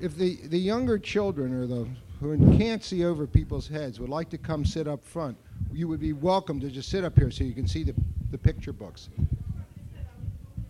[0.00, 1.86] if the, the younger children or the
[2.20, 5.36] who can't see over people's heads would like to come sit up front,
[5.72, 7.94] you would be welcome to just sit up here so you can see the,
[8.30, 9.08] the picture books.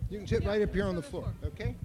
[0.09, 1.75] You can sit right up here on the floor, okay?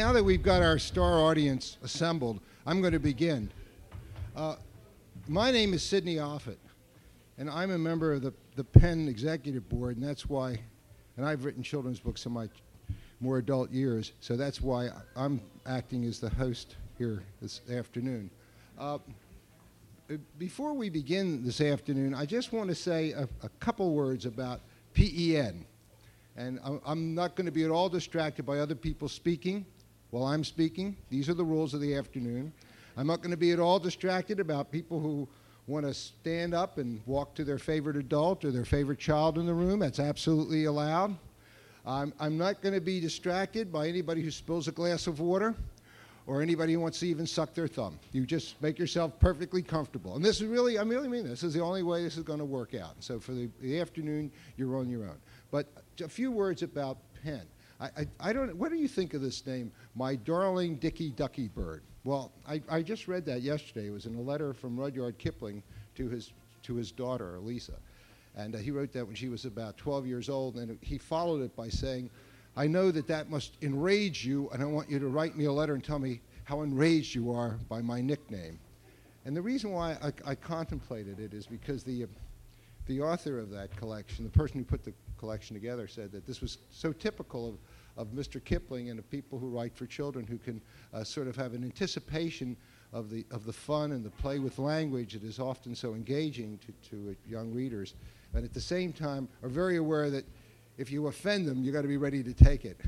[0.00, 3.50] Now that we've got our star audience assembled, I'm going to begin.
[4.34, 4.56] Uh,
[5.28, 6.56] my name is Sidney Offit,
[7.36, 10.58] and I'm a member of the, the PEN Executive Board, and that's why,
[11.18, 12.48] and I've written children's books in my
[13.20, 18.30] more adult years, so that's why I'm acting as the host here this afternoon.
[18.78, 18.96] Uh,
[20.38, 24.62] before we begin this afternoon, I just want to say a, a couple words about
[24.94, 25.66] PEN.
[26.38, 29.66] And I'm not going to be at all distracted by other people speaking
[30.10, 30.96] while I'm speaking.
[31.08, 32.52] These are the rules of the afternoon.
[32.96, 35.28] I'm not going to be at all distracted about people who
[35.66, 39.46] want to stand up and walk to their favorite adult or their favorite child in
[39.46, 39.78] the room.
[39.78, 41.16] That's absolutely allowed.
[41.86, 45.54] I'm, I'm not going to be distracted by anybody who spills a glass of water
[46.26, 47.98] or anybody who wants to even suck their thumb.
[48.12, 50.16] You just make yourself perfectly comfortable.
[50.16, 52.22] And this is really, I really mean this, this is the only way this is
[52.22, 52.96] going to work out.
[53.00, 55.16] So for the, the afternoon, you're on your own.
[55.50, 55.68] But
[56.04, 57.42] a few words about PEN.
[57.80, 58.54] I, I, don't.
[58.56, 61.82] What do you think of this name, my darling Dicky Ducky Bird?
[62.04, 63.86] Well, I, I just read that yesterday.
[63.86, 65.62] It was in a letter from Rudyard Kipling
[65.94, 66.32] to his
[66.64, 67.72] to his daughter Elisa,
[68.36, 71.42] and uh, he wrote that when she was about 12 years old, and he followed
[71.42, 72.10] it by saying,
[72.54, 75.52] "I know that that must enrage you, and I want you to write me a
[75.52, 78.58] letter and tell me how enraged you are by my nickname."
[79.24, 82.06] And the reason why I, I contemplated it is because the
[82.86, 86.40] the author of that collection, the person who put the collection together, said that this
[86.40, 87.54] was so typical of,
[87.96, 88.42] of Mr.
[88.42, 90.60] Kipling and of people who write for children who can
[90.92, 92.56] uh, sort of have an anticipation
[92.92, 96.58] of the, of the fun and the play with language that is often so engaging
[96.58, 97.94] to, to uh, young readers,
[98.34, 100.24] and at the same time are very aware that
[100.78, 102.80] if you offend them, you've got to be ready to take it.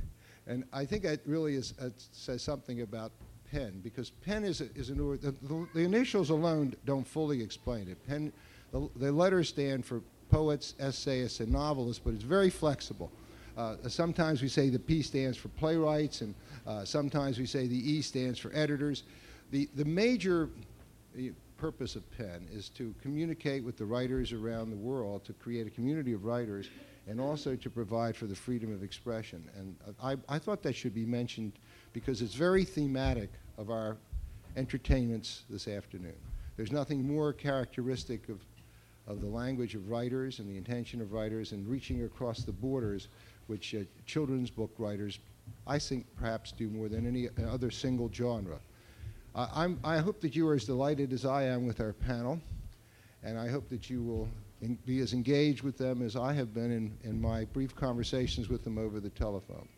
[0.46, 3.12] And I think that really is, uh, says something about
[3.50, 7.98] PEN, because PEN is, a, is an, the, the, initials alone don't fully explain it.
[8.08, 8.32] PEN,
[8.72, 10.00] the, the letters stand for
[10.30, 13.12] poets, essayists, and novelists, but it's very flexible.
[13.56, 16.34] Uh, sometimes we say the P stands for playwrights, and
[16.66, 19.02] uh, sometimes we say the E stands for editors.
[19.50, 20.48] The, the major
[21.58, 25.70] purpose of PEN is to communicate with the writers around the world, to create a
[25.70, 26.70] community of writers,
[27.06, 29.48] and also to provide for the freedom of expression.
[29.56, 31.52] And I, I thought that should be mentioned
[31.92, 33.96] because it's very thematic of our
[34.56, 36.16] entertainments this afternoon.
[36.56, 38.40] There's nothing more characteristic of
[39.06, 43.08] of the language of writers and the intention of writers and reaching across the borders,
[43.46, 45.18] which uh, children's book writers,
[45.66, 48.58] I think, perhaps do more than any other single genre.
[49.34, 52.40] I hope that you are as delighted as I am with our panel,
[53.22, 54.28] and I hope that you will
[54.84, 58.62] be as engaged with them as I have been in, in my brief conversations with
[58.62, 59.68] them over the telephone.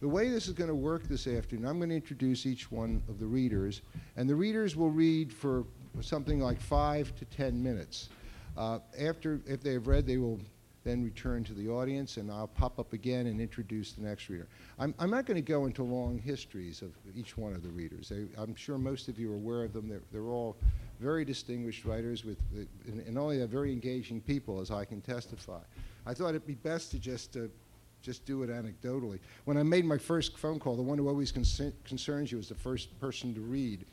[0.00, 3.02] The way this is going to work this afternoon, I'm going to introduce each one
[3.08, 3.82] of the readers,
[4.16, 5.64] and the readers will read for
[6.00, 8.08] something like five to ten minutes.
[8.56, 10.40] Uh, after, if they have read, they will
[10.84, 14.46] then return to the audience, and I'll pop up again and introduce the next reader.
[14.78, 18.12] I'm, I'm not going to go into long histories of each one of the readers.
[18.12, 19.88] I, am sure most of you are aware of them.
[19.88, 20.56] They're, they're all
[21.00, 22.38] very distinguished writers with,
[22.86, 25.60] and, and only very engaging people, as I can testify.
[26.06, 27.40] I thought it'd be best to just uh,
[28.02, 29.18] just do it anecdotally.
[29.46, 32.50] When I made my first phone call, the one who always concern, concerns you was
[32.50, 33.86] the first person to read.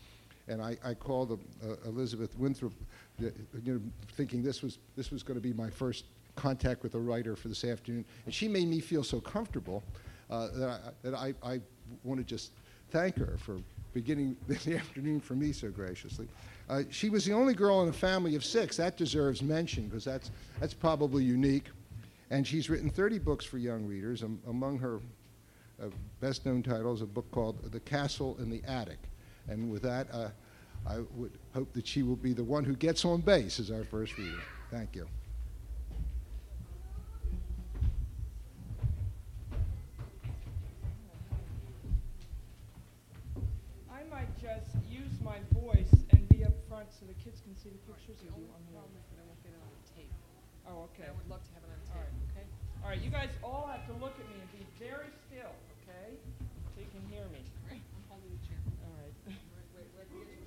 [0.49, 2.73] And I, I called uh, Elizabeth Winthrop
[3.19, 3.31] you
[3.65, 3.81] know,
[4.13, 6.05] thinking this was, this was going to be my first
[6.35, 8.05] contact with a writer for this afternoon.
[8.25, 9.83] And she made me feel so comfortable
[10.29, 11.61] uh, that, I, that I, I
[12.03, 12.51] want to just
[12.89, 13.57] thank her for
[13.93, 16.27] beginning the afternoon for me so graciously.
[16.69, 18.77] Uh, she was the only girl in a family of six.
[18.77, 21.65] That deserves mention because that's, that's probably unique.
[22.29, 24.23] And she's written 30 books for young readers.
[24.23, 24.99] Um, among her
[25.81, 25.87] uh,
[26.21, 28.99] best known titles, a book called The Castle in the Attic.
[29.49, 30.29] And with that, uh,
[30.87, 33.83] I would hope that she will be the one who gets on base as our
[33.83, 34.39] first reader.
[34.71, 35.07] Thank you.
[43.91, 47.69] I might just use my voice and be up front so the kids can see
[47.69, 50.13] the pictures of you on the problem is that I won't get it on tape.
[50.65, 51.05] Oh, okay.
[51.05, 52.33] I would love to have it on All tape, right.
[52.33, 52.45] okay?
[52.81, 55.53] All right, you guys all have to look at me and be very still,
[55.85, 56.17] okay?
[56.73, 57.45] So you can hear me.
[57.69, 58.57] All right, I'm holding the chair.
[58.81, 59.13] All right.
[59.29, 59.37] Wait,
[59.77, 60.41] wait, wait, wait, wait.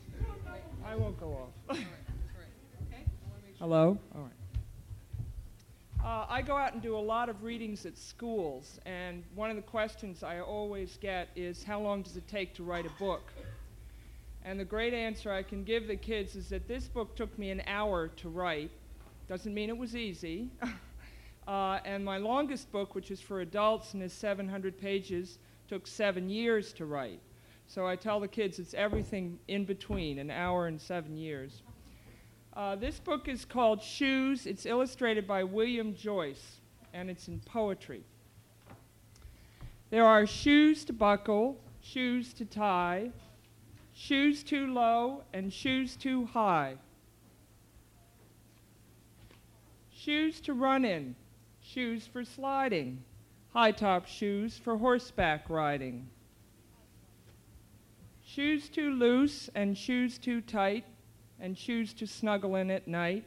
[0.83, 1.55] I won't go off.
[1.71, 2.55] All right, that's right,
[2.91, 3.07] okay?
[3.07, 3.54] I wanna make sure.
[3.65, 3.97] Hello?
[4.15, 6.05] All right.
[6.05, 9.57] Uh, I go out and do a lot of readings at schools, and one of
[9.57, 13.33] the questions I always get is how long does it take to write a book?
[14.45, 17.49] And the great answer I can give the kids is that this book took me
[17.53, 18.71] an hour to write.
[19.29, 20.51] Doesn't mean it was easy.
[21.49, 25.39] uh, and my longest book, which is for adults and is 700 pages,
[25.69, 27.21] took seven years to write.
[27.67, 31.63] So I tell the kids it's everything in between, an hour and seven years.
[32.56, 34.47] Uh, this book is called Shoes.
[34.47, 36.61] It's illustrated by William Joyce,
[36.93, 38.05] and it's in poetry.
[39.91, 43.11] There are shoes to buckle, shoes to tie,
[43.93, 46.77] shoes too low, and shoes too high.
[49.91, 51.17] Shoes to run in,
[51.61, 53.03] shoes for sliding,
[53.53, 56.09] high top shoes for horseback riding.
[58.25, 60.85] Shoes too loose and shoes too tight,
[61.44, 63.23] and shoes to snuggle in at night.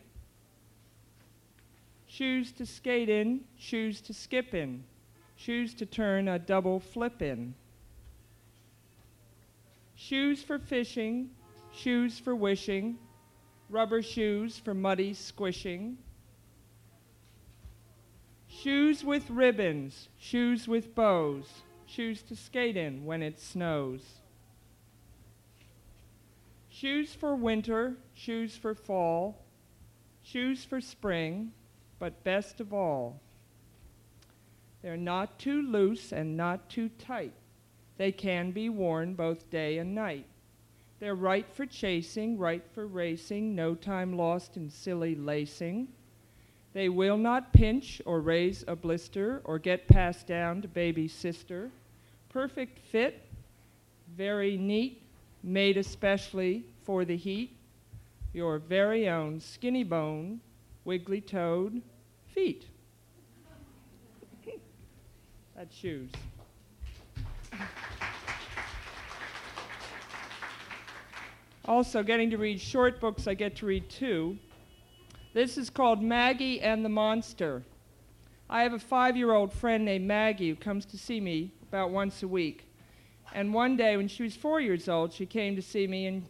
[2.07, 4.83] Shoes to skate in, shoes to skip in,
[5.35, 7.53] shoes to turn a double flip in.
[9.93, 11.29] Shoes for fishing,
[11.71, 12.97] shoes for wishing,
[13.69, 15.99] rubber shoes for muddy squishing.
[18.47, 21.45] Shoes with ribbons, shoes with bows,
[21.85, 24.01] shoes to skate in when it snows.
[26.67, 29.45] Shoes for winter, shoes for fall,
[30.23, 31.51] shoes for spring,
[31.99, 33.19] but best of all,
[34.81, 37.33] they're not too loose and not too tight.
[37.97, 40.25] They can be worn both day and night.
[40.99, 45.87] They're right for chasing, right for racing, no time lost in silly lacing.
[46.73, 51.69] They will not pinch or raise a blister or get passed down to baby sister.
[52.29, 53.27] Perfect fit,
[54.15, 55.01] very neat,
[55.43, 57.56] made especially for the heat,
[58.37, 60.39] your very own skinny bone,
[60.85, 61.81] wiggly toed
[62.27, 62.67] feet.
[65.55, 66.11] That's shoes.
[71.65, 74.37] Also, getting to read short books, I get to read two.
[75.33, 77.63] This is called Maggie and the Monster.
[78.51, 81.89] I have a five year old friend named Maggie who comes to see me about
[81.89, 82.65] once a week.
[83.33, 86.23] And one day, when she was four years old, she came to see me, and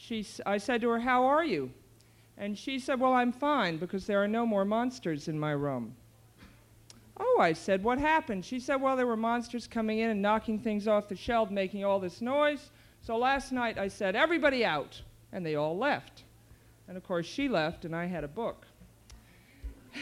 [0.00, 1.70] she, I said to her, How are you?
[2.38, 5.94] And she said, Well, I'm fine because there are no more monsters in my room.
[7.18, 8.46] Oh, I said, What happened?
[8.46, 11.84] She said, Well, there were monsters coming in and knocking things off the shelf, making
[11.84, 12.70] all this noise.
[13.02, 15.02] So last night I said, Everybody out.
[15.32, 16.24] And they all left.
[16.88, 18.66] And of course, she left, and I had a book.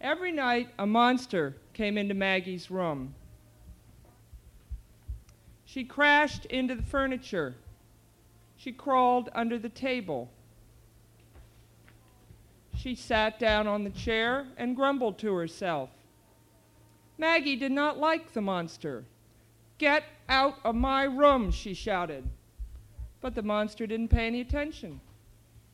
[0.00, 3.14] Every night, a monster came into Maggie's room.
[5.64, 7.54] She crashed into the furniture.
[8.64, 10.30] She crawled under the table.
[12.74, 15.90] She sat down on the chair and grumbled to herself.
[17.18, 19.04] Maggie did not like the monster.
[19.76, 22.24] Get out of my room, she shouted.
[23.20, 25.02] But the monster didn't pay any attention.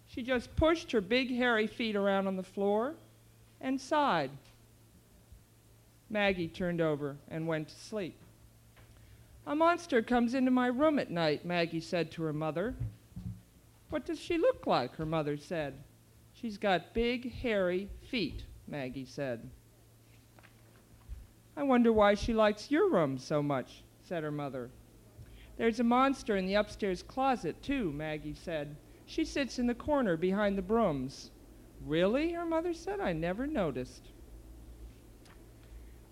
[0.08, 2.96] She just pushed her big hairy feet around on the floor
[3.60, 4.32] and sighed.
[6.08, 8.16] Maggie turned over and went to sleep.
[9.46, 12.74] A monster comes into my room at night, Maggie said to her mother.
[13.88, 14.96] What does she look like?
[14.96, 15.74] her mother said.
[16.32, 19.48] She's got big, hairy feet, Maggie said.
[21.56, 24.70] I wonder why she likes your room so much, said her mother.
[25.56, 28.76] There's a monster in the upstairs closet, too, Maggie said.
[29.04, 31.30] She sits in the corner behind the brooms.
[31.84, 32.32] Really?
[32.32, 33.00] her mother said.
[33.00, 34.08] I never noticed.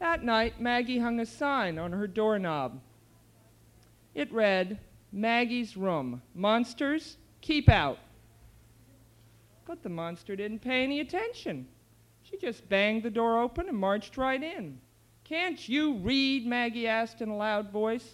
[0.01, 2.81] That night, Maggie hung a sign on her doorknob.
[4.15, 4.79] It read,
[5.13, 6.23] Maggie's room.
[6.35, 7.99] Monsters, keep out.
[9.67, 11.69] But the monster didn't pay any attention.
[12.23, 14.81] She just banged the door open and marched right in.
[15.25, 16.47] Can't you read?
[16.47, 18.09] Maggie asked in a loud voice.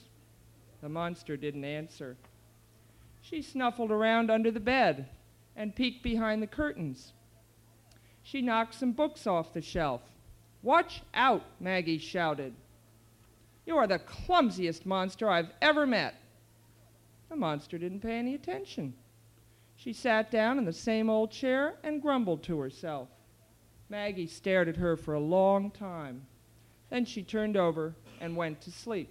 [0.83, 2.17] The monster didn't answer.
[3.23, 5.09] She snuffled around under the bed
[5.57, 7.13] and peeked behind the curtains.
[8.23, 10.03] She knocked some books off the shelf.
[10.63, 12.55] Watch out, Maggie shouted.
[13.67, 16.15] You are the clumsiest monster I've ever met.
[17.31, 18.95] The monster didn't pay any attention.
[19.77, 23.09] She sat down in the same old chair and grumbled to herself.
[23.89, 26.27] Maggie stared at her for a long time.
[26.91, 29.11] Then she turned over and went to sleep.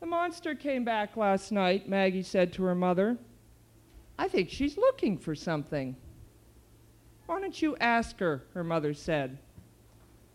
[0.00, 3.18] The monster came back last night, Maggie said to her mother.
[4.18, 5.96] I think she's looking for something.
[7.26, 8.44] Why don't you ask her?
[8.54, 9.38] her mother said.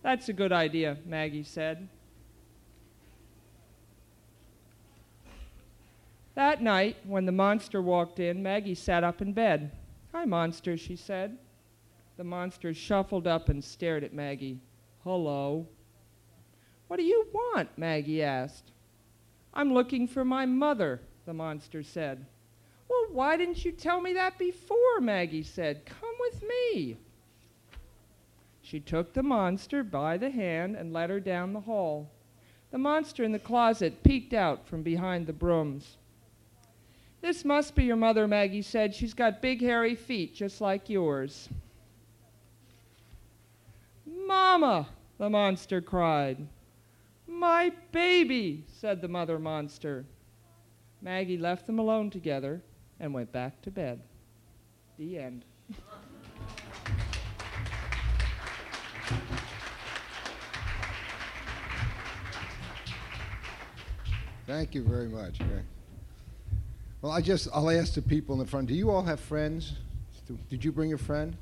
[0.01, 1.87] That's a good idea, Maggie said.
[6.35, 9.71] That night, when the monster walked in, Maggie sat up in bed.
[10.13, 11.37] Hi, monster, she said.
[12.15, 14.61] The monster shuffled up and stared at Maggie.
[15.03, 15.67] Hello.
[16.87, 17.77] What do you want?
[17.77, 18.71] Maggie asked.
[19.53, 22.25] I'm looking for my mother, the monster said.
[22.89, 25.01] Well, why didn't you tell me that before?
[25.01, 25.85] Maggie said.
[25.85, 26.97] Come with me.
[28.69, 32.11] She took the monster by the hand and led her down the hall.
[32.69, 35.97] The monster in the closet peeked out from behind the brooms.
[37.19, 38.93] This must be your mother, Maggie said.
[38.93, 41.49] She's got big hairy feet just like yours.
[44.05, 46.37] Mama, the monster cried.
[47.25, 50.05] My baby, said the mother monster.
[51.01, 52.61] Maggie left them alone together
[52.99, 54.03] and went back to bed.
[54.99, 55.43] The end.
[64.49, 65.37] Thank you very much.
[67.03, 69.73] Well, I just, I'll ask the people in the front, do you all have friends?
[70.49, 71.37] Did you bring a friend?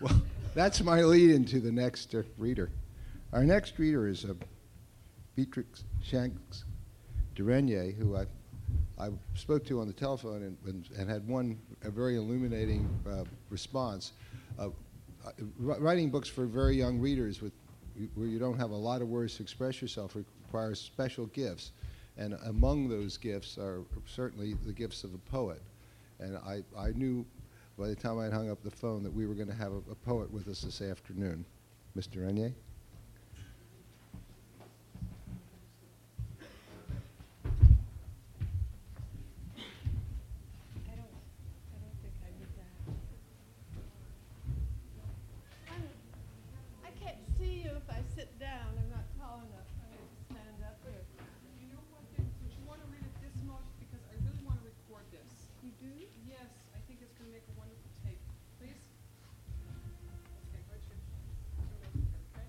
[0.00, 0.22] Well,
[0.54, 2.70] that's my lead into the next uh, reader.
[3.34, 4.32] Our next reader is uh,
[5.36, 6.64] Beatrix Shanks
[7.34, 8.24] Durenier, who I,
[8.98, 13.24] I spoke to on the telephone and, and, and had one a very illuminating uh,
[13.50, 14.12] response.
[14.58, 14.70] Uh,
[15.26, 17.52] uh, writing books for very young readers with,
[18.14, 21.72] where you don't have a lot of words to express yourself requires special gifts.
[22.16, 25.60] And among those gifts are certainly the gifts of a poet.
[26.20, 27.26] And I, I knew
[27.76, 29.82] by the time I'd hung up the phone that we were going to have a,
[29.90, 31.44] a poet with us this afternoon.
[31.96, 32.24] Mr.
[32.24, 32.52] Renier?
[40.86, 41.14] I don't,
[41.72, 42.70] I don't think I did that.
[46.84, 48.70] I can't see you if I sit down.
[48.78, 49.68] I'm not tall enough.
[49.82, 51.04] I have to stand up here.
[51.60, 54.62] You know what, then, would you wanna read it this much, because I really wanna
[54.64, 55.50] record this.
[55.64, 55.90] You do?
[56.28, 58.20] Yes, I think it's gonna make a wonderful tape,
[58.60, 58.82] please?
[60.52, 61.00] Okay, Richard,
[61.56, 62.46] turn over here, okay?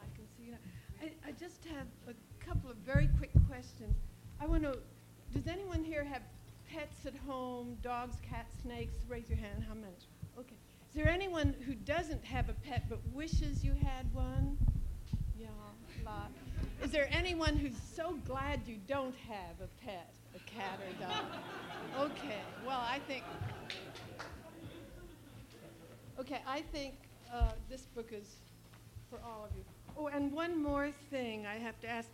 [0.00, 0.62] I can see you now.
[1.00, 2.14] I, I just have a
[2.44, 3.94] couple of very quick questions.
[4.40, 4.78] I want to,
[5.34, 6.22] does anyone here have
[6.72, 8.96] pets at home, dogs, cats, snakes?
[9.08, 9.94] Raise your hand, how many?
[10.36, 10.56] Okay.
[10.88, 14.58] Is there anyone who doesn't have a pet but wishes you had one?
[15.38, 16.32] Yeah, a lot.
[16.82, 22.10] Is there anyone who's so glad you don't have a pet, a cat or dog?
[22.10, 23.22] Okay, well, I think,
[26.18, 26.94] okay, I think
[27.32, 28.26] uh, this book is
[29.08, 29.62] for all of you.
[29.96, 32.08] Oh, and one more thing I have to ask.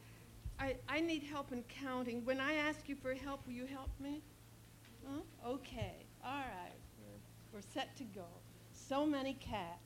[0.59, 2.23] I, I need help in counting.
[2.27, 4.21] When I ask you for help, will you help me?
[5.07, 5.21] Huh?
[5.47, 6.73] Okay, all right.
[6.99, 8.27] We're, we're set to go.
[8.73, 9.81] So many cats.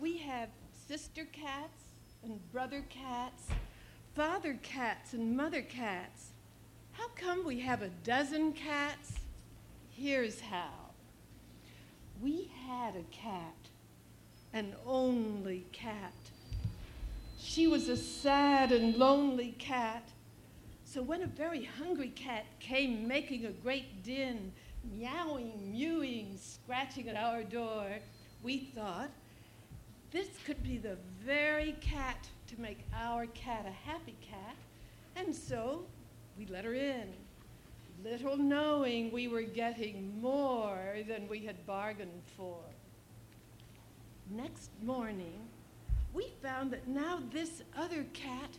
[0.00, 0.48] We have
[0.86, 1.82] sister cats
[2.22, 3.48] and brother cats,
[4.14, 6.30] father cats and mother cats.
[6.92, 9.14] How come we have a dozen cats?
[9.90, 10.70] Here's how.
[12.20, 13.54] We had a cat
[14.52, 16.14] an only cat.
[17.38, 20.08] She was a sad and lonely cat.
[20.90, 24.50] So when a very hungry cat came making a great din,
[24.96, 27.98] meowing, mewing, scratching at our door,
[28.42, 29.10] we thought
[30.10, 34.56] this could be the very cat to make our cat a happy cat.
[35.14, 35.84] And so
[36.38, 37.12] we let her in,
[38.02, 42.60] little knowing we were getting more than we had bargained for.
[44.30, 45.48] Next morning,
[46.14, 48.56] we found that now this other cat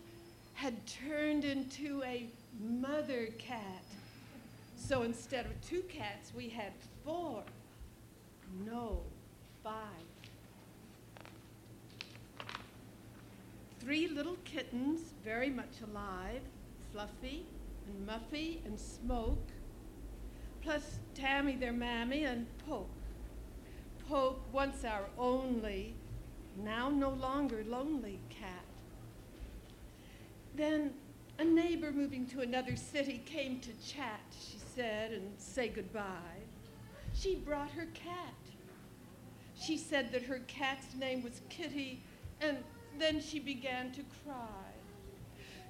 [0.59, 2.27] had turned into a
[2.59, 3.85] mother cat.
[4.75, 6.73] So instead of two cats, we had
[7.05, 7.43] four.
[8.65, 8.99] No,
[9.63, 9.77] five.
[13.79, 16.41] Three little kittens, very much alive
[16.91, 17.45] Fluffy
[17.87, 19.47] and Muffy and Smoke,
[20.61, 22.89] plus Tammy, their mammy, and Poke.
[24.09, 25.93] Poke, once our only,
[26.57, 28.68] now no longer lonely cat.
[30.59, 30.91] Then
[31.37, 36.43] a neighbor moving to another city came to chat, she said, and say goodbye.
[37.15, 38.33] She brought her cat.
[39.57, 42.03] She said that her cat's name was Kitty,
[42.41, 42.57] and
[42.97, 44.73] then she began to cry.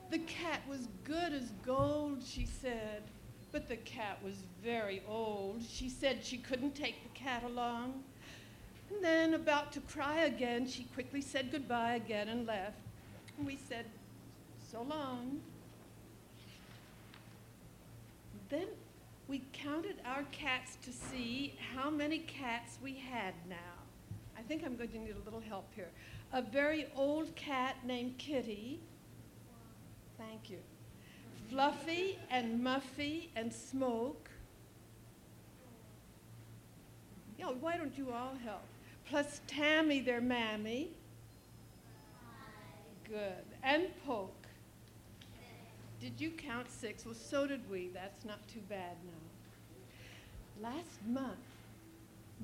[0.10, 3.04] The cat was good as gold, she said,
[3.52, 5.62] but the cat was very old.
[5.70, 8.04] She said she couldn't take the cat along.
[8.90, 12.80] And then, about to cry again, she quickly said goodbye again and left.
[13.38, 13.86] And we said,
[14.72, 15.40] so long.
[18.50, 18.68] Then
[19.28, 23.56] we counted our cats to see how many cats we had now.
[24.38, 25.90] I think I'm going to need a little help here.
[26.34, 28.80] A very old cat named Kitty.
[30.18, 30.58] Thank you.
[31.50, 34.30] Fluffy and Muffy and Smoke.
[37.40, 38.66] Well, why don't you all help?
[39.10, 40.90] Plus Tammy, their mammy.
[43.08, 43.46] Good.
[43.64, 44.39] And Poke.
[46.00, 47.06] Did you count six?
[47.06, 47.90] Well, so did we.
[47.94, 50.70] That's not too bad now.
[50.70, 51.38] Last month,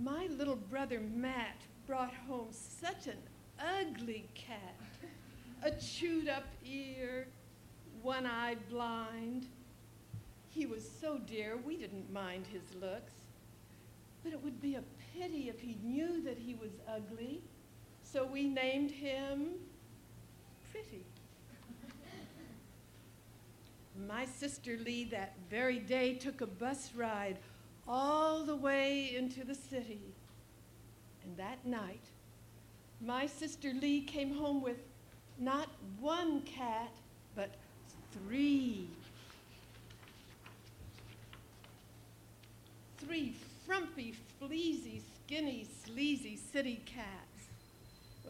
[0.01, 1.57] my little brother Matt
[1.87, 3.17] brought home such an
[3.59, 4.75] ugly cat.
[5.63, 7.27] A chewed up ear,
[8.01, 9.47] one eye blind.
[10.49, 13.13] He was so dear, we didn't mind his looks.
[14.23, 14.83] But it would be a
[15.13, 17.41] pity if he knew that he was ugly.
[18.03, 19.55] So we named him
[20.71, 21.05] Pretty.
[24.07, 27.37] My sister Lee that very day took a bus ride
[27.87, 30.01] all the way into the city.
[31.23, 32.03] And that night,
[33.01, 34.77] my sister Lee came home with
[35.39, 36.91] not one cat,
[37.35, 37.55] but
[38.11, 38.87] three.
[42.97, 43.35] Three
[43.65, 47.49] frumpy, fleazy, skinny, sleazy city cats.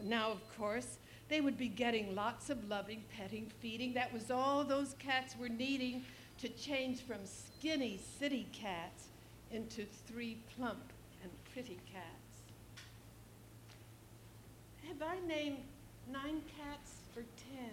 [0.02, 3.94] Now, of course, they would be getting lots of loving, petting, feeding.
[3.94, 6.04] That was all those cats were needing
[6.38, 9.08] to change from skinny city cats
[9.50, 10.92] into three plump
[11.22, 12.42] and pretty cats.
[14.86, 15.58] Have I named
[16.12, 17.70] nine cats or ten?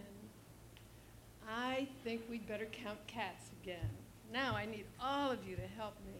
[1.47, 3.89] I think we'd better count cats again.
[4.31, 6.13] Now I need all of you to help me.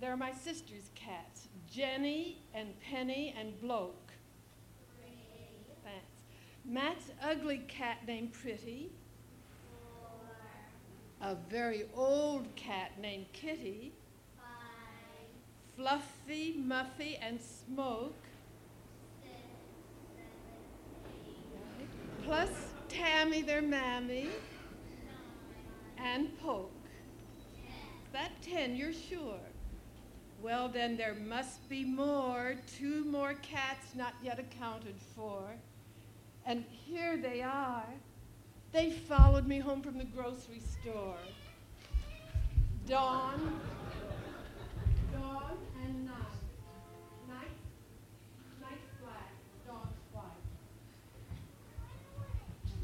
[0.00, 4.01] There are my sister's cats, Jenny and Penny and Bloke.
[6.64, 8.90] Matt's ugly cat named Pretty.
[11.20, 13.92] A very old cat named Kitty.
[15.76, 18.14] Fluffy, Muffy, and Smoke.
[22.24, 22.50] Plus
[22.88, 24.28] Tammy, their mammy.
[25.98, 26.70] And Poke.
[28.12, 29.40] That ten, you're sure?
[30.42, 35.54] Well, then there must be more, two more cats not yet accounted for.
[36.44, 37.86] And here they are.
[38.72, 41.16] They followed me home from the grocery store.
[42.86, 43.60] Dawn,
[45.12, 46.16] dawn and night.
[47.28, 47.50] Night,
[48.60, 49.30] night black,
[49.66, 50.24] dawn's white.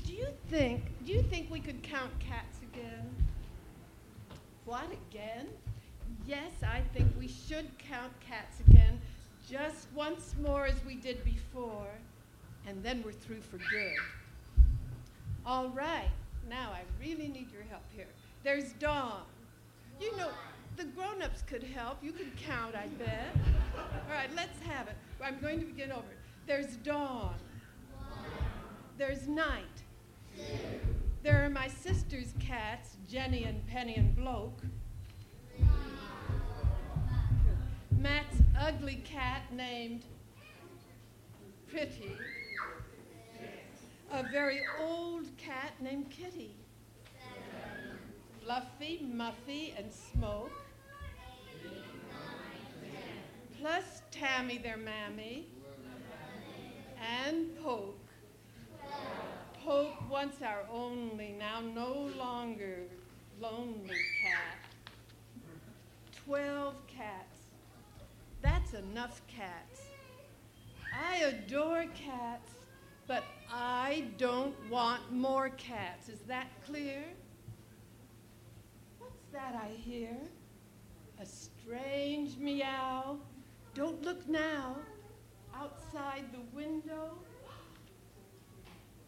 [0.07, 3.11] Do you think, do you think we could count cats again?
[4.66, 5.49] What, again?
[6.27, 9.01] Yes, I think we should count cats again,
[9.51, 11.88] just once more as we did before,
[12.66, 13.97] and then we're through for good.
[15.47, 16.11] All right,
[16.49, 18.07] now I really need your help here.
[18.42, 19.23] There's Dawn.
[20.01, 20.29] You know,
[20.77, 21.99] the grown ups could help.
[22.03, 23.35] You could count, I bet.
[23.77, 24.94] All right, let's have it.
[25.23, 26.05] I'm going to begin over.
[26.47, 27.35] There's Dawn.
[28.97, 29.64] There's Night.
[31.23, 34.62] There are my sister's cats, Jenny and Penny and Bloke.
[37.90, 40.05] Matt's ugly cat named
[41.68, 42.16] Pretty.
[44.11, 46.55] A very old cat named Kitty.
[48.42, 50.51] Fluffy, Muffy, and Smoke.
[53.61, 55.47] Plus Tammy, their mammy.
[57.23, 57.99] And Poke.
[59.62, 62.85] Poke, once our only, now no longer
[63.38, 64.57] lonely cat.
[66.25, 67.40] Twelve cats.
[68.40, 69.83] That's enough cats.
[70.99, 72.53] I adore cats,
[73.09, 76.11] but I don't want more cats.
[76.11, 77.03] Is that clear?
[78.99, 80.14] What's that I hear?
[81.18, 83.18] A strange meow.
[83.75, 84.77] Don't look now.
[85.57, 87.14] Outside the window.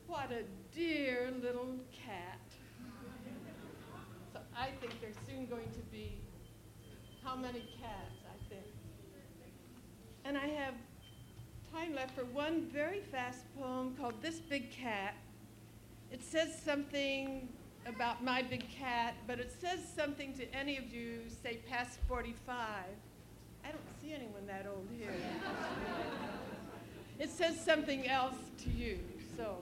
[0.06, 0.42] What a
[0.74, 2.40] dear little cat.
[4.32, 6.20] So I think there's soon going to be
[7.22, 8.66] how many cats, I think.
[10.24, 10.74] And I have
[11.72, 15.14] time left for one very fast poem called This Big Cat.
[16.10, 17.48] It says something
[17.86, 22.56] about my big cat, but it says something to any of you, say past 45.
[23.64, 25.12] I don't see anyone that old here.
[27.20, 28.98] it says something else to you,
[29.36, 29.58] so.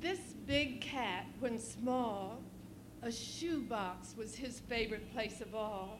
[0.00, 2.40] This big cat, when small,
[3.02, 5.99] a shoebox was his favorite place of all.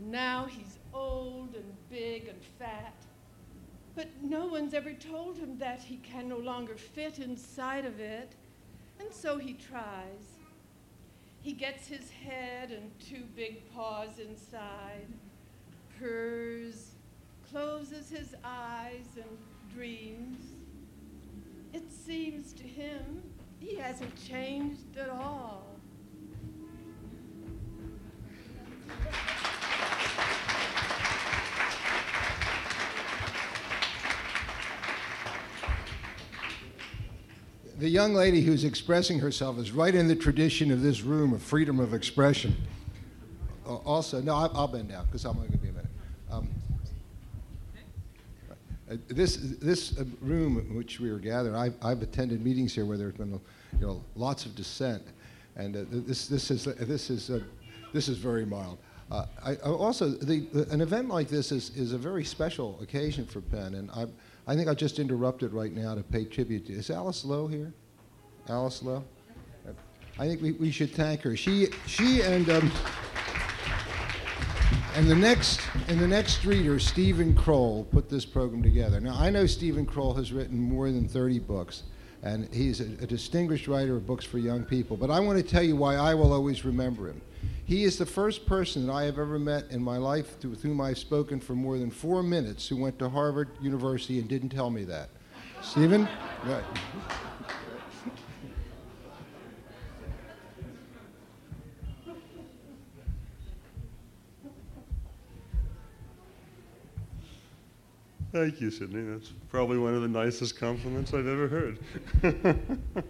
[0.00, 2.94] Now he's old and big and fat.
[3.94, 8.34] But no one's ever told him that he can no longer fit inside of it,
[8.98, 10.38] and so he tries.
[11.42, 15.06] He gets his head and two big paws inside,
[15.98, 16.92] purrs,
[17.50, 19.38] closes his eyes, and
[19.74, 20.44] dreams.
[21.72, 23.22] It seems to him
[23.58, 25.66] he hasn't changed at all.
[37.80, 41.40] The young lady who's expressing herself is right in the tradition of this room of
[41.42, 42.54] freedom of expression.
[43.66, 45.90] Uh, also, no, I'll, bend down because I'm going to be a minute.
[46.30, 46.48] Um,
[48.90, 52.84] uh, this this uh, room in which we are gathered, I've, I've attended meetings here
[52.84, 53.40] where there's been
[53.80, 55.02] you know lots of dissent,
[55.56, 57.40] and uh, this this is this is uh,
[57.94, 58.76] this is very mild.
[59.10, 63.40] Uh, I, also, the, an event like this is, is a very special occasion for
[63.40, 64.06] PEN, and I,
[64.50, 66.72] I think I'll just interrupt it right now to pay tribute to.
[66.72, 67.72] Is Alice Lowe here?
[68.48, 69.04] Alice Lowe?
[70.18, 71.36] I think we, we should thank her.
[71.36, 72.68] She, she and, um,
[74.96, 78.98] and the next and the next reader, Steven Kroll, put this program together.
[78.98, 81.84] Now I know Steven Kroll has written more than 30 books,
[82.22, 84.96] and he's a, a distinguished writer of books for young people.
[84.96, 87.20] But I want to tell you why I will always remember him.
[87.64, 90.62] He is the first person that I have ever met in my life to, with
[90.62, 94.48] whom I've spoken for more than four minutes who went to Harvard University and didn't
[94.50, 95.08] tell me that.
[95.62, 96.08] Steven?
[96.44, 96.64] Right.
[108.32, 109.02] Thank you, Sidney.
[109.02, 111.78] That's probably one of the nicest compliments I've ever heard.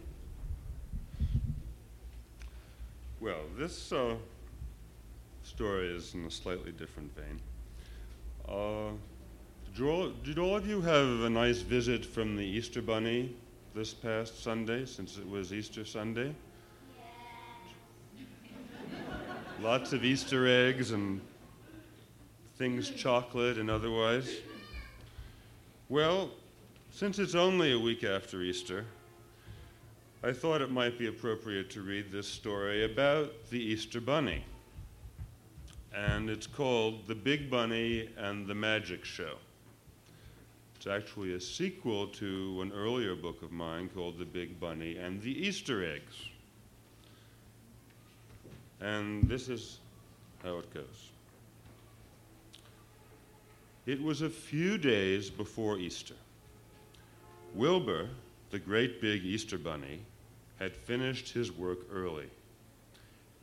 [3.20, 4.14] well, this uh,
[5.42, 7.38] story is in a slightly different vein.
[8.48, 8.92] Uh,
[9.76, 13.36] did, all, did all of you have a nice visit from the Easter Bunny
[13.74, 16.34] this past Sunday, since it was Easter Sunday?
[19.60, 21.20] Lots of Easter eggs and
[22.56, 24.38] things chocolate and otherwise.
[25.90, 26.30] Well,
[26.92, 28.84] since it's only a week after Easter,
[30.22, 34.44] I thought it might be appropriate to read this story about the Easter Bunny.
[35.92, 39.34] And it's called The Big Bunny and the Magic Show.
[40.76, 45.20] It's actually a sequel to an earlier book of mine called The Big Bunny and
[45.20, 46.14] the Easter Eggs.
[48.80, 49.80] And this is
[50.44, 51.09] how it goes.
[53.86, 56.14] It was a few days before Easter.
[57.54, 58.10] Wilbur,
[58.50, 60.00] the great big Easter bunny,
[60.58, 62.28] had finished his work early.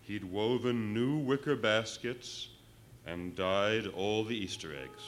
[0.04, 2.50] He'd woven new wicker baskets
[3.06, 5.04] and dyed all the Easter eggs.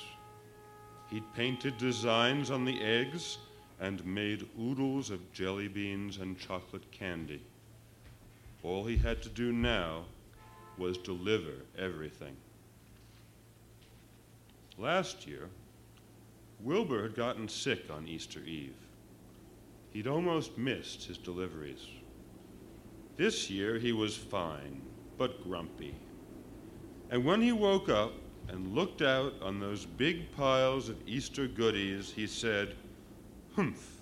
[1.12, 3.38] He'd painted designs on the eggs
[3.80, 7.42] and made oodles of jelly beans and chocolate candy.
[8.64, 10.06] All he had to do now
[10.78, 12.36] was deliver everything.
[14.80, 15.50] Last year,
[16.62, 18.78] Wilbur had gotten sick on Easter Eve.
[19.92, 21.86] He'd almost missed his deliveries.
[23.18, 24.82] This year he was fine,
[25.18, 25.96] but grumpy.
[27.10, 28.14] And when he woke up
[28.48, 32.74] and looked out on those big piles of Easter goodies, he said,
[33.58, 34.00] Humph,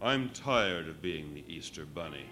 [0.00, 2.26] I'm tired of being the Easter bunny.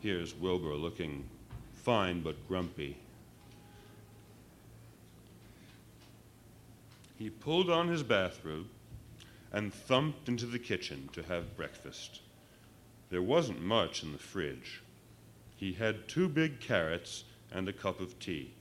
[0.00, 1.26] Here's Wilbur looking
[1.72, 2.98] fine but grumpy.
[7.18, 8.68] He pulled on his bathrobe
[9.50, 12.20] and thumped into the kitchen to have breakfast.
[13.10, 14.82] There wasn't much in the fridge.
[15.56, 18.52] He had two big carrots and a cup of tea.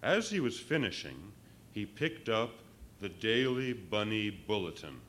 [0.00, 1.32] As he was finishing,
[1.72, 2.60] he picked up
[3.00, 5.00] the Daily Bunny Bulletin.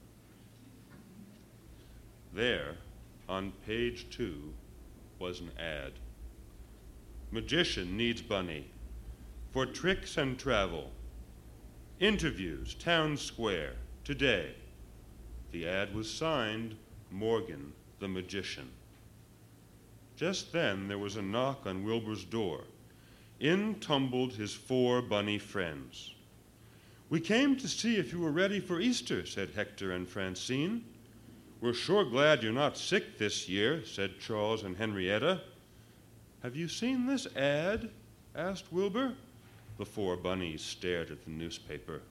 [2.34, 2.76] There,
[3.30, 4.54] on page two,
[5.20, 5.93] was an ad.
[7.30, 8.72] Magician needs bunny
[9.52, 10.91] for tricks and travel.
[11.99, 14.51] Interviews, Town Square, today.
[15.51, 16.75] The ad was signed
[17.10, 18.69] Morgan the Magician.
[20.15, 22.65] Just then there was a knock on Wilbur's door.
[23.39, 26.13] In tumbled his four bunny friends.
[27.10, 30.86] We came to see if you were ready for Easter, said Hector and Francine.
[31.62, 35.41] We're sure glad you're not sick this year, said Charles and Henrietta.
[36.43, 37.89] Have you seen this ad?
[38.36, 39.15] asked Wilbur.
[39.78, 42.02] The four bunnies stared at the newspaper.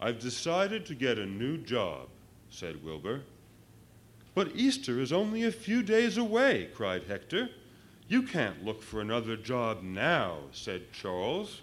[0.00, 2.08] I've decided to get a new job,
[2.50, 3.22] said Wilbur.
[4.34, 7.50] But Easter is only a few days away, cried Hector.
[8.08, 11.60] You can't look for another job now, said Charles.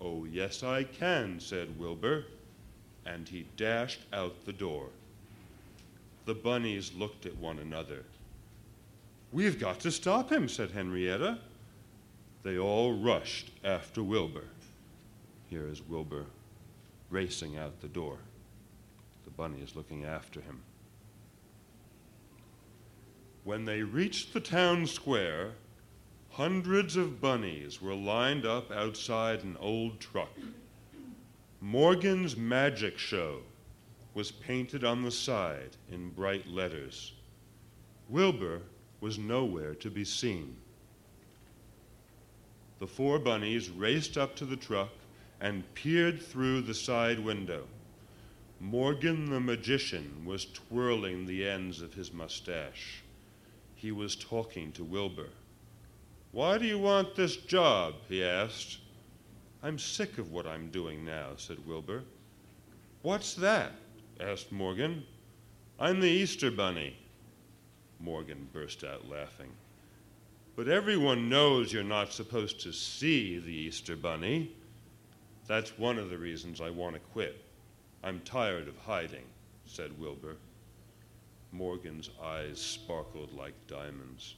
[0.00, 2.24] Oh, yes, I can, said Wilbur,
[3.04, 4.86] and he dashed out the door.
[6.24, 8.04] The bunnies looked at one another.
[9.32, 11.38] We've got to stop him, said Henrietta.
[12.42, 14.44] They all rushed after Wilbur.
[15.48, 16.26] Here is Wilbur
[17.10, 18.18] racing out the door.
[19.24, 20.62] The bunny is looking after him.
[23.44, 25.52] When they reached the town square,
[26.30, 30.32] hundreds of bunnies were lined up outside an old truck.
[31.60, 33.40] Morgan's Magic Show
[34.14, 37.12] was painted on the side in bright letters.
[38.08, 38.62] Wilbur
[39.00, 40.56] was nowhere to be seen.
[42.80, 44.88] The four bunnies raced up to the truck
[45.38, 47.66] and peered through the side window.
[48.58, 53.02] Morgan the magician was twirling the ends of his mustache.
[53.74, 55.28] He was talking to Wilbur.
[56.32, 57.96] Why do you want this job?
[58.08, 58.78] he asked.
[59.62, 62.02] I'm sick of what I'm doing now, said Wilbur.
[63.02, 63.72] What's that?
[64.20, 65.04] asked Morgan.
[65.78, 66.96] I'm the Easter Bunny.
[67.98, 69.50] Morgan burst out laughing.
[70.56, 74.50] But everyone knows you're not supposed to see the Easter Bunny.
[75.46, 77.44] That's one of the reasons I want to quit.
[78.02, 79.24] I'm tired of hiding,
[79.64, 80.36] said Wilbur.
[81.52, 84.34] Morgan's eyes sparkled like diamonds.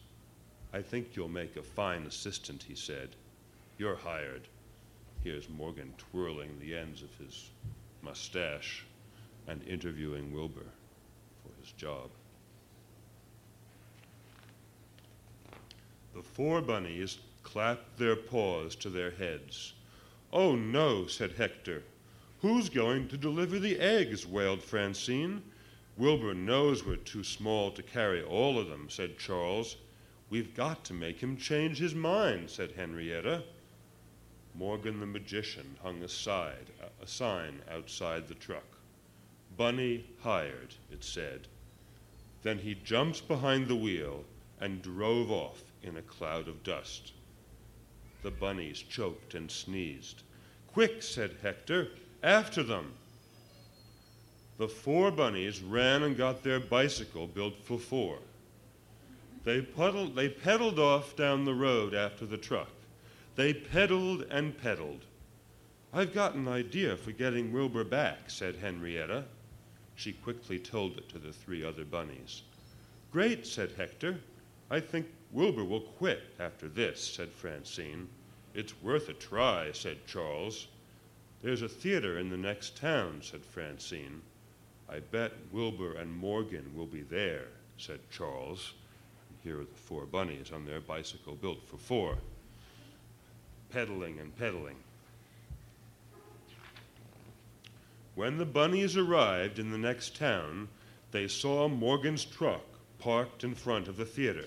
[0.73, 3.11] I think you'll make a fine assistant, he said.
[3.79, 4.49] You're hired.
[5.23, 7.51] Here's Morgan twirling the ends of his
[8.03, 8.85] mustache
[9.47, 10.67] and interviewing Wilbur
[11.43, 12.11] for his job.
[16.15, 19.73] The four bunnies clapped their paws to their heads.
[20.31, 21.85] Oh, no, said Hector.
[22.43, 24.27] Who's going to deliver the eggs?
[24.27, 25.43] wailed Francine.
[25.97, 29.77] Wilbur knows we're too small to carry all of them, said Charles.
[30.29, 33.45] We've got to make him change his mind, said Henrietta.
[34.55, 36.07] Morgan the magician hung a,
[37.03, 38.77] a sign outside the truck.
[39.57, 41.49] Bunny hired, it said.
[42.43, 44.25] Then he jumped behind the wheel
[44.61, 47.13] and drove off in a cloud of dust.
[48.23, 50.23] The bunnies choked and sneezed.
[50.73, 51.89] Quick, said Hector,
[52.23, 52.93] after them.
[54.59, 58.19] The four bunnies ran and got their bicycle built for four.
[59.45, 62.71] They, puddled, they pedaled off down the road after the truck.
[63.35, 65.05] They pedaled and pedaled.
[65.93, 69.25] I've got an idea for getting Wilbur back, said Henrietta.
[69.95, 72.43] She quickly told it to the three other bunnies.
[73.11, 74.21] Great, said Hector.
[74.71, 78.09] I think Wilbur will quit after this, said Francine.
[78.55, 80.69] It's worth a try, said Charles.
[81.43, 84.21] There's a theater in the next town, said Francine.
[84.89, 87.47] I bet Wilbur and Morgan will be there,
[87.79, 88.75] said Charles.
[89.31, 92.19] And Here are the four bunnies on their bicycle built for four,
[93.71, 94.77] pedaling and pedaling.
[98.15, 100.69] When the bunnies arrived in the next town,
[101.11, 102.65] they saw Morgan's truck
[102.99, 104.45] parked in front of the theater.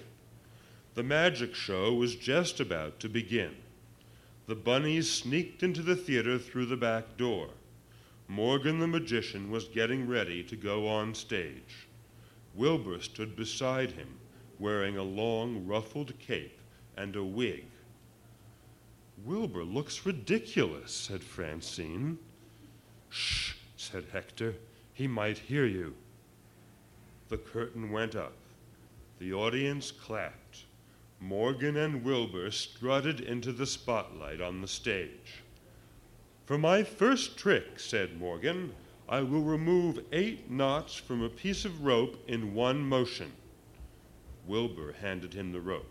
[0.96, 3.54] The magic show was just about to begin.
[4.48, 7.50] The bunnies sneaked into the theater through the back door.
[8.30, 11.90] Morgan the magician was getting ready to go on stage.
[12.54, 14.08] Wilbur stood beside him,
[14.58, 16.60] wearing a long ruffled cape
[16.96, 17.66] and a wig.
[19.26, 22.18] Wilbur looks ridiculous, said Francine.
[23.10, 24.56] Shh, said Hector.
[24.94, 25.94] He might hear you.
[27.28, 28.38] The curtain went up.
[29.20, 30.65] The audience clapped.
[31.20, 35.44] Morgan and Wilbur strutted into the spotlight on the stage.
[36.46, 38.74] For my first trick, said Morgan,
[39.08, 43.32] I will remove eight knots from a piece of rope in one motion.
[44.46, 45.90] Wilbur handed him the rope.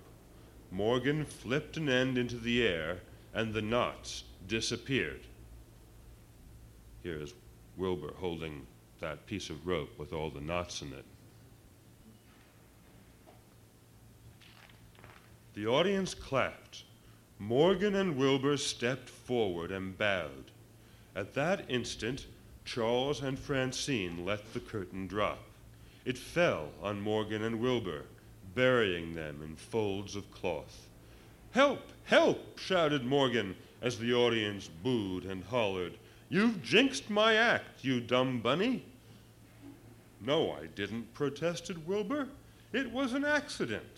[0.71, 3.01] Morgan flipped an end into the air,
[3.33, 5.21] and the knots disappeared.
[7.03, 7.35] Here is
[7.77, 8.67] Wilbur holding
[9.01, 11.05] that piece of rope with all the knots in it.
[15.55, 16.83] The audience clapped.
[17.39, 20.51] Morgan and Wilbur stepped forward and bowed.
[21.15, 22.27] At that instant,
[22.65, 25.39] Charles and Francine let the curtain drop.
[26.05, 28.03] It fell on Morgan and Wilbur,
[28.55, 30.89] burying them in folds of cloth.
[31.53, 31.93] Help!
[32.05, 32.59] Help!
[32.59, 35.97] shouted Morgan as the audience booed and hollered.
[36.29, 38.85] You've jinxed my act, you dumb bunny.
[40.21, 42.27] No, I didn't, protested Wilbur.
[42.73, 43.94] It was an accident.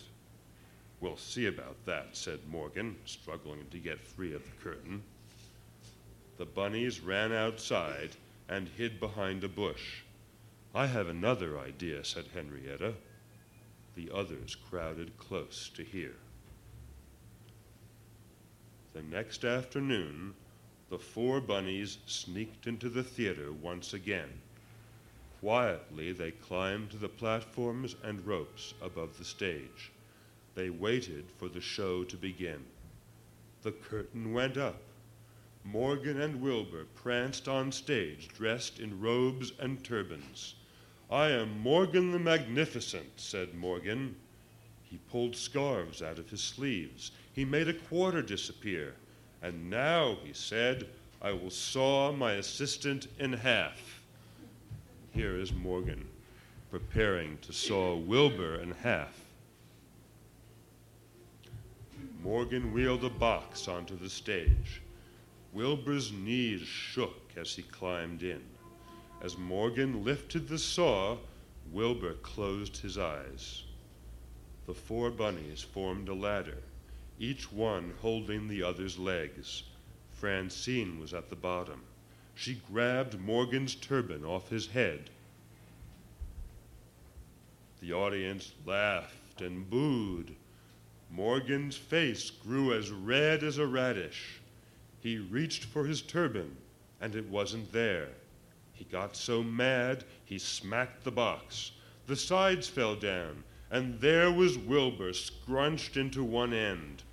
[0.99, 5.03] We'll see about that, said Morgan, struggling to get free of the curtain.
[6.37, 8.11] The bunnies ran outside
[8.49, 10.01] and hid behind a bush.
[10.73, 12.93] I have another idea, said Henrietta.
[13.95, 16.15] The others crowded close to hear.
[18.93, 20.33] The next afternoon,
[20.89, 24.41] the four bunnies sneaked into the theater once again.
[25.41, 29.91] Quietly, they climbed to the platforms and ropes above the stage.
[30.57, 32.65] They waited for the show to begin.
[33.61, 34.81] The curtain went up.
[35.63, 40.55] Morgan and Wilbur pranced on stage dressed in robes and turbans.
[41.11, 44.15] I am Morgan the Magnificent, said Morgan.
[44.81, 47.11] He pulled scarves out of his sleeves.
[47.33, 48.95] He made a quarter disappear.
[49.43, 50.87] And now, he said,
[51.21, 54.01] I will saw my assistant in half.
[55.11, 56.07] Here is Morgan
[56.71, 59.26] preparing to saw Wilbur in half
[62.23, 64.81] Morgan wheeled a box onto the stage.
[65.53, 68.41] Wilbur's knees shook as he climbed in.
[69.21, 71.17] As Morgan lifted the saw,
[71.71, 73.63] Wilbur closed his eyes.
[74.65, 76.61] The four bunnies formed a ladder,
[77.19, 79.63] each one holding the other's legs.
[80.11, 81.81] Francine was at the bottom.
[82.35, 85.09] She grabbed Morgan's turban off his head.
[87.79, 90.35] The audience laughed and booed.
[91.09, 94.39] Morgan's face grew as red as a radish.
[94.99, 96.57] He reached for his turban,
[97.01, 98.09] and it wasn't there.
[98.73, 101.71] He got so mad, he smacked the box.
[102.05, 107.03] The sides fell down, and there was Wilbur scrunched into one end.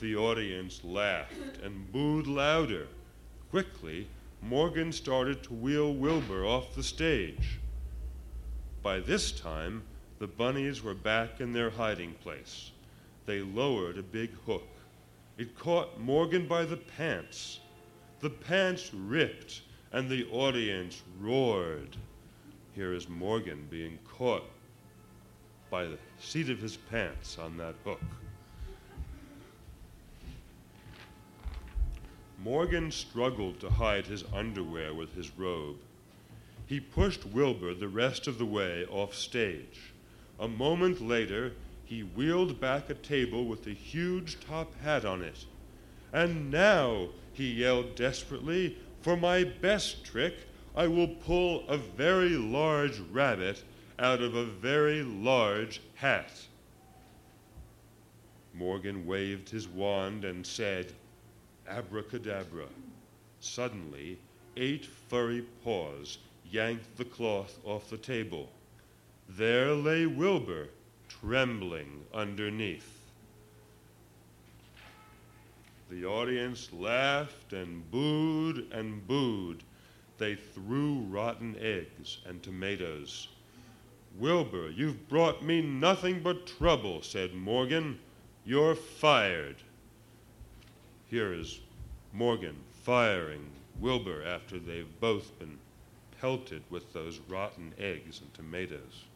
[0.00, 2.86] The audience laughed and booed louder.
[3.50, 4.08] Quickly,
[4.42, 7.58] Morgan started to wheel Wilbur off the stage.
[8.82, 9.82] By this time,
[10.18, 12.70] the bunnies were back in their hiding place.
[13.26, 14.68] They lowered a big hook.
[15.36, 17.60] It caught Morgan by the pants.
[18.20, 19.62] The pants ripped,
[19.92, 21.96] and the audience roared.
[22.74, 24.44] Here is Morgan being caught
[25.70, 28.00] by the seat of his pants on that hook.
[32.38, 35.76] Morgan struggled to hide his underwear with his robe.
[36.66, 39.92] He pushed Wilbur the rest of the way off stage.
[40.38, 41.52] A moment later,
[41.86, 45.46] he wheeled back a table with a huge top hat on it.
[46.12, 50.34] And now, he yelled desperately, for my best trick,
[50.74, 53.62] I will pull a very large rabbit
[53.98, 56.32] out of a very large hat.
[58.52, 60.92] Morgan waved his wand and said,
[61.68, 62.66] Abracadabra.
[63.40, 64.18] Suddenly,
[64.56, 66.18] eight furry paws
[66.50, 68.50] yanked the cloth off the table.
[69.28, 70.68] There lay Wilbur,
[71.26, 73.00] trembling underneath.
[75.90, 79.64] The audience laughed and booed and booed.
[80.18, 83.26] They threw rotten eggs and tomatoes.
[84.18, 87.98] Wilbur, you've brought me nothing but trouble, said Morgan.
[88.44, 89.56] You're fired.
[91.10, 91.58] Here is
[92.12, 95.58] Morgan firing Wilbur after they've both been
[96.20, 99.06] pelted with those rotten eggs and tomatoes.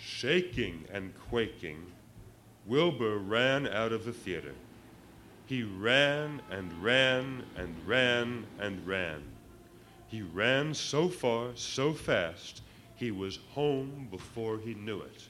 [0.00, 1.92] Shaking and quaking,
[2.66, 4.54] Wilbur ran out of the theater.
[5.46, 9.22] He ran and ran and ran and ran.
[10.06, 12.62] He ran so far, so fast,
[12.94, 15.28] he was home before he knew it.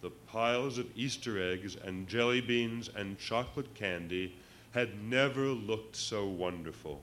[0.00, 4.34] The piles of Easter eggs and jelly beans and chocolate candy
[4.72, 7.00] had never looked so wonderful.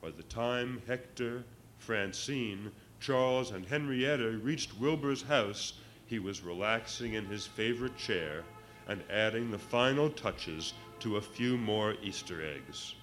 [0.00, 1.44] By the time Hector,
[1.78, 5.74] Francine, Charles, and Henrietta reached Wilbur's house,
[6.06, 8.44] he was relaxing in his favorite chair
[8.88, 12.94] and adding the final touches to a few more Easter eggs.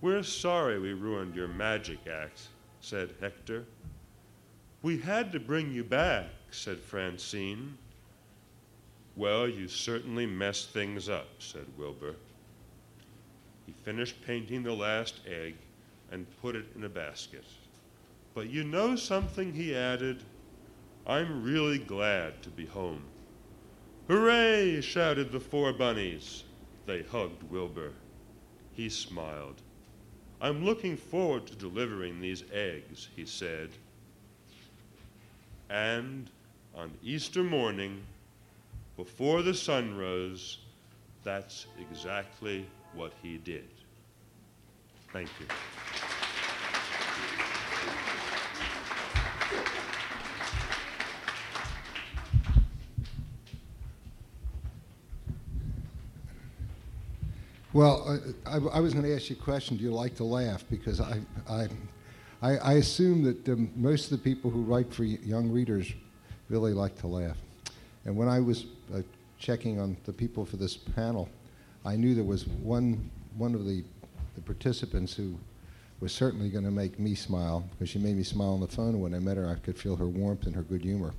[0.00, 2.48] We're sorry we ruined your magic act,
[2.80, 3.64] said Hector.
[4.82, 7.78] We had to bring you back, said Francine.
[9.16, 12.16] Well, you certainly messed things up, said Wilbur.
[13.64, 15.54] He finished painting the last egg
[16.12, 17.44] and put it in a basket.
[18.36, 20.22] But you know something, he added?
[21.06, 23.02] I'm really glad to be home.
[24.08, 24.82] Hooray!
[24.82, 26.44] shouted the four bunnies.
[26.84, 27.92] They hugged Wilbur.
[28.74, 29.62] He smiled.
[30.38, 33.70] I'm looking forward to delivering these eggs, he said.
[35.70, 36.28] And
[36.74, 38.02] on Easter morning,
[38.98, 40.58] before the sun rose,
[41.24, 43.70] that's exactly what he did.
[45.10, 45.46] Thank you.
[57.76, 59.76] Well, I, I, was going to ask you a question.
[59.76, 60.64] Do you like to laugh?
[60.70, 61.68] Because I, I,
[62.40, 65.92] I, I assume that um, most of the people who write for young readers
[66.48, 67.36] really like to laugh.
[68.06, 68.64] And when I was
[68.94, 69.02] uh,
[69.38, 71.28] checking on the people for this panel,
[71.84, 73.84] I knew there was one, one of the,
[74.36, 75.38] the participants who
[76.00, 79.00] was certainly going to make me smile because she made me smile on the phone.
[79.00, 81.12] When I met her, I could feel her warmth and her good humor.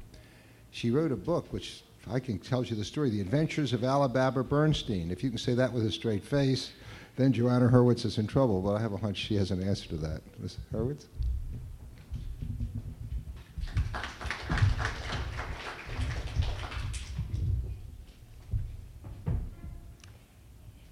[0.71, 4.07] She wrote a book which I can tell you the story The Adventures of Ali
[4.07, 5.11] Baba Bernstein.
[5.11, 6.71] If you can say that with a straight face,
[7.17, 9.89] then Johanna Hurwitz is in trouble, but I have a hunch she has an answer
[9.89, 10.21] to that.
[10.39, 10.57] Ms.
[10.73, 11.05] Hurwitz?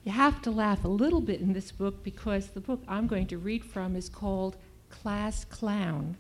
[0.03, 3.28] You have to laugh a little bit in this book because the book I'm going
[3.28, 4.57] to read from is called
[4.89, 6.18] Class Clown.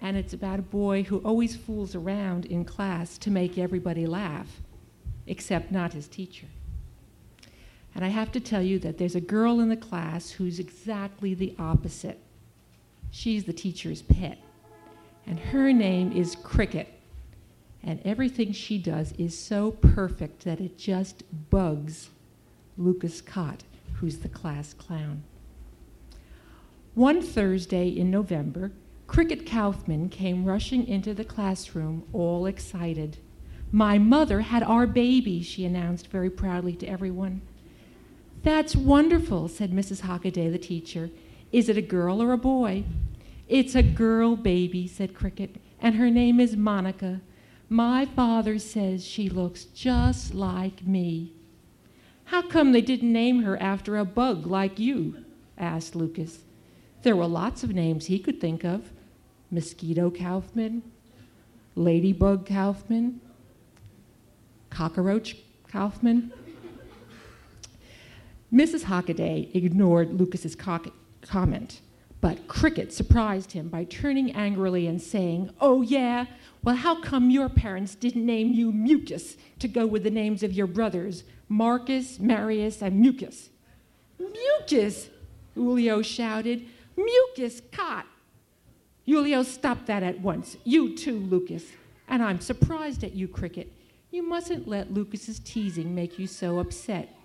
[0.00, 4.60] And it's about a boy who always fools around in class to make everybody laugh,
[5.26, 6.46] except not his teacher.
[7.94, 11.34] And I have to tell you that there's a girl in the class who's exactly
[11.34, 12.18] the opposite.
[13.10, 14.38] She's the teacher's pet,
[15.26, 16.88] and her name is Cricket.
[17.82, 22.10] And everything she does is so perfect that it just bugs
[22.76, 25.22] Lucas Cott, who's the class clown.
[26.94, 28.72] One Thursday in November,
[29.10, 33.16] Cricket Kaufman came rushing into the classroom, all excited.
[33.72, 37.42] My mother had our baby, she announced very proudly to everyone.
[38.44, 40.02] That's wonderful, said Mrs.
[40.02, 41.10] Hockaday, the teacher.
[41.50, 42.84] Is it a girl or a boy?
[43.48, 47.20] It's a girl baby, said Cricket, and her name is Monica.
[47.68, 51.32] My father says she looks just like me.
[52.26, 55.24] How come they didn't name her after a bug like you?
[55.58, 56.44] asked Lucas.
[57.02, 58.92] There were lots of names he could think of.
[59.50, 60.82] Mosquito Kaufman,
[61.74, 63.20] Ladybug Kaufman,
[64.70, 65.36] Cockroach
[65.68, 66.32] Kaufman.
[68.52, 68.84] Mrs.
[68.84, 70.92] Hockaday ignored Lucas's co-
[71.22, 71.80] comment,
[72.20, 76.26] but Cricket surprised him by turning angrily and saying, Oh, yeah?
[76.62, 80.52] Well, how come your parents didn't name you Mucus to go with the names of
[80.52, 83.48] your brothers, Marcus, Marius, and Mucus?
[84.18, 85.08] Mucus!
[85.54, 86.66] Julio shouted.
[86.96, 88.06] Mucus Cott!
[89.06, 90.56] Julio, stop that at once.
[90.64, 91.64] You too, Lucas.
[92.08, 93.72] And I'm surprised at you, Cricket.
[94.10, 97.16] You mustn't let Lucas's teasing make you so upset.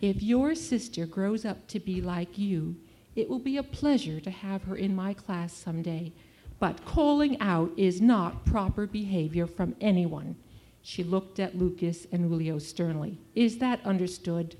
[0.00, 2.76] If your sister grows up to be like you,
[3.16, 6.12] it will be a pleasure to have her in my class someday.
[6.58, 10.36] But calling out is not proper behavior from anyone.
[10.82, 13.18] She looked at Lucas and Julio sternly.
[13.34, 14.56] Is that understood?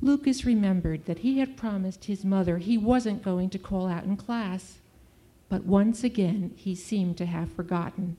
[0.00, 4.16] Lucas remembered that he had promised his mother he wasn't going to call out in
[4.16, 4.78] class
[5.48, 8.16] but once again he seemed to have forgotten.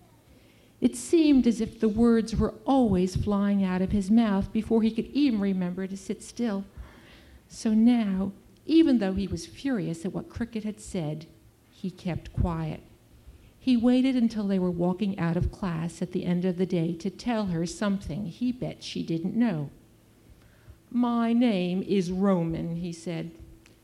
[0.79, 4.91] It seemed as if the words were always flying out of his mouth before he
[4.91, 6.65] could even remember to sit still.
[7.47, 8.31] So now,
[8.65, 11.25] even though he was furious at what Cricket had said,
[11.71, 12.81] he kept quiet.
[13.59, 16.93] He waited until they were walking out of class at the end of the day
[16.93, 19.69] to tell her something he bet she didn't know.
[20.99, 23.29] My name is Roman, he said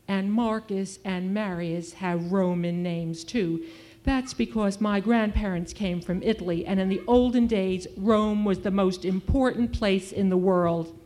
[0.08, 3.64] and Marcus and Marius have Roman names too.
[4.02, 8.72] That's because my grandparents came from Italy, and in the olden days, Rome was the
[8.72, 10.98] most important place in the world.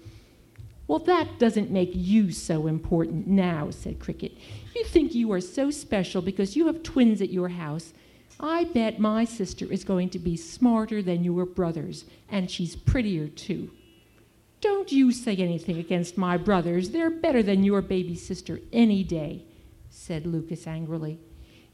[0.86, 4.32] Well, that doesn't make you so important now, said Cricket.
[4.74, 7.92] You think you are so special because you have twins at your house.
[8.40, 13.28] I bet my sister is going to be smarter than your brothers, and she's prettier
[13.28, 13.70] too.
[14.60, 16.90] Don't you say anything against my brothers.
[16.90, 19.44] They're better than your baby sister any day,
[19.88, 21.20] said Lucas angrily.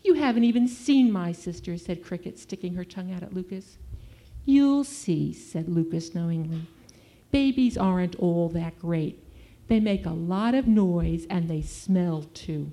[0.02, 3.78] You haven't even seen my sister, said Cricket, sticking her tongue out at Lucas.
[4.44, 6.66] You'll see, said Lucas knowingly.
[7.30, 9.24] Babies aren't all that great.
[9.68, 12.70] They make a lot of noise and they smell too.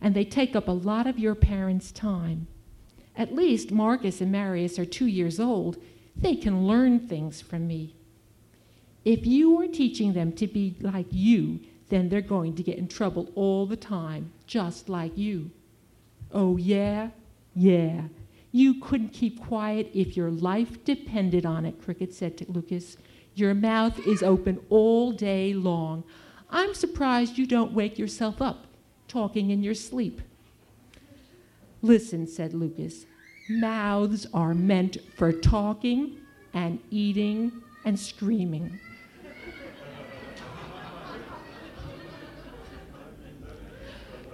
[0.00, 2.46] And they take up a lot of your parents' time.
[3.14, 5.76] At least Marcus and Marius are two years old.
[6.16, 7.95] They can learn things from me.
[9.06, 12.88] If you are teaching them to be like you, then they're going to get in
[12.88, 15.52] trouble all the time, just like you.
[16.32, 17.10] Oh, yeah?
[17.54, 18.08] Yeah.
[18.50, 22.96] You couldn't keep quiet if your life depended on it, Cricket said to Lucas.
[23.36, 26.02] Your mouth is open all day long.
[26.50, 28.66] I'm surprised you don't wake yourself up
[29.06, 30.20] talking in your sleep.
[31.80, 33.06] Listen, said Lucas.
[33.48, 36.16] Mouths are meant for talking
[36.52, 37.52] and eating
[37.84, 38.80] and screaming.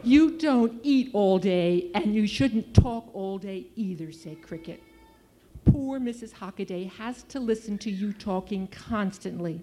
[0.04, 4.82] You don't eat all day, and you shouldn't talk all day either, said Cricket.
[5.64, 6.32] Poor Mrs.
[6.32, 9.62] Hockaday has to listen to you talking constantly.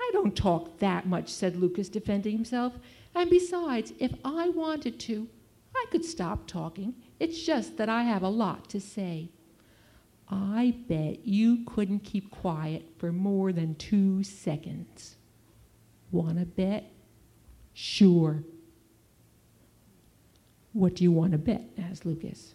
[0.00, 2.74] I don't talk that much, said Lucas, defending himself.
[3.16, 5.26] And besides, if I wanted to,
[5.74, 6.94] I could stop talking.
[7.18, 9.30] It's just that I have a lot to say.
[10.28, 15.16] I bet you couldn't keep quiet for more than two seconds.
[16.12, 16.92] Wanna bet?
[17.74, 18.44] Sure.
[20.76, 21.62] What do you want to bet?
[21.78, 22.54] asked Lucas.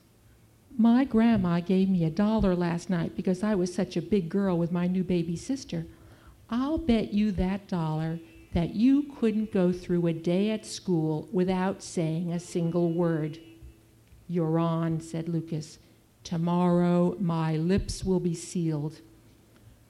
[0.78, 4.60] My grandma gave me a dollar last night because I was such a big girl
[4.60, 5.88] with my new baby sister.
[6.48, 8.20] I'll bet you that dollar
[8.54, 13.40] that you couldn't go through a day at school without saying a single word.
[14.28, 15.80] You're on, said Lucas.
[16.24, 19.02] Tomorrow my lips will be sealed.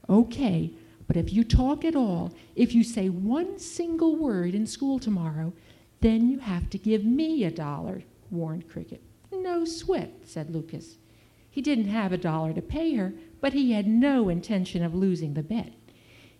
[0.07, 0.71] Okay,
[1.05, 5.51] but if you talk at all, if you say one single word in school tomorrow,
[5.99, 9.01] then you have to give me a dollar warned Cricket.
[9.31, 10.97] No sweat, said Lucas.
[11.49, 15.33] He didn't have a dollar to pay her, but he had no intention of losing
[15.33, 15.73] the bet.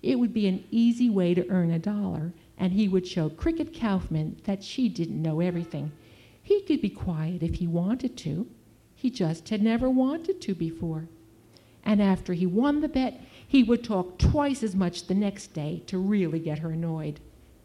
[0.02, 3.78] It would be an easy way to earn a dollar, and he would show Cricket
[3.78, 5.92] Kaufman that she didn't know everything.
[6.42, 8.48] He could be quiet if he wanted to.
[8.96, 11.08] He just had never wanted to before.
[11.84, 15.84] And after he won the bet, he would talk twice as much the next day
[15.88, 17.20] to really get her annoyed.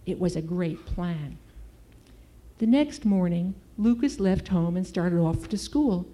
[0.04, 1.38] It was a great plan.
[2.58, 6.06] The next morning, Lucas left home and started off to school.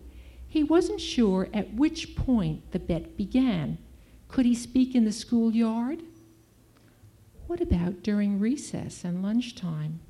[0.48, 3.78] He wasn't sure at which point the bet began.
[4.28, 6.02] Could he speak in the schoolyard?
[7.46, 10.00] What about during recess and lunchtime?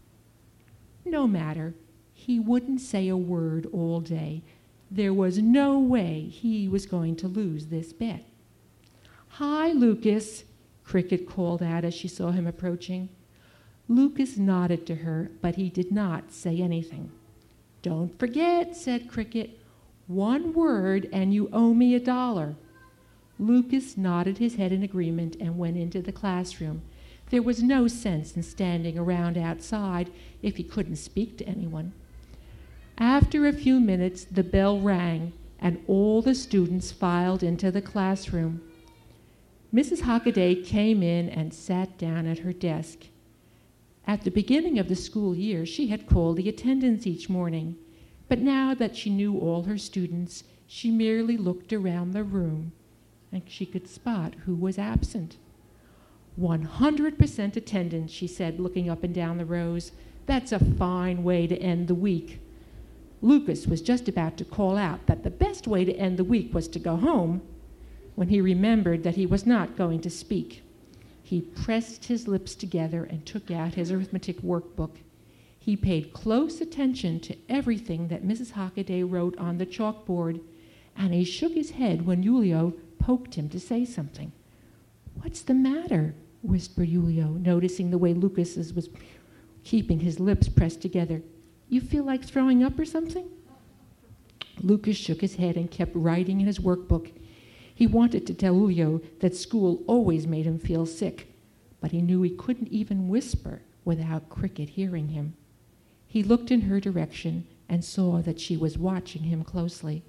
[1.05, 1.75] No matter.
[2.15, 4.43] He wouldn't say a word all day.
[4.91, 8.25] There was no way he was going to lose this bet.
[9.29, 10.45] Hi, Lucas,
[10.85, 13.09] Cricket called out as she saw him approaching.
[13.89, 17.11] Lucas nodded to her, but he did not say anything.
[17.83, 19.59] Don't forget, said Cricket.
[20.07, 22.55] One word and you owe me a dollar.
[23.39, 26.83] Lucas nodded his head in agreement and went into the classroom.
[27.31, 30.11] There was no sense in standing around outside
[30.43, 31.93] if he couldn't speak to anyone.
[32.99, 38.61] After a few minutes, the bell rang and all the students filed into the classroom.
[39.73, 40.03] Mrs.
[40.03, 43.07] Hockaday came in and sat down at her desk.
[44.07, 47.77] At the beginning of the school year, she had called the attendance each morning,
[48.29, 52.73] but now that she knew all her students, she merely looked around the room
[53.31, 55.37] and she could spot who was absent.
[56.41, 59.93] 100% attendance, she said, looking up and down the rows.
[60.27, 62.41] That's a fine way to end the week.
[63.21, 66.53] Lucas was just about to call out that the best way to end the week
[66.53, 67.43] was to go home
[68.15, 70.63] when he remembered that he was not going to speak.
[71.33, 74.97] He pressed his lips together and took out his arithmetic workbook.
[75.59, 78.53] He paid close attention to everything that Mrs.
[78.53, 80.43] Hockaday wrote on the chalkboard,
[80.95, 84.33] and he shook his head when Julio poked him to say something.
[85.23, 86.15] What's the matter?
[86.43, 88.91] whispered Julio, noticing the way Lucas was
[89.65, 91.23] keeping his lips pressed together.
[91.71, 93.27] You feel like throwing up or something?
[94.61, 97.11] Lucas shook his head and kept writing in his workbook.
[97.75, 101.29] He wanted to tell Julio that school always made him feel sick,
[101.81, 105.35] but he knew he couldn't even whisper without Cricket hearing him.
[106.07, 110.03] He looked in her direction and saw that she was watching him closely.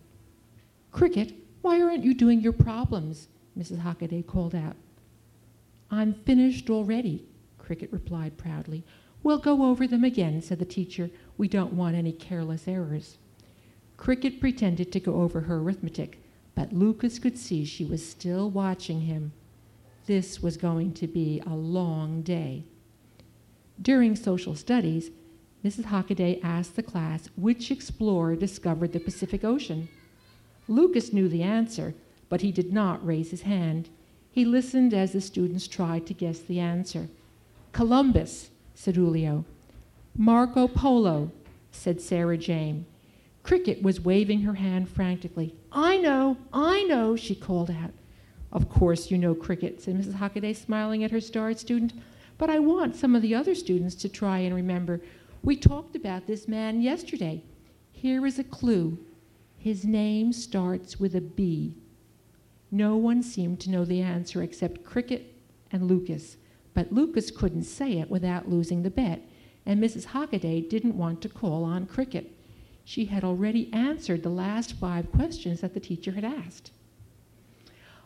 [0.91, 3.29] Cricket, why aren't you doing your problems?
[3.57, 3.79] Mrs.
[3.79, 4.75] Hockaday called out.
[5.89, 7.23] I'm finished already,
[7.57, 8.83] Cricket replied proudly.
[9.23, 11.09] We'll go over them again, said the teacher.
[11.37, 13.17] We don't want any careless errors.
[13.95, 16.19] Cricket pretended to go over her arithmetic,
[16.55, 19.31] but Lucas could see she was still watching him.
[20.05, 22.63] This was going to be a long day.
[23.81, 25.11] During social studies,
[25.63, 25.85] Mrs.
[25.85, 29.87] Hockaday asked the class which explorer discovered the Pacific Ocean.
[30.67, 31.93] Lucas knew the answer,
[32.29, 33.89] but he did not raise his hand.
[34.31, 37.07] He listened as the students tried to guess the answer.
[37.71, 39.45] Columbus, said Julio.
[40.15, 41.31] Marco Polo,
[41.71, 42.85] said Sarah Jane.
[43.43, 45.53] Cricket was waving her hand frantically.
[45.71, 47.91] I know, I know, she called out.
[48.53, 50.15] Of course you know Cricket, said Mrs.
[50.15, 51.93] Hockaday, smiling at her starred student.
[52.37, 55.01] But I want some of the other students to try and remember.
[55.43, 57.43] We talked about this man yesterday.
[57.91, 58.97] Here is a clue.
[59.57, 61.75] His name starts with a B.
[62.71, 65.35] No one seemed to know the answer except Cricket
[65.71, 66.37] and Lucas,
[66.73, 69.21] but Lucas couldn't say it without losing the bet,
[69.65, 70.07] and Mrs.
[70.07, 72.32] Hockaday didn't want to call on Cricket.
[72.83, 76.71] She had already answered the last five questions that the teacher had asked.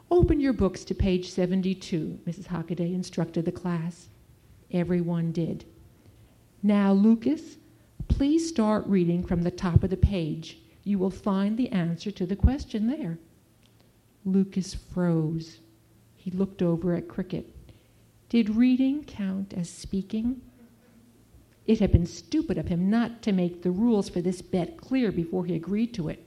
[0.10, 2.48] Open your books to page 72, Mrs.
[2.48, 4.08] Hockaday instructed the class.
[4.72, 5.66] Everyone did.
[6.64, 7.58] Now, Lucas,
[8.08, 10.60] please start reading from the top of the page.
[10.84, 13.20] You will find the answer to the question there.
[14.24, 15.60] Lucas froze.
[16.16, 17.54] He looked over at Cricket.
[18.30, 20.42] Did reading count as speaking?
[21.68, 25.12] It had been stupid of him not to make the rules for this bet clear
[25.12, 26.26] before he agreed to it.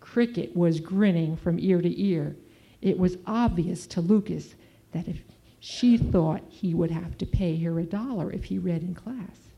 [0.00, 2.36] Cricket was grinning from ear to ear.
[2.82, 4.54] It was obvious to Lucas
[4.92, 5.22] that if
[5.58, 9.48] she thought he would have to pay her a dollar if he read in class.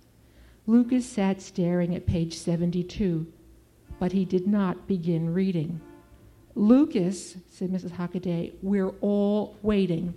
[0.66, 3.27] Lucas sat staring at page 72,
[3.99, 5.81] but he did not begin reading.
[6.55, 7.93] Lucas, said Mrs.
[7.93, 10.14] Hockaday, we're all waiting.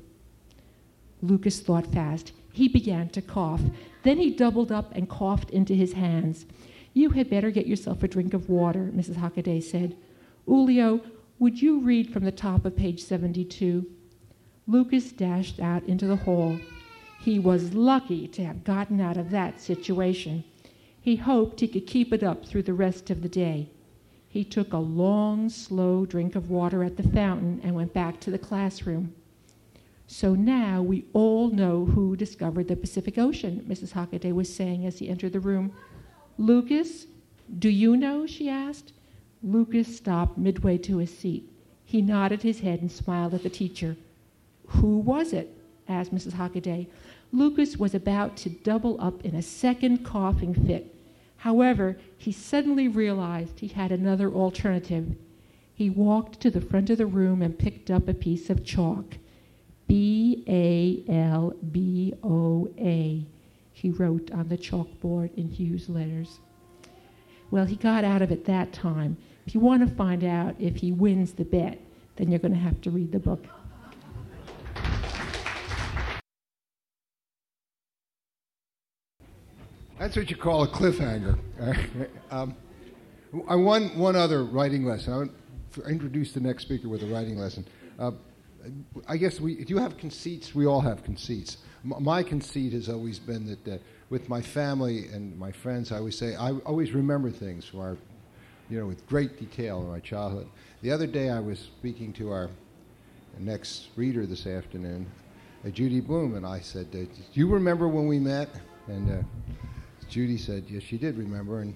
[1.21, 2.31] Lucas thought fast.
[2.51, 3.61] He began to cough.
[4.03, 6.45] Then he doubled up and coughed into his hands.
[6.93, 9.17] You had better get yourself a drink of water, Mrs.
[9.17, 9.95] Hockaday said.
[10.45, 11.01] Julio,
[11.39, 13.85] would you read from the top of page 72?
[14.67, 16.59] Lucas dashed out into the hall.
[17.19, 20.43] He was lucky to have gotten out of that situation.
[20.99, 23.69] He hoped he could keep it up through the rest of the day.
[24.27, 28.31] He took a long, slow drink of water at the fountain and went back to
[28.31, 29.13] the classroom.
[30.11, 33.93] So now we all know who discovered the Pacific Ocean, Mrs.
[33.93, 35.71] Hockaday was saying as he entered the room.
[36.37, 37.07] Lucas,
[37.59, 38.27] do you know?
[38.27, 38.91] she asked.
[39.41, 41.49] Lucas stopped midway to his seat.
[41.85, 43.95] He nodded his head and smiled at the teacher.
[44.67, 45.57] Who was it?
[45.87, 46.33] asked Mrs.
[46.33, 46.87] Hockaday.
[47.31, 50.93] Lucas was about to double up in a second coughing fit.
[51.37, 55.15] However, he suddenly realized he had another alternative.
[55.73, 59.15] He walked to the front of the room and picked up a piece of chalk.
[59.91, 63.25] B A L B O A,
[63.73, 66.39] he wrote on the chalkboard in huge letters.
[67.51, 69.17] Well, he got out of it that time.
[69.45, 71.77] If you want to find out if he wins the bet,
[72.15, 73.43] then you're going to have to read the book.
[79.99, 81.37] That's what you call a cliffhanger.
[82.31, 82.55] um,
[83.45, 85.11] I one one other writing lesson.
[85.11, 85.31] I want
[85.73, 87.67] to introduce the next speaker with a writing lesson.
[87.99, 88.11] Uh,
[89.07, 90.53] I guess we do you have conceits.
[90.53, 91.57] We all have conceits.
[91.83, 93.77] M- my conceit has always been that uh,
[94.09, 97.97] with my family and my friends, I always say I always remember things from our,
[98.69, 100.47] you know, with great detail in my childhood.
[100.81, 102.49] The other day, I was speaking to our
[103.39, 105.09] next reader this afternoon,
[105.65, 108.49] uh, Judy Blume, and I said, uh, "Do you remember when we met?"
[108.87, 109.23] And uh,
[110.09, 111.73] Judy said, yes, she did remember, and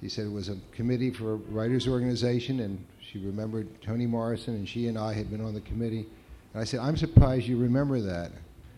[0.00, 4.54] she said it was a committee for a writers' organization, and she remembered Toni Morrison,
[4.54, 6.06] and she and I had been on the committee.
[6.52, 8.30] And I said, I'm surprised you remember that.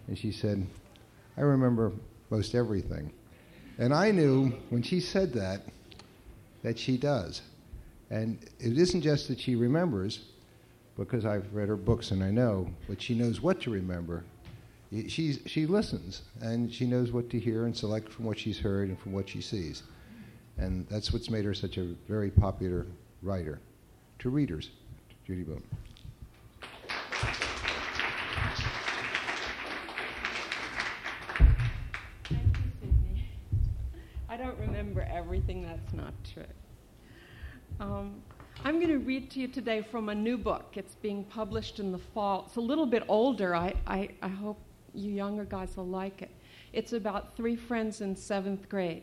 [0.08, 0.66] And she said,
[1.36, 1.92] I remember
[2.30, 3.12] most everything.
[3.78, 5.62] And I knew when she said that,
[6.62, 7.42] that she does.
[8.10, 10.20] And it isn't just that she remembers,
[10.96, 14.24] because I've read her books and I know, but she knows what to remember
[15.08, 18.88] she's, she listens and she knows what to hear and select from what she's heard
[18.88, 19.82] and from what she sees.
[20.58, 22.86] And that's what's made her such a very popular
[23.22, 23.58] writer
[24.22, 24.70] to readers.
[25.26, 25.60] Judy Blume.
[34.28, 36.44] I don't remember everything that's not true.
[37.80, 38.22] Um,
[38.64, 40.74] I'm going to read to you today from a new book.
[40.76, 42.44] It's being published in the fall.
[42.46, 43.56] It's a little bit older.
[43.56, 44.60] I, I, I hope
[44.94, 46.30] you younger guys will like it.
[46.72, 49.02] It's about three friends in seventh grade,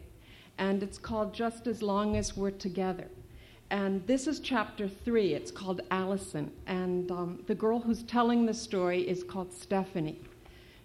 [0.58, 3.10] and it's called Just as Long as We're Together.
[3.72, 5.34] And this is chapter three.
[5.34, 10.20] It's called Allison, and um, the girl who's telling the story is called Stephanie.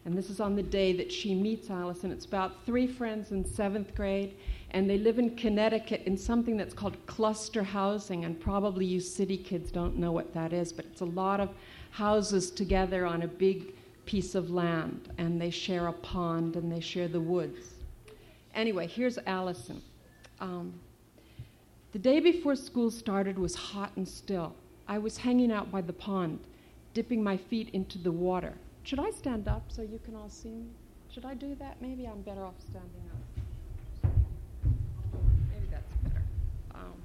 [0.05, 2.11] And this is on the day that she meets Allison.
[2.11, 4.37] It's about three friends in seventh grade,
[4.73, 8.27] and they live in Connecticut in something that's called cluster housing.
[8.27, 11.49] And probably you city kids don't know what that is, but it's a lot of
[11.91, 13.73] houses together on a big
[14.05, 17.75] piece of land and they share a pond and they share the woods.
[18.55, 19.81] Anyway, here's Allison.
[20.41, 20.75] Um,
[21.95, 24.53] the day before school started was hot and still.
[24.89, 26.41] I was hanging out by the pond,
[26.93, 28.53] dipping my feet into the water.
[28.83, 30.67] Should I stand up so you can all see me?
[31.09, 31.81] Should I do that?
[31.81, 34.11] Maybe I'm better off standing up.
[35.53, 36.23] Maybe that's better.
[36.75, 37.01] Um,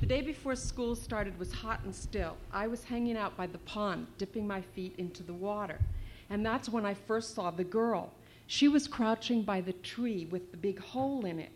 [0.00, 2.36] the day before school started was hot and still.
[2.52, 5.78] I was hanging out by the pond, dipping my feet into the water.
[6.28, 8.10] And that's when I first saw the girl.
[8.48, 11.52] She was crouching by the tree with the big hole in it.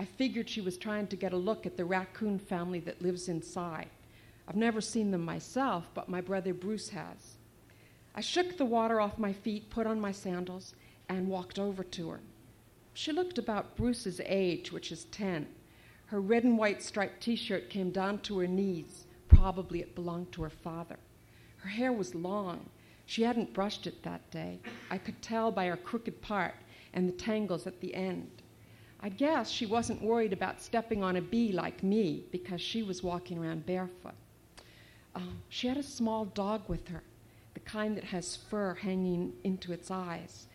[0.00, 3.28] I figured she was trying to get a look at the raccoon family that lives
[3.28, 3.90] inside.
[4.48, 7.36] I've never seen them myself, but my brother Bruce has.
[8.14, 10.74] I shook the water off my feet, put on my sandals,
[11.10, 12.20] and walked over to her.
[12.94, 15.46] She looked about Bruce's age, which is 10.
[16.06, 19.04] Her red and white striped t shirt came down to her knees.
[19.28, 20.96] Probably it belonged to her father.
[21.58, 22.70] Her hair was long
[23.10, 24.60] she hadn't brushed it that day.
[24.88, 26.54] I could tell by her crooked part
[26.94, 28.39] and the tangles at the end.
[29.02, 33.02] I guess she wasn't worried about stepping on a bee like me because she was
[33.02, 34.14] walking around barefoot.
[35.14, 37.02] Um, she had a small dog with her,
[37.54, 40.46] the kind that has fur hanging into its eyes.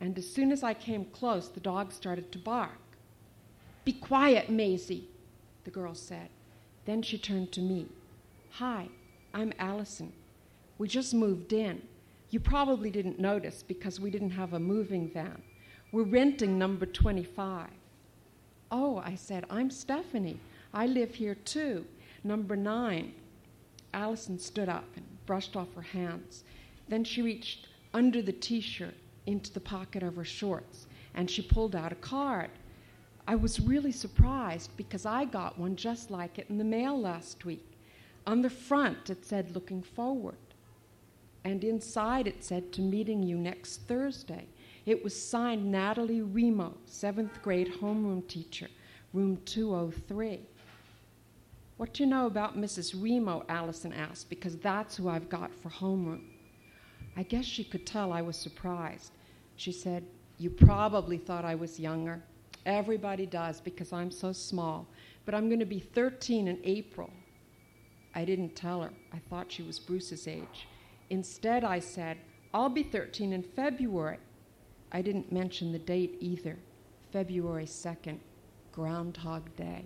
[0.00, 2.78] And as soon as I came close, the dog started to bark.
[3.86, 5.08] Be quiet, Maisie,
[5.64, 6.28] the girl said.
[6.84, 7.86] Then she turned to me.
[8.52, 8.88] Hi,
[9.32, 10.12] I'm Allison.
[10.76, 11.80] We just moved in.
[12.28, 15.40] You probably didn't notice because we didn't have a moving van.
[15.90, 17.68] We're renting number 25.
[18.70, 20.40] Oh, I said, I'm Stephanie.
[20.72, 21.84] I live here too.
[22.22, 23.14] Number nine.
[23.92, 26.44] Allison stood up and brushed off her hands.
[26.88, 28.94] Then she reached under the t shirt
[29.26, 32.50] into the pocket of her shorts and she pulled out a card.
[33.26, 37.44] I was really surprised because I got one just like it in the mail last
[37.44, 37.64] week.
[38.26, 40.36] On the front, it said, Looking forward
[41.44, 44.46] and inside it said, To meeting you next Thursday.
[44.86, 48.68] It was signed Natalie Remo, seventh grade homeroom teacher,
[49.14, 50.40] room 203.
[51.76, 52.94] What do you know about Mrs.
[53.02, 53.44] Remo?
[53.48, 56.24] Allison asked, because that's who I've got for homeroom.
[57.16, 59.12] I guess she could tell I was surprised.
[59.56, 60.04] She said,
[60.38, 62.22] You probably thought I was younger.
[62.66, 64.86] Everybody does because I'm so small.
[65.24, 67.10] But I'm going to be 13 in April.
[68.14, 68.90] I didn't tell her.
[69.12, 70.68] I thought she was Bruce's age.
[71.10, 72.18] Instead, I said,
[72.52, 74.18] I'll be 13 in February.
[74.94, 76.56] I didn't mention the date either
[77.12, 78.18] February 2nd,
[78.70, 79.84] Groundhog Day.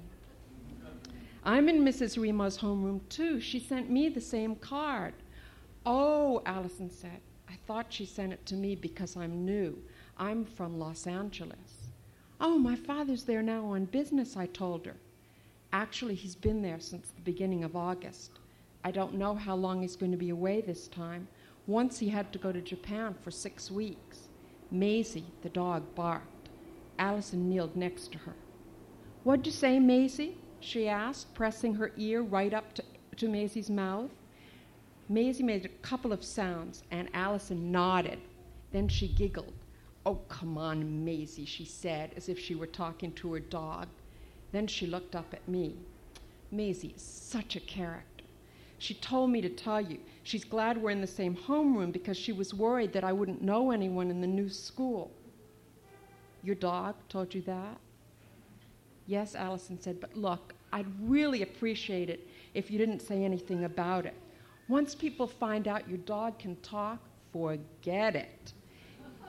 [1.42, 2.18] I'm in Mrs.
[2.18, 3.40] Remo's homeroom too.
[3.40, 5.14] She sent me the same card.
[5.86, 9.78] Oh, Allison said, I thought she sent it to me because I'm new.
[10.18, 11.88] I'm from Los Angeles.
[12.38, 14.96] Oh, my father's there now on business, I told her.
[15.72, 18.32] Actually, he's been there since the beginning of August.
[18.84, 21.28] I don't know how long he's going to be away this time.
[21.66, 24.07] Once he had to go to Japan for six weeks.
[24.70, 26.48] Maisie, the dog, barked.
[26.98, 28.34] Allison kneeled next to her.
[29.24, 30.36] What'd you say, Maisie?
[30.60, 32.84] she asked, pressing her ear right up to,
[33.16, 34.10] to Maisie's mouth.
[35.08, 38.18] Maisie made a couple of sounds, and Allison nodded.
[38.72, 39.54] Then she giggled.
[40.04, 43.88] Oh, come on, Maisie, she said, as if she were talking to her dog.
[44.52, 45.76] Then she looked up at me.
[46.50, 48.24] Maisie is such a character.
[48.78, 49.98] She told me to tell you.
[50.28, 53.70] She's glad we're in the same homeroom because she was worried that I wouldn't know
[53.70, 55.10] anyone in the new school.
[56.42, 57.78] Your dog told you that?
[59.06, 64.04] Yes, Allison said, but look, I'd really appreciate it if you didn't say anything about
[64.04, 64.12] it.
[64.68, 66.98] Once people find out your dog can talk,
[67.32, 68.52] forget it.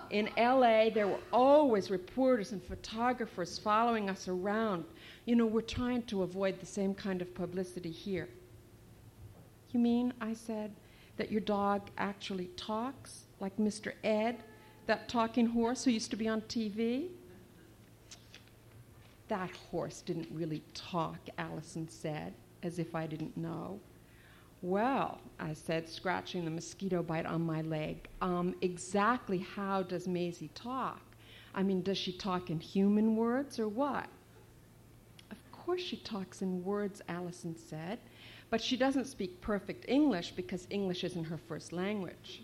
[0.09, 4.83] In LA, there were always reporters and photographers following us around.
[5.23, 8.27] You know, we're trying to avoid the same kind of publicity here.
[9.71, 10.73] You mean, I said,
[11.19, 13.91] that your dog actually talks, like Mr.
[14.05, 14.37] Ed,
[14.87, 17.09] that talking horse who used to be on TV?
[19.27, 23.81] That horse didn't really talk, Allison said, as if I didn't know.
[24.61, 30.51] Well, I said, scratching the mosquito bite on my leg, um, exactly how does Maisie
[30.55, 31.01] talk?
[31.53, 34.07] I mean, does she talk in human words or what?
[35.31, 37.99] Of course, she talks in words, Allison said.
[38.49, 42.41] But she doesn't speak perfect English because English isn't her first language.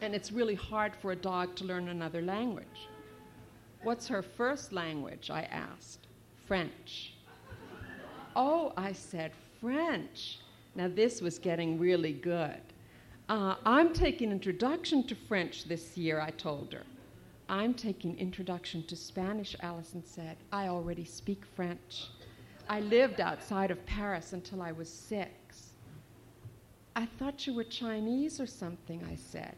[0.00, 2.88] and it's really hard for a dog to learn another language.
[3.82, 5.30] What's her first language?
[5.30, 6.06] I asked.
[6.46, 7.14] French.
[8.34, 10.38] Oh, I said, French.
[10.74, 12.60] Now, this was getting really good.
[13.28, 16.82] Uh, I'm taking Introduction to French this year, I told her.
[17.48, 20.36] I'm taking Introduction to Spanish, Allison said.
[20.52, 22.08] I already speak French.
[22.68, 25.70] I lived outside of Paris until I was six.
[26.94, 29.56] I thought you were Chinese or something, I said.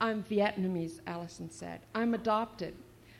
[0.00, 1.80] I'm Vietnamese, Allison said.
[1.94, 2.74] I'm adopted.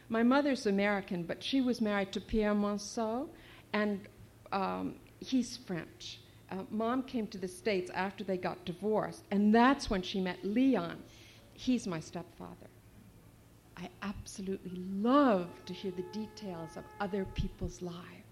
[0.08, 3.28] My mother's American, but she was married to Pierre Monceau,
[3.72, 4.00] and
[4.52, 6.20] um, he's French.
[6.50, 10.38] Uh, Mom came to the States after they got divorced, and that's when she met
[10.44, 11.02] Leon.
[11.52, 12.68] He's my stepfather.
[13.76, 18.27] I absolutely love to hear the details of other people's lives.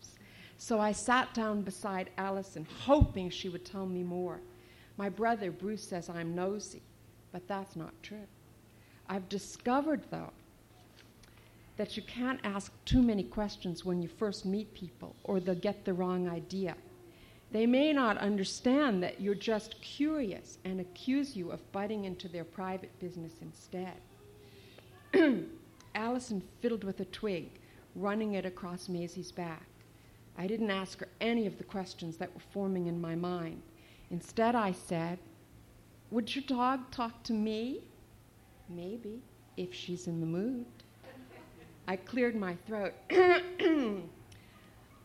[0.59, 4.41] So I sat down beside Allison, hoping she would tell me more.
[4.97, 6.83] My brother Bruce says I'm nosy,
[7.33, 8.27] but that's not true.
[9.09, 10.33] I've discovered, though,
[11.77, 15.85] that you can't ask too many questions when you first meet people, or they'll get
[15.85, 16.75] the wrong idea.
[17.53, 22.45] They may not understand that you're just curious and accuse you of butting into their
[22.45, 24.01] private business instead.
[25.95, 27.51] Allison fiddled with a twig,
[27.95, 29.63] running it across Maisie's back.
[30.39, 33.63] I didn't ask her any of the questions that were forming in my mind.
[34.11, 35.19] Instead, I said,
[36.11, 37.81] Would your dog talk to me?
[38.69, 39.23] Maybe,
[39.57, 40.67] if she's in the mood.
[41.89, 42.93] I cleared my throat.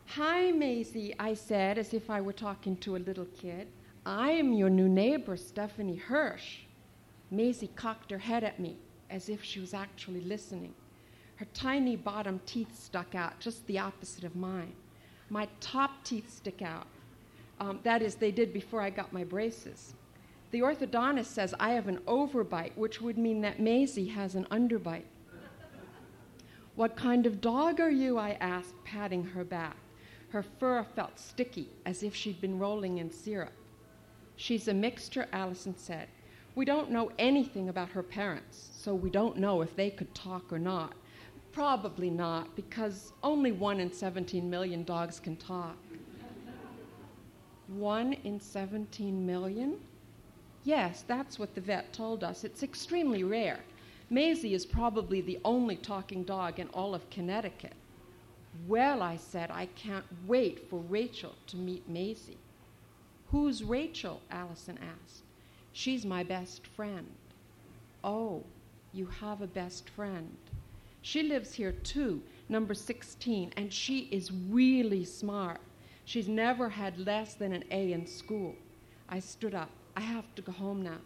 [0.07, 3.67] Hi, Maisie, I said, as if I were talking to a little kid.
[4.05, 6.61] I am your new neighbor, Stephanie Hirsch.
[7.29, 8.77] Maisie cocked her head at me,
[9.09, 10.73] as if she was actually listening.
[11.35, 14.73] Her tiny bottom teeth stuck out, just the opposite of mine
[15.31, 16.85] my top teeth stick out.
[17.61, 19.93] Um, that is, they did before I got my braces.
[20.51, 25.05] The orthodontist says I have an overbite, which would mean that Maisie has an underbite.
[26.75, 28.17] What kind of dog are you?
[28.17, 29.77] I asked, patting her back.
[30.29, 33.53] Her fur felt sticky, as if she'd been rolling in syrup.
[34.35, 36.07] She's a mixture, Allison said.
[36.55, 40.51] We don't know anything about her parents, so we don't know if they could talk
[40.51, 40.93] or not.
[41.51, 45.77] Probably not, because only one in 17 million dogs can talk.
[47.67, 49.77] One in 17 million?
[50.63, 52.43] Yes, that's what the vet told us.
[52.43, 53.59] It's extremely rare.
[54.09, 57.73] Maisie is probably the only talking dog in all of Connecticut.
[58.67, 62.37] Well, I said, I can't wait for Rachel to meet Maisie.
[63.31, 64.21] Who's Rachel?
[64.29, 65.23] Allison asked.
[65.71, 67.07] She's my best friend.
[68.03, 68.43] Oh,
[68.91, 70.35] you have a best friend.
[71.01, 75.59] She lives here too, number 16, and she is really smart.
[76.05, 78.55] She's never had less than an A in school.
[79.09, 79.69] I stood up.
[79.95, 80.99] I have to go home now,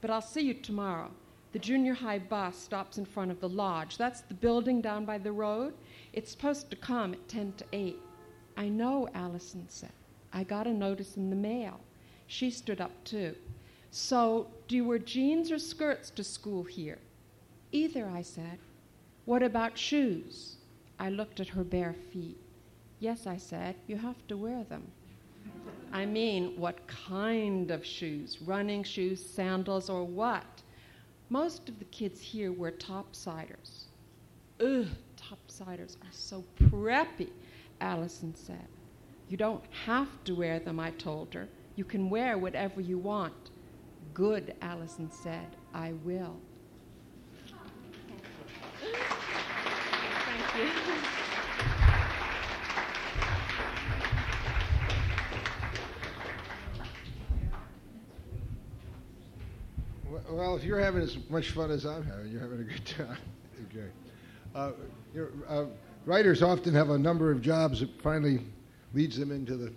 [0.00, 1.10] but I'll see you tomorrow.
[1.52, 3.96] The junior high bus stops in front of the lodge.
[3.96, 5.72] That's the building down by the road.
[6.12, 7.96] It's supposed to come at 10 to 8.
[8.56, 9.92] I know, Allison said.
[10.32, 11.80] I got a notice in the mail.
[12.26, 13.34] She stood up too.
[13.90, 16.98] So, do you wear jeans or skirts to school here?
[17.72, 18.58] Either, I said.
[19.26, 20.56] What about shoes?
[21.00, 22.38] I looked at her bare feet.
[23.00, 24.84] Yes, I said, you have to wear them.
[25.92, 28.38] I mean, what kind of shoes?
[28.40, 30.46] Running shoes, sandals, or what?
[31.28, 33.86] Most of the kids here wear topsiders.
[34.60, 37.30] Ugh, topsiders are so preppy,
[37.80, 38.68] Allison said.
[39.28, 41.48] You don't have to wear them, I told her.
[41.74, 43.50] You can wear whatever you want.
[44.14, 45.48] Good, Allison said.
[45.74, 46.36] I will.
[50.56, 50.96] Thank you.
[60.56, 63.18] If you're having as much fun as I'm having, you're having a good time.
[63.70, 63.88] okay.
[64.54, 64.70] Uh,
[65.46, 65.66] uh,
[66.06, 68.40] writers often have a number of jobs that finally
[68.94, 69.70] leads them into the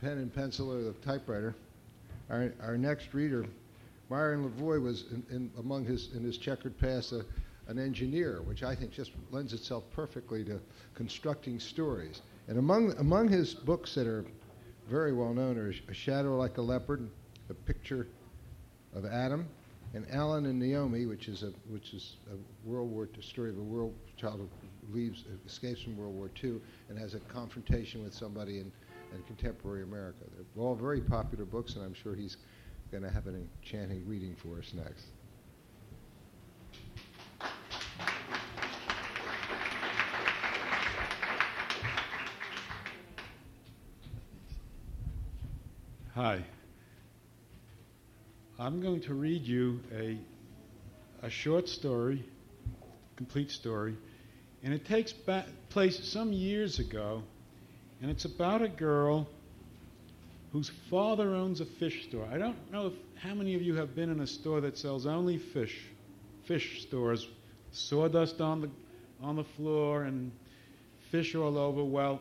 [0.00, 1.54] pen and pencil or the typewriter.
[2.30, 3.44] Our, our next reader,
[4.08, 7.26] Myron Levoy, was in, in, among his in his checkered past a,
[7.68, 10.58] an engineer, which I think just lends itself perfectly to
[10.94, 12.22] constructing stories.
[12.48, 14.24] And among among his books that are
[14.88, 17.10] very well known are A Shadow Like a Leopard,
[17.50, 18.06] A Picture
[18.94, 19.46] of Adam,
[19.94, 22.36] and Alan and Naomi, which is a which is a
[22.66, 26.98] World War story of a world child who leaves escapes from World War II and
[26.98, 28.72] has a confrontation with somebody in,
[29.14, 30.24] in contemporary America.
[30.34, 32.36] They're all very popular books, and I'm sure he's
[32.90, 35.06] going to have an enchanting reading for us next.
[46.14, 46.44] Hi.
[48.58, 50.18] I'm going to read you a,
[51.22, 52.24] a short story,
[53.16, 53.96] complete story,
[54.62, 57.22] and it takes ba- place some years ago,
[58.00, 59.26] and it's about a girl
[60.52, 62.28] whose father owns a fish store.
[62.30, 65.06] I don't know if, how many of you have been in a store that sells
[65.06, 65.80] only fish,
[66.44, 67.26] fish stores,
[67.72, 68.70] sawdust on the,
[69.22, 70.30] on the floor and
[71.10, 71.82] fish all over.
[71.82, 72.20] Well,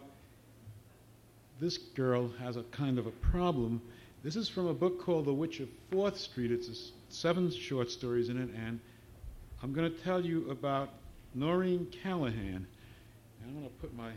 [1.60, 3.82] this girl has a kind of a problem
[4.24, 6.52] this is from a book called The Witch of Fourth Street.
[6.52, 8.80] It's seven short stories in it, and
[9.64, 10.90] I'm going to tell you about
[11.34, 12.68] Noreen Callahan.
[12.68, 14.12] And I'm going to put my.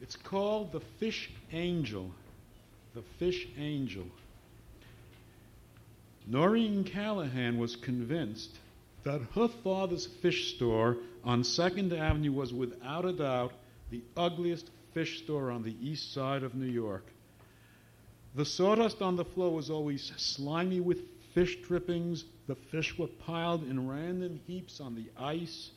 [0.00, 2.10] It's called The Fish Angel.
[2.94, 4.04] The Fish Angel.
[6.26, 8.50] Noreen Callahan was convinced
[9.04, 13.52] that her father's fish store on 2nd Avenue was without a doubt
[13.90, 17.04] the ugliest fish store on the east side of New York.
[18.34, 21.02] The sawdust on the floor was always slimy with
[21.34, 22.24] fish drippings.
[22.46, 25.70] The fish were piled in random heaps on the ice.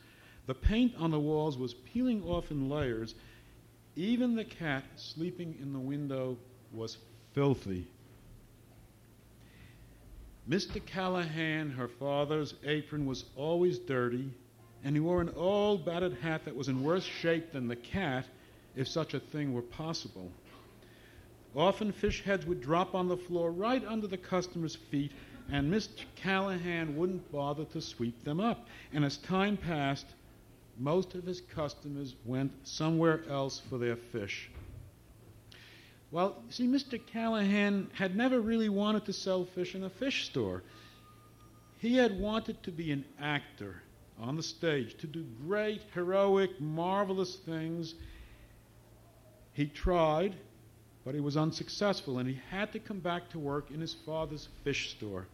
[0.46, 3.16] The paint on the walls was peeling off in layers.
[3.96, 6.38] Even the cat sleeping in the window
[6.72, 6.98] was
[7.34, 7.88] filthy.
[10.48, 10.86] Mr.
[10.86, 14.30] Callahan, her father's apron was always dirty,
[14.84, 18.26] and he wore an old battered hat that was in worse shape than the cat,
[18.76, 20.32] if such a thing were possible.
[21.56, 25.12] Often fish heads would drop on the floor right under the customer's feet,
[25.50, 26.04] and Mr.
[26.16, 28.68] Callahan wouldn't bother to sweep them up.
[28.92, 30.08] And as time passed,
[30.78, 34.50] most of his customers went somewhere else for their fish.
[36.12, 37.00] Well, see, Mr.
[37.06, 40.64] Callahan had never really wanted to sell fish in a fish store.
[41.80, 43.82] He had wanted to be an actor
[44.20, 47.96] on the stage, to do great, heroic, marvelous things.
[49.54, 50.36] He tried,
[51.06, 54.50] but he was unsuccessful, and he had to come back to work in his father's
[54.64, 55.28] fish store.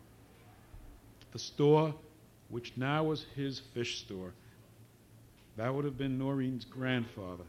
[1.32, 1.96] The store
[2.50, 4.34] which now was his fish store.
[5.56, 7.46] That would have been Noreen's grandfather.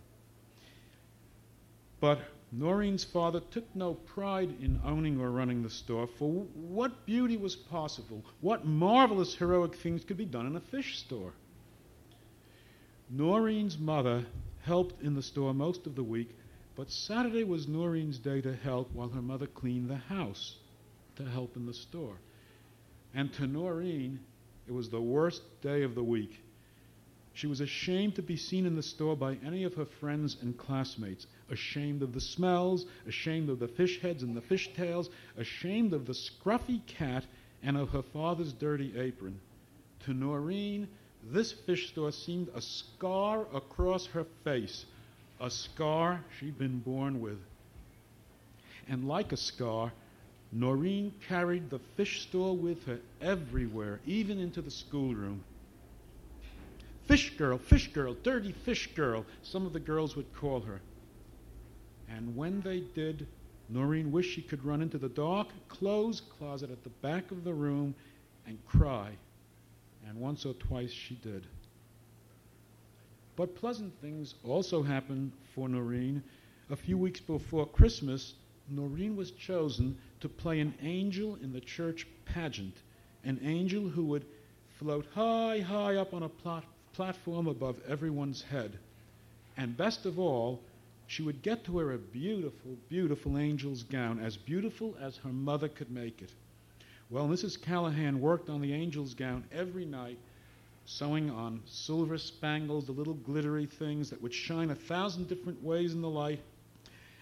[2.00, 2.20] But
[2.52, 7.56] Noreen's father took no pride in owning or running the store, for what beauty was
[7.56, 8.24] possible?
[8.40, 11.32] What marvelous heroic things could be done in a fish store?
[13.10, 14.24] Noreen's mother
[14.62, 16.30] helped in the store most of the week
[16.76, 20.56] but Saturday was Noreen's day to help while her mother cleaned the house
[21.16, 22.16] to help in the store.
[23.14, 24.20] And to Noreen,
[24.66, 26.40] it was the worst day of the week.
[27.34, 30.56] She was ashamed to be seen in the store by any of her friends and
[30.56, 35.94] classmates, ashamed of the smells, ashamed of the fish heads and the fish tails, ashamed
[35.94, 37.24] of the scruffy cat
[37.62, 39.40] and of her father's dirty apron.
[40.04, 40.88] To Noreen,
[41.24, 44.84] this fish store seemed a scar across her face,
[45.42, 47.38] a scar she'd been born with.
[48.88, 49.92] And like a scar,
[50.52, 55.42] Noreen carried the fish store with her everywhere, even into the schoolroom.
[57.06, 60.80] Fish girl, fish girl, dirty fish girl, some of the girls would call her.
[62.08, 63.26] And when they did,
[63.68, 67.54] Noreen wished she could run into the dark clothes closet at the back of the
[67.54, 67.94] room
[68.46, 69.10] and cry.
[70.06, 71.46] And once or twice she did.
[73.34, 76.22] But pleasant things also happened for Noreen.
[76.70, 78.34] A few weeks before Christmas,
[78.68, 82.76] Noreen was chosen to play an angel in the church pageant,
[83.24, 84.24] an angel who would
[84.78, 88.78] float high, high up on a plat- platform above everyone's head.
[89.56, 90.60] And best of all,
[91.06, 95.68] she would get to wear a beautiful, beautiful angel's gown, as beautiful as her mother
[95.68, 96.32] could make it.
[97.10, 97.60] Well, Mrs.
[97.60, 100.18] Callahan worked on the angel's gown every night,
[100.84, 105.92] sewing on silver spangles, the little glittery things that would shine a thousand different ways
[105.92, 106.40] in the light.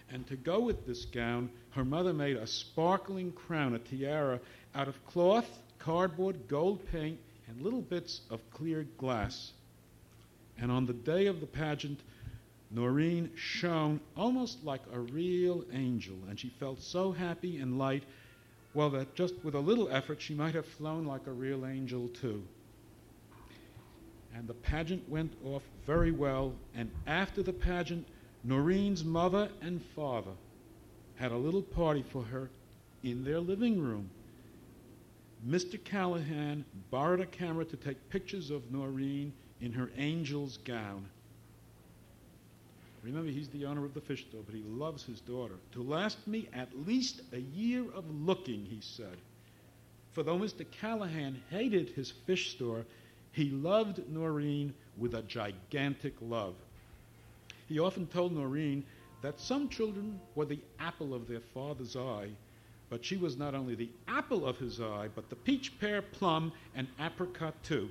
[0.09, 4.39] And to go with this gown, her mother made a sparkling crown, a tiara,
[4.75, 5.47] out of cloth,
[5.79, 9.51] cardboard, gold paint, and little bits of clear glass.
[10.59, 11.99] And on the day of the pageant,
[12.71, 18.03] Noreen shone almost like a real angel, and she felt so happy and light,
[18.73, 22.07] well, that just with a little effort, she might have flown like a real angel,
[22.07, 22.43] too.
[24.35, 28.07] And the pageant went off very well, and after the pageant,
[28.43, 30.31] Noreen's mother and father
[31.15, 32.49] had a little party for her
[33.03, 34.09] in their living room.
[35.47, 35.83] Mr.
[35.83, 41.05] Callahan borrowed a camera to take pictures of Noreen in her angel's gown.
[43.03, 45.55] Remember, he's the owner of the fish store, but he loves his daughter.
[45.71, 49.17] To last me at least a year of looking, he said.
[50.11, 50.65] For though Mr.
[50.69, 52.85] Callahan hated his fish store,
[53.31, 56.55] he loved Noreen with a gigantic love.
[57.67, 58.83] He often told Noreen
[59.21, 62.29] that some children were the apple of their father's eye,
[62.89, 66.51] but she was not only the apple of his eye, but the peach, pear, plum,
[66.75, 67.89] and apricot too.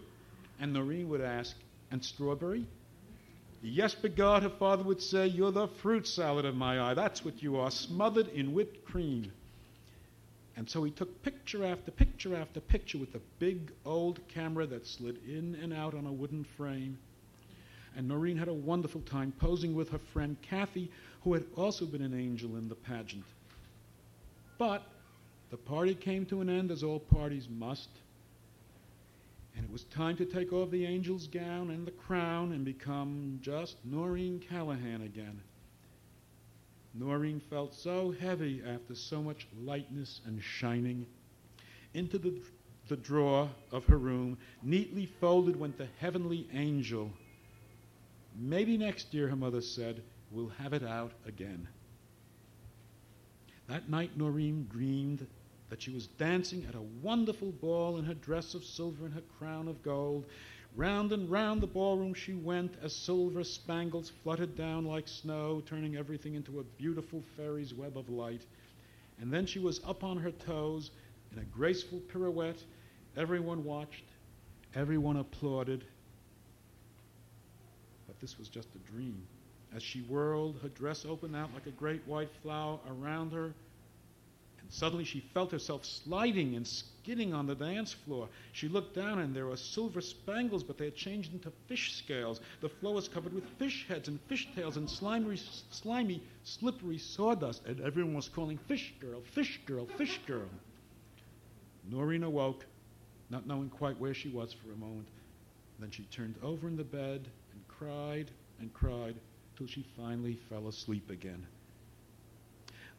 [0.60, 1.56] And Noreen would ask,
[1.90, 2.66] And strawberry?
[3.62, 6.94] Yes, begod, her father would say, You're the fruit salad of my eye.
[6.94, 9.32] That's what you are, smothered in whipped cream.
[10.60, 14.86] And so he took picture after picture after picture with a big old camera that
[14.86, 16.98] slid in and out on a wooden frame.
[17.96, 20.90] And Noreen had a wonderful time posing with her friend Kathy,
[21.24, 23.24] who had also been an angel in the pageant.
[24.58, 24.82] But
[25.50, 27.88] the party came to an end, as all parties must.
[29.56, 33.38] And it was time to take off the angel's gown and the crown and become
[33.40, 35.40] just Noreen Callahan again.
[36.94, 41.06] Noreen felt so heavy after so much lightness and shining.
[41.94, 42.40] Into the,
[42.88, 47.10] the drawer of her room, neatly folded, went the heavenly angel.
[48.36, 51.68] Maybe next year, her mother said, we'll have it out again.
[53.68, 55.26] That night, Noreen dreamed
[55.68, 59.22] that she was dancing at a wonderful ball in her dress of silver and her
[59.38, 60.26] crown of gold.
[60.76, 65.96] Round and round the ballroom she went as silver spangles fluttered down like snow, turning
[65.96, 68.46] everything into a beautiful fairy's web of light.
[69.20, 70.90] And then she was up on her toes
[71.32, 72.62] in a graceful pirouette.
[73.16, 74.04] Everyone watched,
[74.74, 75.84] everyone applauded.
[78.06, 79.26] But this was just a dream.
[79.74, 83.54] As she whirled, her dress opened out like a great white flower around her.
[84.70, 88.28] Suddenly she felt herself sliding and skidding on the dance floor.
[88.52, 92.40] She looked down, and there were silver spangles, but they had changed into fish scales.
[92.60, 95.36] The floor was covered with fish heads and fish tails and slimy,
[95.70, 97.66] slimy, slippery sawdust.
[97.66, 100.48] And everyone was calling, Fish girl, fish girl, fish girl.
[101.90, 102.64] Noreen awoke,
[103.28, 105.08] not knowing quite where she was for a moment.
[105.80, 109.16] Then she turned over in the bed and cried and cried
[109.56, 111.44] till she finally fell asleep again.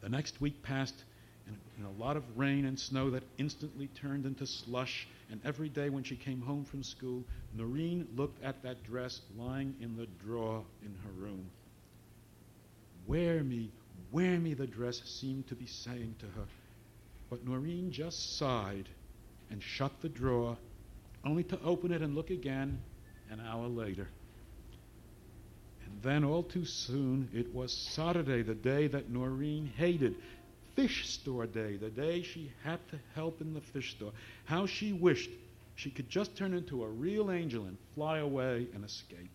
[0.02, 1.04] The next week passed
[1.46, 5.08] in, in, a lot of rain and snow that instantly turned into slush.
[5.30, 7.24] And every day when she came home from school,
[7.54, 11.46] Noreen looked at that dress lying in the drawer in her room.
[13.06, 13.70] Wear me,
[14.10, 16.46] wear me, the dress seemed to be saying to her.
[17.30, 18.88] But Noreen just sighed
[19.50, 20.56] and shut the drawer,
[21.24, 22.78] only to open it and look again
[23.30, 24.06] an hour later.
[25.86, 30.16] And then, all too soon, it was Saturday, the day that Noreen hated.
[30.74, 34.12] Fish store day, the day she had to help in the fish store.
[34.44, 35.30] How she wished
[35.74, 39.30] she could just turn into a real angel and fly away and escape.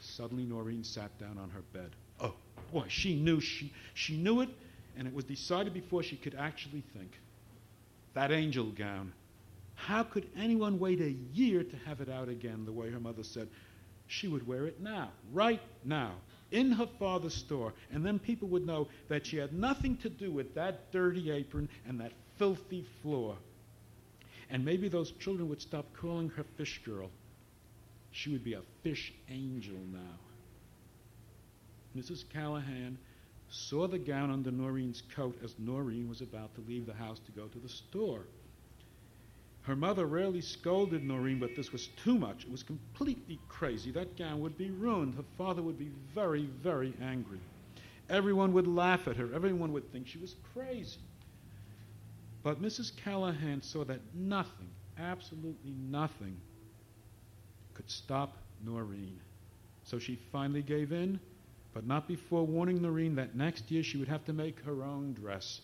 [0.00, 1.90] Suddenly, Noreen sat down on her bed.
[2.20, 2.34] Oh,
[2.72, 4.48] boy, she knew she, she knew it,
[4.96, 7.12] and it was decided before she could actually think.
[8.14, 9.12] That angel gown.
[9.74, 13.22] How could anyone wait a year to have it out again, the way her mother
[13.22, 13.48] said?
[14.08, 16.14] She would wear it now, right now,
[16.50, 20.30] in her father's store, and then people would know that she had nothing to do
[20.30, 23.36] with that dirty apron and that filthy floor.
[24.50, 27.10] And maybe those children would stop calling her fish girl.
[28.10, 30.18] She would be a fish angel now.
[31.96, 32.24] Mrs.
[32.32, 32.98] Callahan
[33.48, 37.32] saw the gown under Noreen's coat as Noreen was about to leave the house to
[37.32, 38.22] go to the store.
[39.62, 42.44] Her mother rarely scolded Noreen, but this was too much.
[42.44, 43.90] It was completely crazy.
[43.90, 45.14] That gown would be ruined.
[45.14, 47.40] Her father would be very, very angry.
[48.08, 49.32] Everyone would laugh at her.
[49.34, 51.00] Everyone would think she was crazy.
[52.42, 52.96] But Mrs.
[52.96, 56.40] Callahan saw that nothing, absolutely nothing,
[57.74, 59.20] could stop Noreen.
[59.84, 61.20] So she finally gave in,
[61.74, 65.12] but not before warning Noreen that next year she would have to make her own
[65.12, 65.60] dress.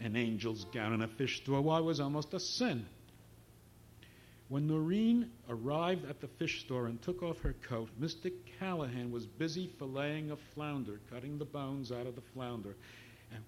[0.00, 2.86] An angel's gown in a fish store, why, was almost a sin.
[4.48, 8.32] When Noreen arrived at the fish store and took off her coat, Mr.
[8.58, 12.74] Callahan was busy filleting a flounder, cutting the bones out of the flounder.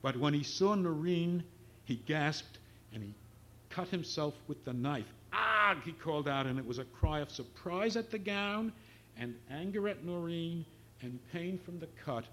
[0.03, 1.42] But when he saw Noreen,
[1.84, 2.59] he gasped
[2.92, 3.14] and he
[3.70, 5.07] cut himself with the knife.
[5.32, 5.80] Ah!
[5.84, 8.72] he called out, and it was a cry of surprise at the gown
[9.16, 10.66] and anger at Noreen
[11.01, 12.24] and pain from the cut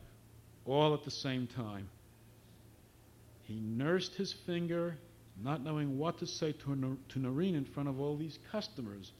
[0.66, 1.90] all at the same time.
[3.44, 4.98] He nursed his finger
[5.44, 9.12] not knowing what to say to, to Noreen in front of all these customers.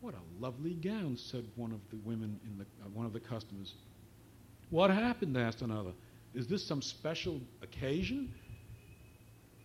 [0.00, 3.20] What a lovely gown, said one of the women in the, uh, one of the
[3.20, 3.74] customers.
[4.70, 5.36] What happened?
[5.36, 5.92] asked another.
[6.34, 8.32] Is this some special occasion?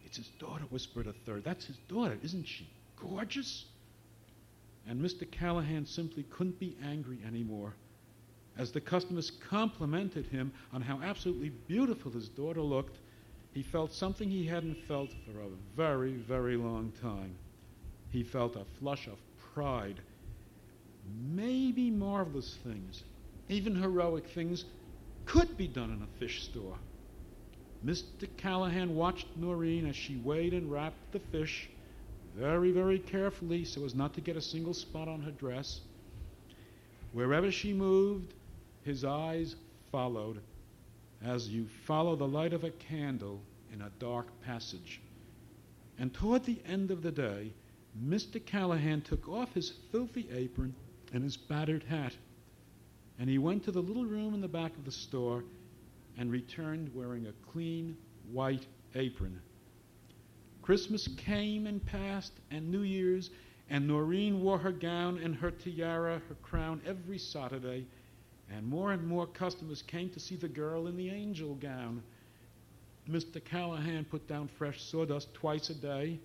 [0.06, 1.44] It's his daughter, whispered a third.
[1.44, 2.18] That's his daughter.
[2.24, 3.66] Isn't she gorgeous?
[4.88, 5.30] And Mr.
[5.30, 7.74] Callahan simply couldn't be angry anymore.
[8.58, 12.98] As the customers complimented him on how absolutely beautiful his daughter looked,
[13.54, 17.36] he felt something he hadn't felt for a very, very long time.
[18.12, 19.18] He felt a flush of
[19.54, 20.02] pride.
[21.34, 23.04] Maybe marvelous things,
[23.48, 24.66] even heroic things,
[25.26, 26.78] could be done in a fish store.
[27.86, 28.28] Mr.
[28.38, 31.70] Callahan watched Noreen as she weighed and wrapped the fish
[32.36, 35.82] very, very carefully so as not to get a single spot on her dress.
[37.14, 38.34] Wherever she moved,
[38.84, 39.56] his eyes
[39.92, 40.42] followed
[41.24, 43.42] as you follow the light of a candle
[43.74, 45.02] in a dark passage.
[45.98, 47.54] And toward the end of the day,
[48.02, 48.44] Mr.
[48.44, 50.74] Callahan took off his filthy apron
[51.12, 52.16] and his battered hat,
[53.18, 55.44] and he went to the little room in the back of the store
[56.18, 57.98] and returned wearing a clean
[58.32, 58.66] white
[58.96, 59.42] apron.
[60.62, 63.30] Christmas came and passed, and New Year's,
[63.70, 67.86] and Noreen wore her gown and her tiara, her crown every Saturday
[68.56, 72.02] and more and more customers came to see the girl in the angel gown.
[73.10, 73.44] Mr.
[73.44, 76.20] Callahan put down fresh sawdust twice a day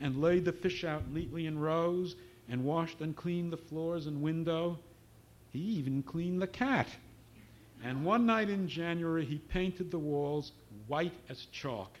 [0.00, 2.16] and laid the fish out neatly in rows
[2.48, 4.78] and washed and cleaned the floors and window.
[5.50, 6.88] He even cleaned the cat.
[7.82, 10.52] And one night in January, he painted the walls
[10.86, 11.96] white as chalk.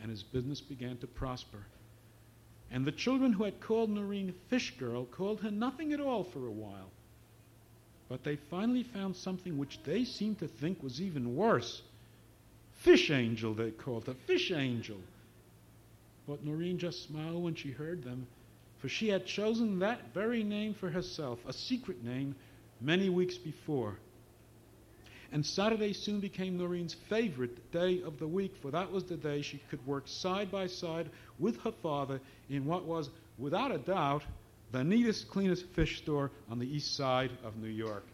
[0.00, 1.64] And his business began to prosper.
[2.70, 6.46] And the children who had called Noreen Fish Girl called her nothing at all for
[6.46, 6.90] a while.
[8.08, 11.82] But they finally found something which they seemed to think was even worse.
[12.74, 14.14] Fish angel, they called her.
[14.26, 14.98] Fish angel.
[16.26, 18.26] But Noreen just smiled when she heard them,
[18.78, 22.34] for she had chosen that very name for herself, a secret name,
[22.80, 23.96] many weeks before.
[25.32, 29.40] And Saturday soon became Noreen's favorite day of the week, for that was the day
[29.40, 31.08] she could work side by side
[31.38, 32.20] with her father
[32.50, 33.08] in what was,
[33.38, 34.22] without a doubt,
[34.72, 38.04] the neatest, cleanest fish store on the east side of New York.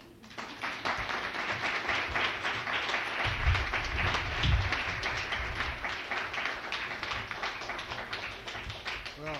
[9.22, 9.36] Well,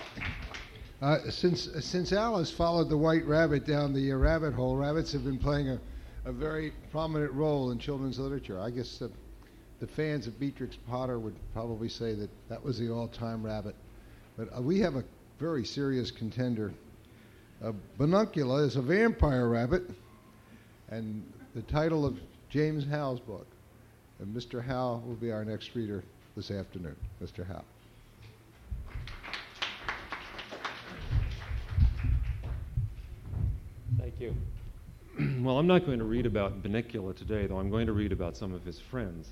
[1.01, 5.11] uh, since uh, since Alice followed the white rabbit down the uh, rabbit hole, rabbits
[5.11, 5.79] have been playing a,
[6.25, 8.59] a very prominent role in children's literature.
[8.59, 9.11] I guess the,
[9.79, 13.75] the fans of Beatrix Potter would probably say that that was the all-time rabbit.
[14.37, 15.03] But uh, we have a
[15.37, 16.73] very serious contender
[17.61, 19.83] a Bunnicula is a vampire rabbit,
[20.89, 21.23] and
[21.55, 22.17] the title of
[22.49, 23.47] James Howe's book.
[24.19, 24.63] And Mr.
[24.63, 26.03] Howe will be our next reader
[26.35, 26.95] this afternoon.
[27.23, 27.47] Mr.
[27.47, 27.63] Howe.
[33.97, 34.35] Thank you.
[35.43, 38.35] well, I'm not going to read about Bunnicula today, though I'm going to read about
[38.35, 39.29] some of his friends.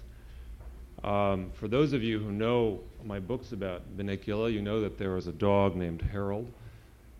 [1.03, 5.11] Um, for those of you who know my books about Bunnicula, you know that there
[5.11, 6.51] was a dog named Harold,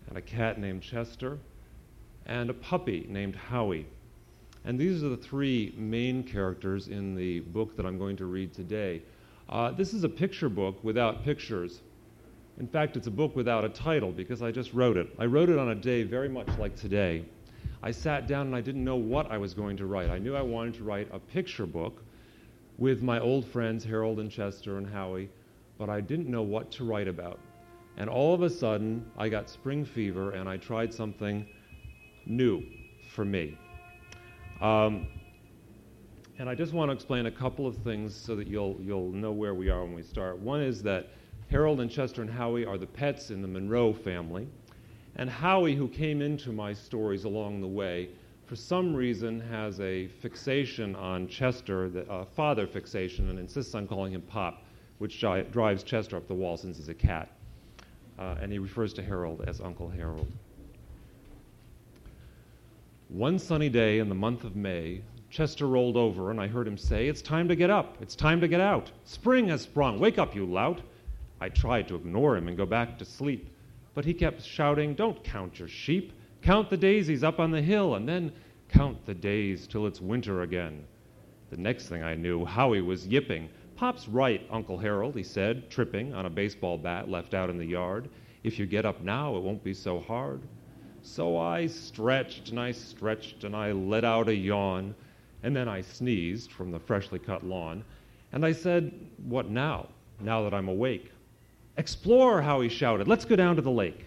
[0.08, 1.38] and a cat named Chester,
[2.26, 3.88] and a puppy named Howie.
[4.66, 8.54] And these are the three main characters in the book that I'm going to read
[8.54, 9.02] today.
[9.50, 11.82] Uh, this is a picture book without pictures.
[12.60, 15.08] In fact, it's a book without a title because I just wrote it.
[15.20, 17.24] I wrote it on a day very much like today.
[17.82, 20.10] I sat down and I didn't know what I was going to write.
[20.10, 22.04] I knew I wanted to write a picture book
[22.78, 25.30] with my old friends Harold and Chester and Howie,
[25.78, 27.40] but I didn't know what to write about.
[27.98, 31.46] And all of a sudden, I got spring fever and I tried something
[32.28, 32.64] new
[33.10, 33.58] for me.
[34.62, 35.08] Um,
[36.40, 39.32] and I just want to explain a couple of things so that you'll, you'll know
[39.32, 40.38] where we are when we start.
[40.38, 41.08] One is that
[41.50, 44.48] Harold and Chester and Howie are the pets in the Monroe family.
[45.16, 48.10] And Howie, who came into my stories along the way,
[48.46, 53.88] for some reason has a fixation on Chester, a uh, father fixation, and insists on
[53.88, 54.62] calling him Pop,
[55.00, 57.32] which drives Chester up the wall since he's a cat.
[58.18, 60.32] Uh, and he refers to Harold as Uncle Harold.
[63.10, 66.78] One sunny day in the month of May, Chester rolled over, and I heard him
[66.78, 67.98] say, It's time to get up.
[68.02, 68.92] It's time to get out.
[69.06, 70.00] Spring has sprung.
[70.00, 70.82] Wake up, you lout.
[71.40, 73.50] I tried to ignore him and go back to sleep,
[73.94, 76.12] but he kept shouting, Don't count your sheep.
[76.42, 78.32] Count the daisies up on the hill, and then
[78.70, 80.84] count the days till it's winter again.
[81.50, 83.50] The next thing I knew, Howie was yipping.
[83.78, 87.66] Pop's right, Uncle Harold, he said, tripping on a baseball bat left out in the
[87.66, 88.10] yard.
[88.44, 90.42] If you get up now, it won't be so hard.
[91.04, 94.96] So I stretched and I stretched and I let out a yawn,
[95.44, 97.84] and then I sneezed from the freshly cut lawn,
[98.32, 98.92] and I said,
[99.28, 99.90] What now,
[100.20, 101.12] now that I'm awake?
[101.78, 103.08] Explore, Howie shouted.
[103.08, 104.06] Let's go down to the lake.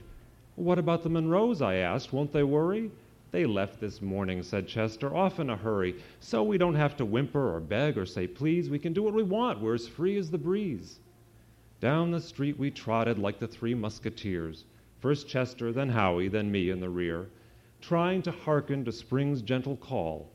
[0.56, 1.62] What about the Monroes?
[1.62, 2.12] I asked.
[2.12, 2.90] Won't they worry?
[3.32, 7.04] They left this morning, said Chester, off in a hurry, so we don't have to
[7.04, 8.68] whimper or beg or say please.
[8.68, 9.60] We can do what we want.
[9.60, 10.98] We're as free as the breeze.
[11.80, 14.64] Down the street we trotted like the three musketeers,
[14.98, 17.28] first Chester, then Howie, then me in the rear,
[17.80, 20.30] trying to hearken to spring's gentle call,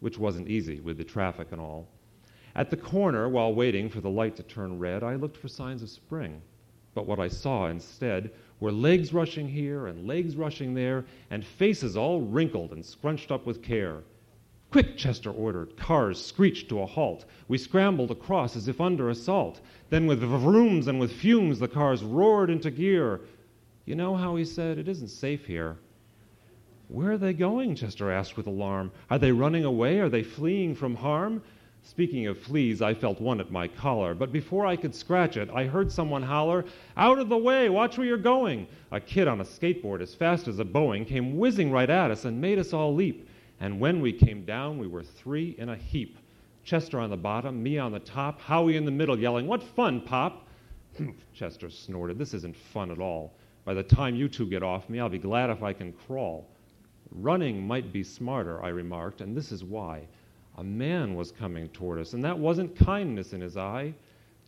[0.00, 1.88] which wasn't easy with the traffic and all.
[2.54, 5.82] At the corner, while waiting for the light to turn red, I looked for signs
[5.82, 6.40] of spring.
[6.94, 11.96] But what I saw instead were legs rushing here and legs rushing there, and faces
[11.96, 14.02] all wrinkled and scrunched up with care.
[14.70, 15.76] Quick, Chester ordered.
[15.76, 17.24] Cars screeched to a halt.
[17.48, 19.60] We scrambled across as if under assault.
[19.88, 23.22] Then, with vrooms and with fumes, the cars roared into gear.
[23.86, 25.78] You know how he said, It isn't safe here.
[26.88, 27.74] Where are they going?
[27.74, 28.92] Chester asked with alarm.
[29.10, 30.00] Are they running away?
[30.00, 31.42] Are they fleeing from harm?
[31.90, 35.48] Speaking of fleas, I felt one at my collar, but before I could scratch it,
[35.48, 36.66] I heard someone holler,
[36.98, 38.66] Out of the way, watch where you're going!
[38.92, 42.26] A kid on a skateboard as fast as a Boeing came whizzing right at us
[42.26, 43.26] and made us all leap.
[43.58, 46.18] And when we came down, we were three in a heap.
[46.62, 50.02] Chester on the bottom, me on the top, Howie in the middle yelling, What fun,
[50.02, 50.46] Pop!
[51.32, 53.32] Chester snorted, This isn't fun at all.
[53.64, 56.50] By the time you two get off me, I'll be glad if I can crawl.
[57.10, 60.06] Running might be smarter, I remarked, and this is why.
[60.58, 63.94] A man was coming toward us, and that wasn't kindness in his eye.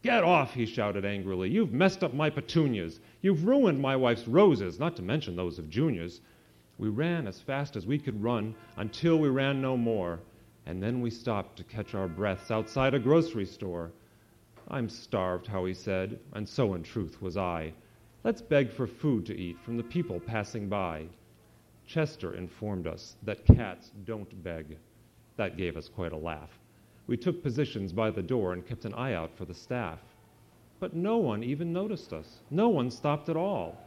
[0.02, 1.48] Get off, he shouted angrily.
[1.48, 2.98] You've messed up my petunias.
[3.22, 6.20] You've ruined my wife's roses, not to mention those of Junior's.
[6.78, 10.18] We ran as fast as we could run until we ran no more,
[10.66, 13.92] and then we stopped to catch our breaths outside a grocery store.
[14.66, 17.72] I'm starved, Howie said, and so in truth was I.
[18.24, 21.04] Let's beg for food to eat from the people passing by.
[21.86, 24.76] Chester informed us that cats don't beg.
[25.40, 26.50] That gave us quite a laugh.
[27.06, 29.98] We took positions by the door and kept an eye out for the staff.
[30.78, 32.40] But no one even noticed us.
[32.50, 33.78] No one stopped at all,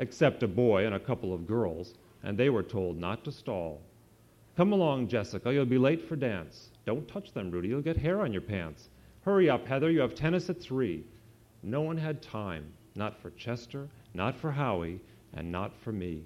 [0.00, 3.80] except a boy and a couple of girls, and they were told not to stall.
[4.56, 6.70] Come along, Jessica, you'll be late for dance.
[6.84, 8.88] Don't touch them, Rudy, you'll get hair on your pants.
[9.20, 11.04] Hurry up, Heather, you have tennis at three.
[11.62, 14.98] No one had time, not for Chester, not for Howie,
[15.34, 16.24] and not for me.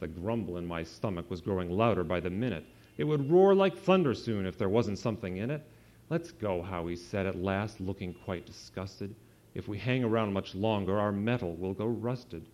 [0.00, 2.64] The grumble in my stomach was growing louder by the minute.
[2.96, 5.62] It would roar like thunder soon if there wasn't something in it.
[6.08, 9.14] Let's go, Howie said at last, looking quite disgusted.
[9.54, 12.46] If we hang around much longer, our metal will go rusted.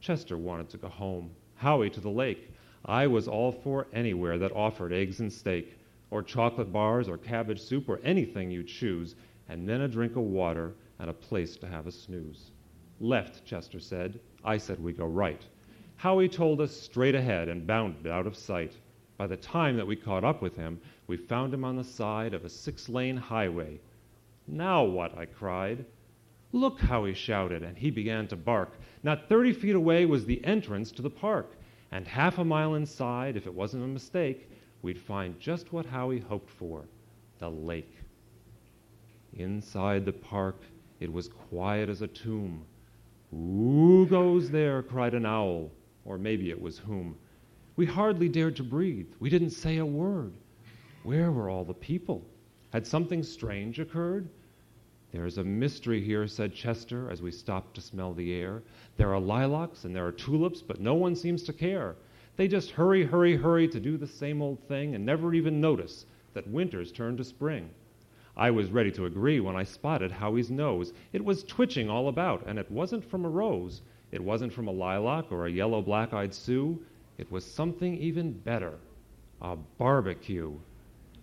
[0.00, 2.50] Chester wanted to go home, Howie to the lake.
[2.84, 5.76] I was all for anywhere that offered eggs and steak,
[6.10, 9.14] or chocolate bars, or cabbage soup, or anything you choose,
[9.48, 12.50] and then a drink of water and a place to have a snooze.
[12.98, 14.18] Left, Chester said.
[14.44, 15.44] I said we go right.
[15.96, 18.72] Howie told us straight ahead and bounded out of sight.
[19.20, 22.32] By the time that we caught up with him, we found him on the side
[22.32, 23.78] of a six lane highway.
[24.46, 25.14] Now what?
[25.14, 25.84] I cried.
[26.52, 28.78] Look how he shouted, and he began to bark.
[29.02, 31.54] Not 30 feet away was the entrance to the park,
[31.92, 34.48] and half a mile inside, if it wasn't a mistake,
[34.80, 36.88] we'd find just what Howie hoped for
[37.40, 37.98] the lake.
[39.34, 40.62] Inside the park,
[40.98, 42.64] it was quiet as a tomb.
[43.30, 44.82] Who goes there?
[44.82, 45.72] cried an owl,
[46.06, 47.18] or maybe it was whom.
[47.76, 49.08] We hardly dared to breathe.
[49.20, 50.32] We didn't say a word.
[51.02, 52.24] Where were all the people?
[52.72, 54.28] Had something strange occurred?
[55.12, 58.62] There's a mystery here, said Chester as we stopped to smell the air.
[58.96, 61.96] There are lilacs and there are tulips, but no one seems to care.
[62.36, 66.06] They just hurry, hurry, hurry to do the same old thing and never even notice
[66.32, 67.70] that winter's turned to spring.
[68.36, 70.92] I was ready to agree when I spotted Howie's nose.
[71.12, 73.82] It was twitching all about, and it wasn't from a rose.
[74.12, 76.80] It wasn't from a lilac or a yellow black eyed Sue.
[77.20, 78.78] It was something even better
[79.42, 80.58] a barbecue.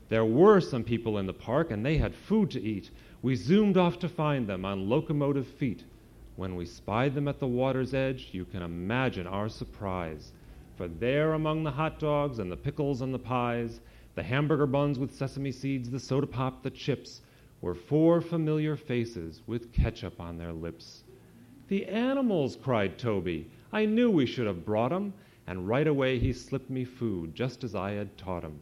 [0.10, 2.92] There were some people in the park, and they had food to eat.
[3.24, 5.86] We zoomed off to find them on locomotive feet.
[6.36, 10.34] When we spied them at the water's edge, you can imagine our surprise.
[10.76, 13.80] For there, among the hot dogs and the pickles and the pies,
[14.14, 17.22] the hamburger buns with sesame seeds, the soda pop, the chips,
[17.60, 21.04] were four familiar faces with ketchup on their lips.
[21.70, 23.50] The animals, cried Toby.
[23.74, 25.14] I knew we should have brought 'em,
[25.48, 28.62] and right away he slipped me food, just as I had taught him.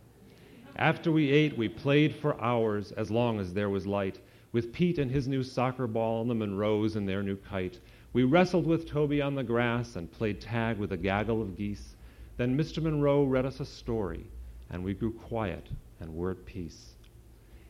[0.75, 4.19] After we ate, we played for hours, as long as there was light,
[4.51, 7.79] with Pete and his new soccer ball and the Monroes and their new kite.
[8.13, 11.95] We wrestled with Toby on the grass and played tag with a gaggle of geese.
[12.37, 12.81] Then Mr.
[12.81, 14.25] Monroe read us a story,
[14.69, 15.67] and we grew quiet
[15.99, 16.93] and were at peace.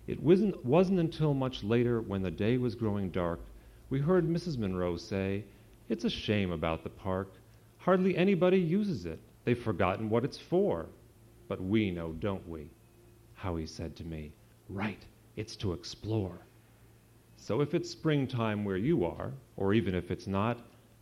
[0.07, 3.39] It wasn't, wasn't until much later, when the day was growing dark,
[3.89, 4.57] we heard Mrs.
[4.57, 5.43] Monroe say,
[5.89, 7.33] It's a shame about the park.
[7.85, 9.19] Hardly anybody uses it.
[9.43, 10.87] They've forgotten what it's for.
[11.47, 12.71] But we know, don't we?
[13.35, 14.31] Howie said to me,
[14.69, 15.05] Right,
[15.35, 16.39] it's to explore.
[17.37, 20.57] So if it's springtime where you are, or even if it's not,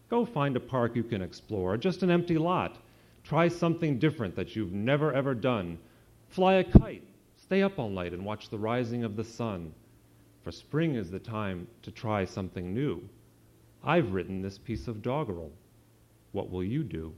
[0.09, 2.79] go find a park you can explore, just an empty lot.
[3.23, 5.77] Try something different that you've never ever done.
[6.27, 7.07] Fly a kite,
[7.37, 9.73] stay up all night and watch the rising of the sun.
[10.43, 13.07] For spring is the time to try something new.
[13.85, 15.53] I've written this piece of doggerel.
[16.33, 17.13] What will you do?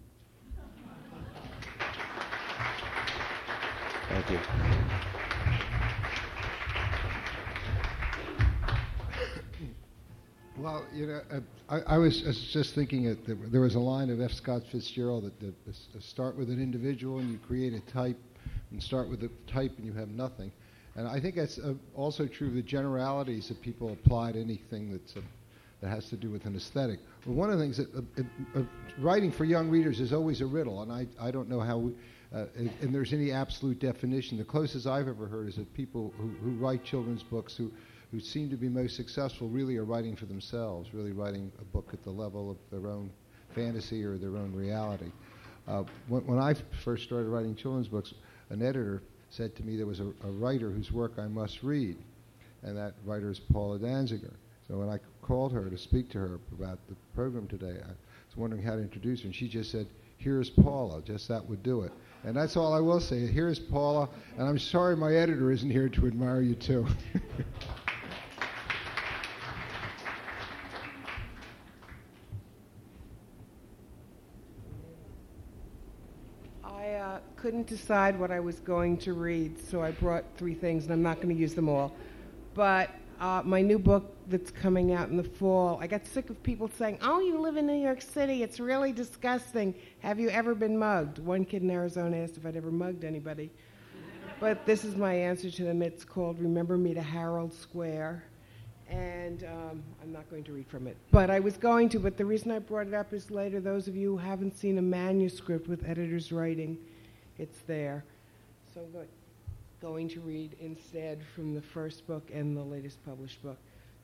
[4.10, 4.40] Thank you.
[10.58, 11.40] Well, you know, uh,
[11.70, 12.22] I, I, was,
[12.54, 14.32] just thinking that there was a line of F.
[14.32, 18.18] Scott Fitzgerald that, that start with an individual and you create a type,
[18.72, 20.52] and start with a type and you have nothing.
[20.96, 24.92] And I think that's uh, also true of the generalities that people apply to anything
[24.92, 25.22] that's uh,
[25.86, 27.00] that has to do with an aesthetic.
[27.26, 28.26] One of the things that
[28.56, 28.62] uh,
[29.00, 31.94] writing for young readers is always a riddle, and I, I don't know how we,
[32.32, 34.38] and there's any absolute definition.
[34.38, 37.72] The closest I've ever heard is that people who, who write children's books who
[38.12, 41.90] who seem to be most successful really are writing for themselves, really writing a book
[41.92, 43.10] at the level of their own
[43.54, 45.12] fantasy or their own reality.
[45.68, 48.14] Uh, when, when, I first started writing children's books,
[48.52, 49.02] an editor
[49.32, 51.98] said to me there was a, a, writer whose work I must read,
[52.64, 54.34] and that writer is Paula Danziger.
[54.68, 58.38] So when I called her to speak to her about the program today, I was
[58.38, 59.88] wondering how to introduce her, and she just said,
[60.18, 61.92] Here's Paula, just that would do it.
[62.24, 63.26] And that's all I will say.
[63.26, 64.08] Here's Paula,
[64.38, 66.86] and I'm sorry my editor isn't here to admire you too.
[76.64, 80.84] I uh couldn't decide what I was going to read, so I brought three things,
[80.86, 81.94] and I'm not going to use them all.
[82.54, 86.42] But uh, my new book that's coming out in the fall, I got sick of
[86.44, 88.44] people saying, Oh, you live in New York City.
[88.44, 89.76] It's really disgusting.
[90.00, 91.20] Have you ever been mugged?
[91.20, 93.52] One kid in Arizona asked if I'd ever mugged anybody.
[94.40, 95.82] but this is my answer to them.
[95.82, 98.24] It's called Remember Me to Herald Square.
[98.90, 100.96] And um, I'm not going to read from it.
[101.12, 103.88] But I was going to, but the reason I brought it up is later, those
[103.88, 106.78] of you who haven't seen a manuscript with editor's writing,
[107.40, 108.06] it's there.
[108.74, 109.08] So I'm going,
[109.82, 113.58] going to read instead from the first book and the latest published book.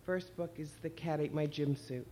[0.05, 2.05] First book is The Cat Ate My Gymsuit.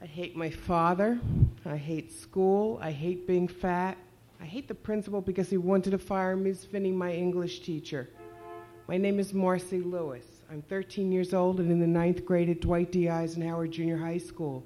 [0.00, 1.18] I hate my father.
[1.64, 2.78] I hate school.
[2.80, 3.98] I hate being fat.
[4.40, 6.64] I hate the principal because he wanted to fire Ms.
[6.64, 8.08] Finney, my English teacher.
[8.86, 10.24] My name is Marcy Lewis.
[10.48, 13.08] I'm 13 years old and in the ninth grade at Dwight D.
[13.08, 14.64] Eisenhower Junior High School.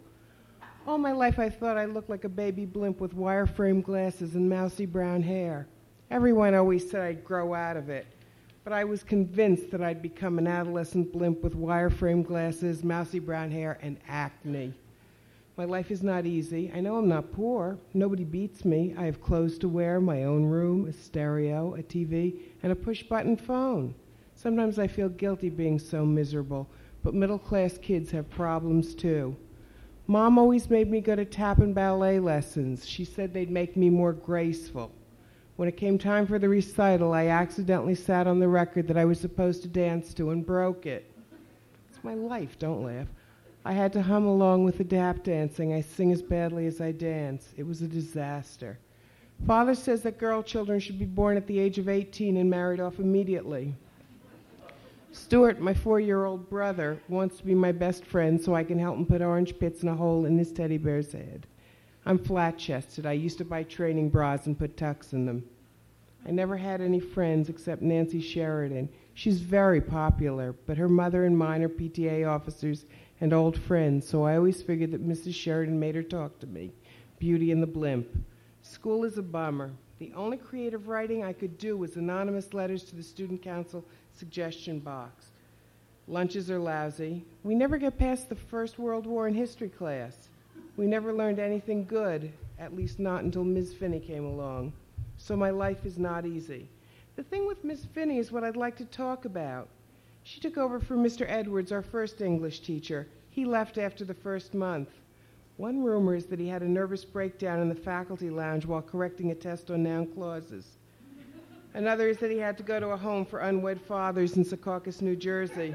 [0.86, 4.50] All my life I thought I looked like a baby blimp with wireframe glasses and
[4.50, 5.66] mousy brown hair.
[6.10, 8.06] Everyone always said I'd grow out of it,
[8.64, 13.50] but I was convinced that I'd become an adolescent blimp with wireframe glasses, mousy brown
[13.50, 14.72] hair, and acne.
[15.56, 16.72] My life is not easy.
[16.74, 17.78] I know I'm not poor.
[17.92, 18.94] Nobody beats me.
[18.98, 23.02] I have clothes to wear, my own room, a stereo, a TV, and a push
[23.02, 23.94] button phone.
[24.34, 26.66] Sometimes I feel guilty being so miserable,
[27.04, 29.36] but middle class kids have problems too.
[30.06, 32.86] Mom always made me go to tap and ballet lessons.
[32.86, 34.90] She said they'd make me more graceful.
[35.56, 39.04] When it came time for the recital, I accidentally sat on the record that I
[39.04, 41.10] was supposed to dance to and broke it.
[41.88, 43.06] It's my life, don't laugh.
[43.64, 45.72] I had to hum along with the dap dancing.
[45.72, 47.54] I sing as badly as I dance.
[47.56, 48.78] It was a disaster.
[49.46, 52.80] Father says that girl children should be born at the age of 18 and married
[52.80, 53.74] off immediately.
[55.12, 58.78] Stuart, my four year old brother, wants to be my best friend so I can
[58.78, 61.46] help him put orange pits in a hole in his teddy bear's head.
[62.06, 63.06] I'm flat chested.
[63.06, 65.44] I used to buy training bras and put tucks in them.
[66.26, 68.88] I never had any friends except Nancy Sheridan.
[69.14, 72.86] She's very popular, but her mother and mine are PTA officers
[73.20, 75.34] and old friends, so I always figured that Mrs.
[75.34, 76.72] Sheridan made her talk to me.
[77.18, 78.08] Beauty and the Blimp.
[78.62, 79.72] School is a bummer.
[79.98, 84.80] The only creative writing I could do was anonymous letters to the student council suggestion
[84.80, 85.26] box.
[86.08, 87.24] Lunches are lousy.
[87.44, 90.28] We never get past the First World War in history class.
[90.76, 93.74] We never learned anything good, at least not until Ms.
[93.74, 94.72] Finney came along.
[95.16, 96.68] So my life is not easy.
[97.16, 99.68] The thing with Miss Finney is what I'd like to talk about.
[100.24, 101.24] She took over for Mr.
[101.28, 103.06] Edwards, our first English teacher.
[103.30, 104.88] He left after the first month.
[105.58, 109.30] One rumor is that he had a nervous breakdown in the faculty lounge while correcting
[109.30, 110.78] a test on noun clauses.
[111.74, 115.00] Another is that he had to go to a home for unwed fathers in Secaucus,
[115.00, 115.74] New Jersey.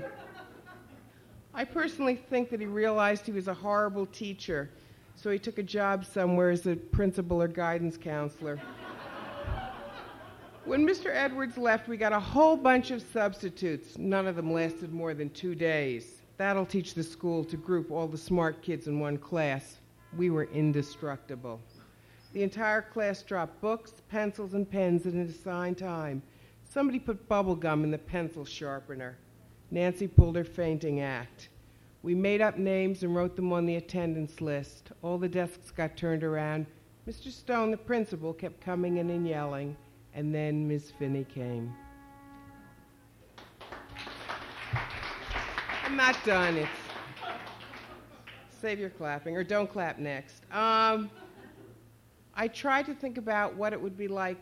[1.53, 4.69] I personally think that he realized he was a horrible teacher,
[5.21, 8.59] so he took a job somewhere as a principal or guidance counselor.
[10.65, 11.13] When Mr.
[11.13, 13.97] Edwards left, we got a whole bunch of substitutes.
[13.97, 16.21] None of them lasted more than two days.
[16.37, 19.77] That'll teach the school to group all the smart kids in one class.
[20.15, 21.59] We were indestructible.
[22.33, 26.21] The entire class dropped books, pencils, and pens at an assigned time.
[26.63, 29.17] Somebody put bubble gum in the pencil sharpener.
[29.71, 31.49] Nancy pulled her fainting act.
[32.01, 34.91] We made up names and wrote them on the attendance list.
[35.01, 36.65] All the desks got turned around.
[37.07, 37.31] Mr.
[37.31, 39.75] Stone, the principal, kept coming in and yelling,
[40.13, 41.73] and then Miss Finney came.
[45.83, 46.55] I'm not done.
[46.55, 46.69] It's
[48.61, 50.43] save your clapping, or don't clap next.
[50.51, 51.09] Um,
[52.35, 54.37] I tried to think about what it would be like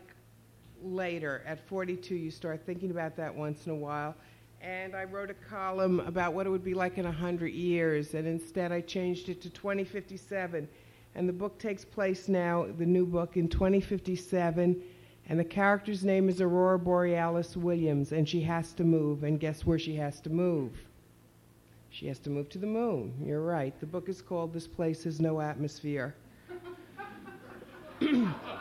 [0.82, 1.42] later.
[1.46, 4.14] At 42, you start thinking about that once in a while.
[4.60, 8.26] And I wrote a column about what it would be like in 100 years, and
[8.26, 10.68] instead I changed it to 2057.
[11.14, 14.82] And the book takes place now, the new book, in 2057.
[15.28, 19.24] And the character's name is Aurora Borealis Williams, and she has to move.
[19.24, 20.72] And guess where she has to move?
[21.90, 23.14] She has to move to the moon.
[23.24, 23.78] You're right.
[23.80, 26.14] The book is called This Place Has No Atmosphere.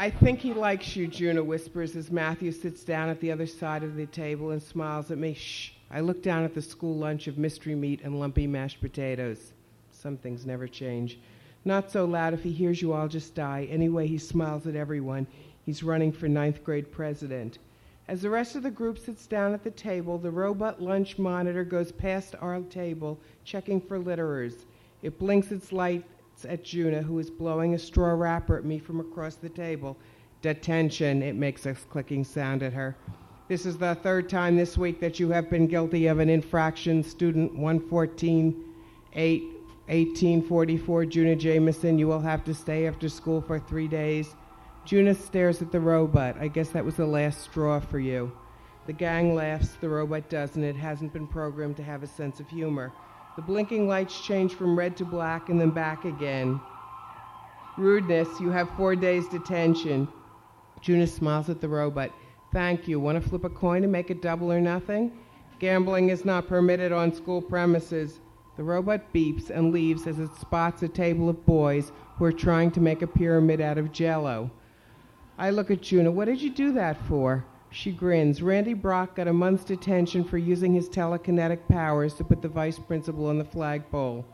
[0.00, 3.82] I think he likes you, Juna whispers as Matthew sits down at the other side
[3.82, 5.34] of the table and smiles at me.
[5.34, 5.72] Shh.
[5.90, 9.52] I look down at the school lunch of mystery meat and lumpy mashed potatoes.
[9.90, 11.18] Some things never change.
[11.66, 12.32] Not so loud.
[12.32, 13.68] If he hears you, I'll just die.
[13.70, 15.26] Anyway, he smiles at everyone.
[15.66, 17.58] He's running for ninth grade president.
[18.08, 21.62] As the rest of the group sits down at the table, the robot lunch monitor
[21.62, 24.64] goes past our table, checking for litterers.
[25.02, 26.06] It blinks its light
[26.44, 29.96] at Juna, who is blowing a straw wrapper at me from across the table.
[30.42, 32.96] Detention, it makes a clicking sound at her.
[33.48, 37.02] This is the third time this week that you have been guilty of an infraction.
[37.02, 38.64] Student 114
[39.12, 39.42] 8
[39.90, 41.98] 1844, Juna Jameson.
[41.98, 44.36] You will have to stay after school for three days.
[44.84, 46.36] Juna stares at the robot.
[46.38, 48.30] I guess that was the last straw for you.
[48.86, 49.70] The gang laughs.
[49.80, 50.62] The robot doesn't.
[50.62, 52.92] It hasn't been programmed to have a sense of humor.
[53.40, 56.60] The blinking lights change from red to black and then back again.
[57.78, 60.08] Rudeness, you have four days detention.
[60.82, 62.12] Juna smiles at the robot.
[62.52, 63.00] Thank you.
[63.00, 65.12] Want to flip a coin and make it double or nothing?
[65.58, 68.20] Gambling is not permitted on school premises.
[68.58, 72.70] The robot beeps and leaves as it spots a table of boys who are trying
[72.72, 74.50] to make a pyramid out of jello.
[75.38, 76.10] I look at Juna.
[76.10, 77.46] What did you do that for?
[77.72, 78.42] She grins.
[78.42, 82.80] Randy Brock got a month's detention for using his telekinetic powers to put the vice
[82.80, 84.24] principal on the flagpole.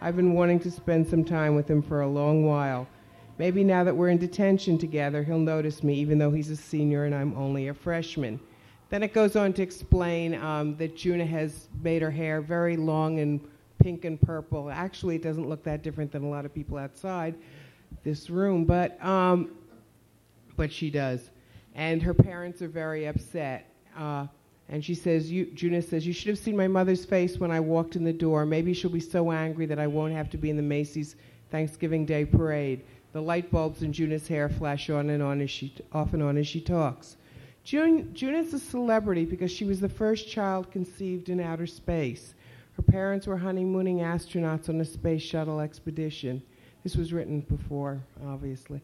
[0.00, 2.86] I've been wanting to spend some time with him for a long while.
[3.36, 7.04] Maybe now that we're in detention together, he'll notice me, even though he's a senior
[7.04, 8.38] and I'm only a freshman.
[8.90, 13.18] Then it goes on to explain um, that Juna has made her hair very long
[13.18, 13.40] and
[13.80, 14.70] pink and purple.
[14.70, 17.34] Actually, it doesn't look that different than a lot of people outside
[18.04, 19.50] this room, but um,
[20.56, 21.30] but she does
[21.74, 23.70] and her parents are very upset.
[23.96, 24.26] Uh,
[24.68, 25.46] and she says, you,
[25.82, 28.46] says, you should have seen my mother's face when I walked in the door.
[28.46, 31.16] Maybe she'll be so angry that I won't have to be in the Macy's
[31.50, 32.82] Thanksgiving Day parade.
[33.12, 36.36] The light bulbs in Juna's hair flash on and on as she, off and on
[36.38, 37.16] as she talks.
[37.62, 42.34] June, Juna's a celebrity because she was the first child conceived in outer space.
[42.76, 46.42] Her parents were honeymooning astronauts on a space shuttle expedition.
[46.82, 48.82] This was written before, obviously.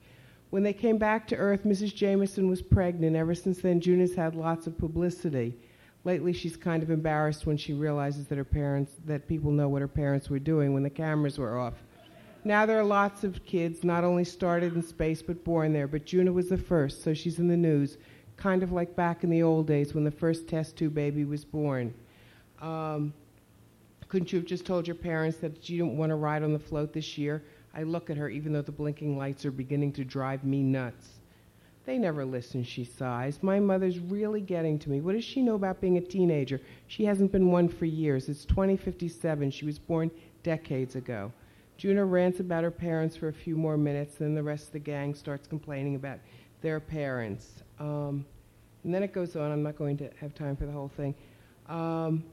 [0.51, 1.95] When they came back to Earth, Mrs.
[1.95, 3.17] Jameson was pregnant.
[3.17, 5.57] Ever since then, June has had lots of publicity.
[6.05, 9.81] Lately, she's kind of embarrassed when she realizes that her parents, that people know what
[9.81, 11.75] her parents were doing when the cameras were off.
[12.43, 16.07] Now there are lots of kids, not only started in space but born there, but
[16.07, 17.99] Juna was the first, so she's in the news,
[18.39, 21.45] kind of like back in the old days when the first test tube baby was
[21.45, 21.93] born.
[22.63, 23.13] Um,
[24.09, 26.59] couldn't you have just told your parents that you didn't want to ride on the
[26.59, 27.45] float this year?
[27.75, 31.09] I look at her, even though the blinking lights are beginning to drive me nuts.
[31.87, 33.43] They never listen, she sighs.
[33.43, 35.01] My mother's really getting to me.
[35.01, 36.61] What does she know about being a teenager?
[36.89, 38.29] She hasn't been one for years.
[38.29, 39.51] It's 2057.
[39.51, 40.11] She was born
[40.43, 41.33] decades ago.
[41.79, 44.79] Juna rants about her parents for a few more minutes, then the rest of the
[44.79, 46.19] gang starts complaining about
[46.61, 47.63] their parents.
[47.79, 48.27] Um,
[48.85, 49.51] and then it goes on.
[49.51, 51.15] I'm not going to have time for the whole thing.
[51.69, 52.25] Um,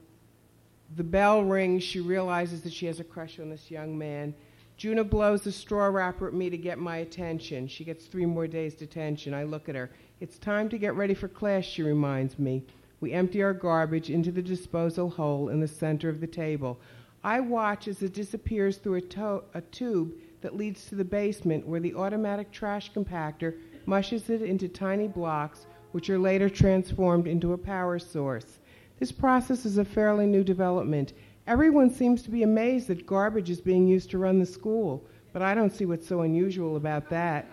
[0.95, 1.83] the bell rings.
[1.83, 4.33] She realizes that she has a crush on this young man.
[4.77, 7.67] Juna blows the straw wrapper at me to get my attention.
[7.67, 9.33] She gets three more days' detention.
[9.33, 9.89] I look at her.
[10.19, 12.63] It's time to get ready for class, she reminds me.
[12.99, 16.79] We empty our garbage into the disposal hole in the center of the table.
[17.23, 21.67] I watch as it disappears through a, to- a tube that leads to the basement
[21.67, 23.55] where the automatic trash compactor
[23.87, 28.59] mushes it into tiny blocks, which are later transformed into a power source.
[28.99, 31.13] This process is a fairly new development.
[31.47, 35.01] Everyone seems to be amazed that garbage is being used to run the school,
[35.31, 37.45] but I don't see what's so unusual about that.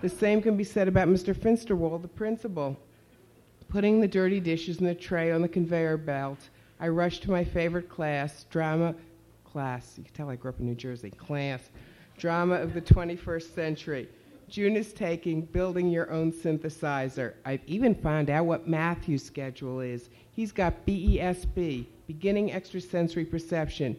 [0.00, 1.34] The same can be said about Mr.
[1.34, 2.74] Finsterwald, the principal.
[3.68, 6.38] Putting the dirty dishes in the tray on the conveyor belt,
[6.80, 8.94] I rush to my favorite class, drama
[9.44, 9.94] class.
[9.98, 11.10] You can tell I grew up in New Jersey.
[11.10, 11.68] Class,
[12.16, 14.08] drama of the 21st century.
[14.48, 17.34] June is taking building your own synthesizer.
[17.44, 20.08] I've even found out what Matthew's schedule is.
[20.32, 23.94] He's got BESP, beginning extrasensory perception.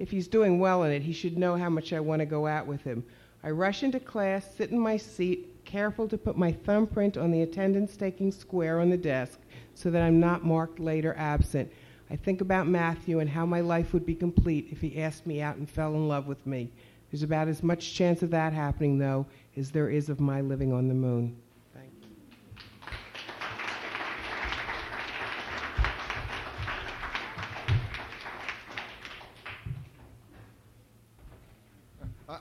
[0.00, 2.46] If he's doing well in it, he should know how much I want to go
[2.46, 3.04] out with him.
[3.44, 7.42] I rush into class, sit in my seat, careful to put my thumbprint on the
[7.42, 9.38] attendance taking square on the desk
[9.74, 11.72] so that I'm not marked late or absent.
[12.10, 15.40] I think about Matthew and how my life would be complete if he asked me
[15.40, 16.68] out and fell in love with me.
[17.10, 19.24] There's about as much chance of that happening, though,
[19.56, 21.36] as there is of my living on the moon.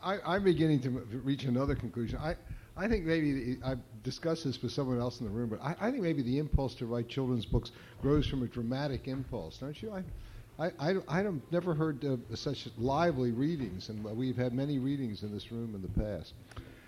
[0.03, 2.19] I, I'm beginning to reach another conclusion.
[2.19, 2.35] I,
[2.75, 5.75] I think maybe the, I've discussed this with someone else in the room, but I,
[5.79, 7.71] I think maybe the impulse to write children's books
[8.01, 9.93] grows from a dramatic impulse, don't you?
[9.93, 10.03] I,
[10.79, 12.05] I, I, have never heard
[12.35, 16.33] such lively readings, and we've had many readings in this room in the past.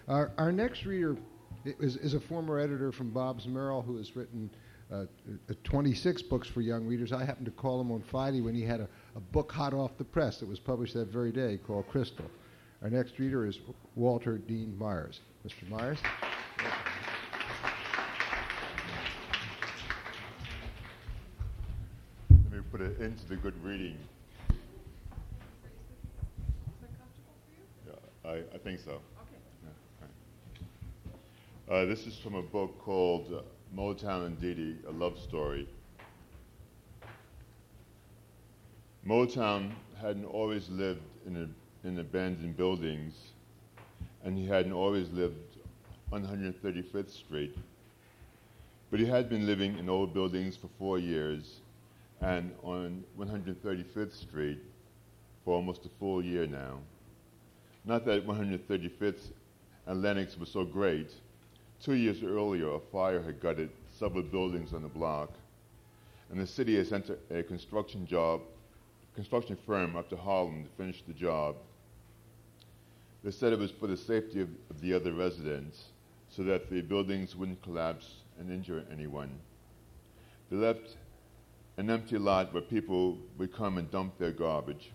[0.08, 1.18] Our, our next reader
[1.66, 4.50] is, is a former editor from Bobbs-Merrill who has written
[4.92, 5.06] uh,
[5.50, 7.12] uh, 26 books for young readers.
[7.12, 9.98] I happened to call him on Friday when he had a, a book hot off
[9.98, 12.26] the press that was published that very day called Crystal.
[12.84, 13.60] Our next reader is
[13.96, 15.22] Walter Dean Myers.
[15.48, 15.70] Mr.
[15.70, 16.00] Myers?
[22.30, 23.98] Let me put it into the good reading.
[27.88, 27.94] Yeah,
[28.26, 29.00] I, I think so.
[29.64, 29.70] Yeah,
[31.70, 31.84] right.
[31.84, 33.44] Uh, this is from a book called uh,
[33.74, 35.70] Motown and Didi, a love story.
[39.08, 41.48] Motown hadn't always lived in, a,
[41.84, 43.14] in abandoned buildings,
[44.24, 45.58] and he hadn't always lived
[46.12, 47.58] on 135th Street.
[48.90, 51.60] But he had been living in old buildings for four years
[52.22, 54.60] and on 135th Street
[55.44, 56.80] for almost a full year now.
[57.86, 59.32] Not that 135th
[59.86, 61.12] and Lenox was so great.
[61.82, 65.32] Two years earlier, a fire had gutted several buildings on the block,
[66.32, 68.42] and the city had sent a, construction job,
[69.16, 71.56] construction firm up to Harlem to finish the job.
[73.24, 75.92] They said it was for the safety of, of the other residents,
[76.28, 79.40] so that the buildings wouldn't collapse and injure anyone.
[80.50, 80.98] They left
[81.78, 84.92] an empty lot where people would come and dump their garbage.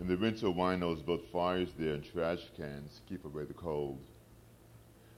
[0.00, 4.00] In the winter, winos built fires there and trash cans to keep away the cold.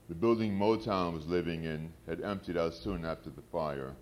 [0.08, 3.94] The building Motown was living in had emptied out soon after the fire.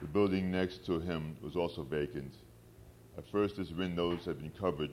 [0.00, 2.34] The building next to him was also vacant.
[3.16, 4.90] At first, its windows had been covered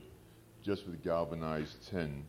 [0.63, 2.25] just with galvanized tin.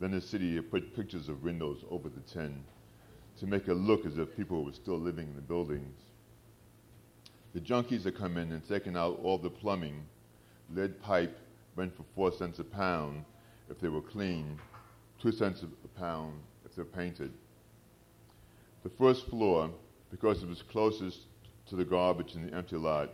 [0.00, 2.64] Then the city put pictures of windows over the tin
[3.38, 5.98] to make it look as if people were still living in the buildings.
[7.52, 10.06] The junkies had come in and taken out all the plumbing.
[10.74, 11.36] Lead pipe
[11.76, 13.24] went for four cents a pound
[13.68, 14.58] if they were clean,
[15.20, 17.32] two cents a pound if they're painted.
[18.82, 19.70] The first floor,
[20.10, 21.20] because it was closest
[21.66, 23.10] to the garbage in the empty lot,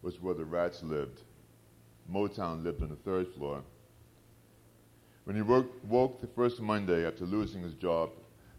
[0.00, 1.22] was where the rats lived.
[2.10, 3.62] Motown lived on the third floor.
[5.24, 8.10] When he woke, woke the first Monday after losing his job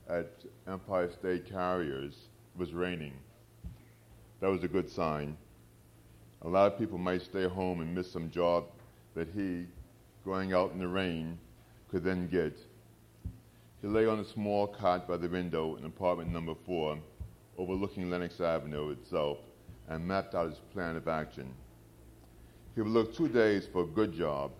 [0.07, 0.31] at
[0.65, 3.13] Empire State Carriers, it was raining.
[4.39, 5.35] That was a good sign.
[6.41, 8.65] A lot of people might stay home and miss some job
[9.13, 9.65] that he,
[10.23, 11.37] going out in the rain,
[11.91, 12.57] could then get.
[13.81, 16.97] He lay on a small cot by the window in apartment number four,
[17.57, 19.37] overlooking Lenox Avenue itself,
[19.89, 21.53] and mapped out his plan of action.
[22.73, 24.51] He would look two days for a good job.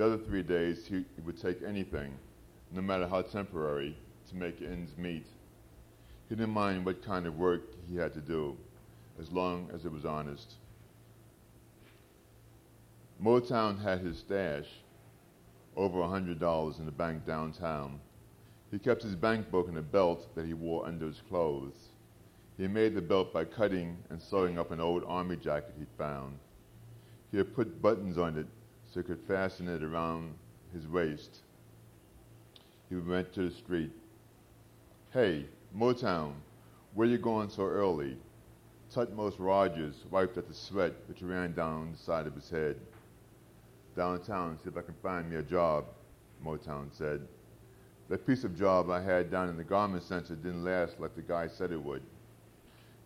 [0.00, 2.14] The other three days, he, would take anything,
[2.72, 3.94] no matter how temporary,
[4.30, 5.26] to make ends meet.
[6.26, 8.56] He didn't mind what kind of work he had to do,
[9.20, 10.54] as long as it was honest.
[13.22, 14.64] Motown had his stash,
[15.76, 18.00] over a $100 in the bank downtown.
[18.70, 21.90] He kept his bank book in a belt that he wore under his clothes.
[22.56, 26.38] He made the belt by cutting and sewing up an old army jacket he'd found.
[27.30, 28.46] He had put buttons on it
[28.90, 30.34] so he could fasten it around
[30.74, 31.38] his waist.
[32.88, 33.92] He went to the street.
[35.12, 35.46] Hey,
[35.76, 36.32] Motown,
[36.94, 38.16] where you going so early?
[38.92, 42.76] Tutmos Rogers wiped at the sweat which ran down the side of his head.
[43.96, 45.84] Downtown, see if I can find me a job,
[46.44, 47.20] Motown said.
[48.08, 51.22] That piece of job I had down in the garment center didn't last like the
[51.22, 52.02] guy said it would.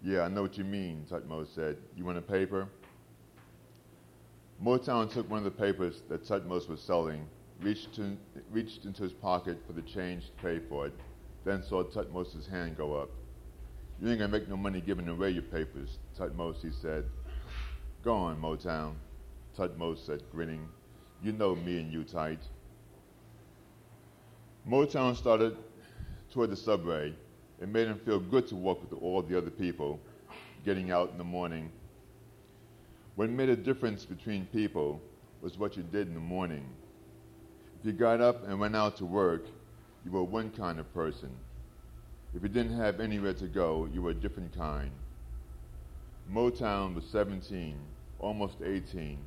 [0.03, 1.77] Yeah, I know what you mean, Tutmos said.
[1.95, 2.69] You want a paper?
[4.63, 7.27] Motown took one of the papers that Tutmos was selling,
[7.61, 8.17] reached, to,
[8.51, 10.93] reached into his pocket for the change to pay for it,
[11.45, 13.11] then saw Tutmos's hand go up.
[14.01, 17.05] You ain't gonna make no money giving away your papers, Tutmos, he said.
[18.03, 18.95] Go on, Motown,
[19.57, 20.69] Tutmos said, grinning.
[21.23, 22.41] You know me and you tight.
[24.69, 25.57] Motown started
[26.33, 27.15] toward the subway.
[27.61, 30.01] It made him feel good to walk with all the other people,
[30.65, 31.71] getting out in the morning.
[33.17, 35.01] What made a difference between people
[35.41, 36.65] was what you did in the morning.
[37.79, 39.45] If you got up and went out to work,
[40.05, 41.31] you were one kind of person.
[42.35, 44.91] If you didn't have anywhere to go, you were a different kind.
[46.33, 47.77] Motown was 17,
[48.19, 49.19] almost 18,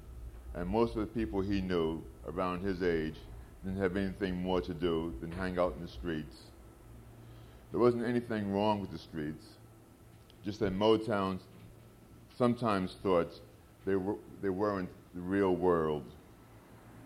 [0.55, 3.15] and most of the people he knew around his age
[3.63, 6.35] didn't have anything more to do than hang out in the streets.
[7.71, 9.45] There wasn't anything wrong with the streets,
[10.43, 11.39] just that Motown
[12.37, 13.31] sometimes thought
[13.87, 16.03] they, were, they weren't the real world.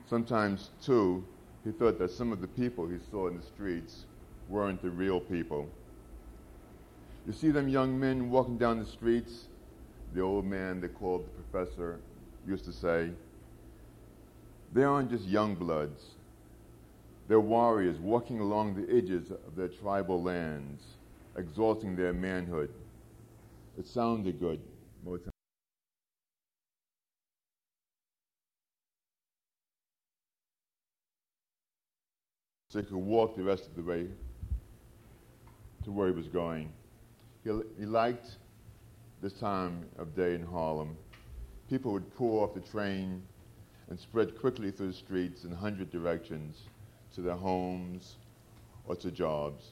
[0.10, 1.24] Sometimes, too,
[1.64, 4.06] he thought that some of the people he saw in the streets
[4.50, 5.70] weren't the real people.
[7.28, 9.48] You see them young men walking down the streets?
[10.16, 12.00] The old man they called the professor
[12.48, 13.12] used to say,
[14.74, 16.02] they aren't just young bloods.
[17.28, 20.82] They're warriors walking along the edges of their tribal lands,
[21.38, 22.74] exalting their manhood.
[23.78, 24.60] It sounded good,
[32.72, 34.08] So he could walk the rest of the way
[35.84, 36.72] to where he was going.
[37.44, 38.38] He, he liked
[39.22, 40.96] this time of day in Harlem.
[41.70, 43.24] People would pour off the train
[43.90, 46.62] and spread quickly through the streets in hundred directions
[47.14, 48.16] to their homes
[48.86, 49.72] or to jobs.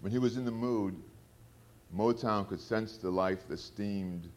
[0.00, 0.94] When he was in the mood,
[1.92, 4.28] Motown could sense the life that steamed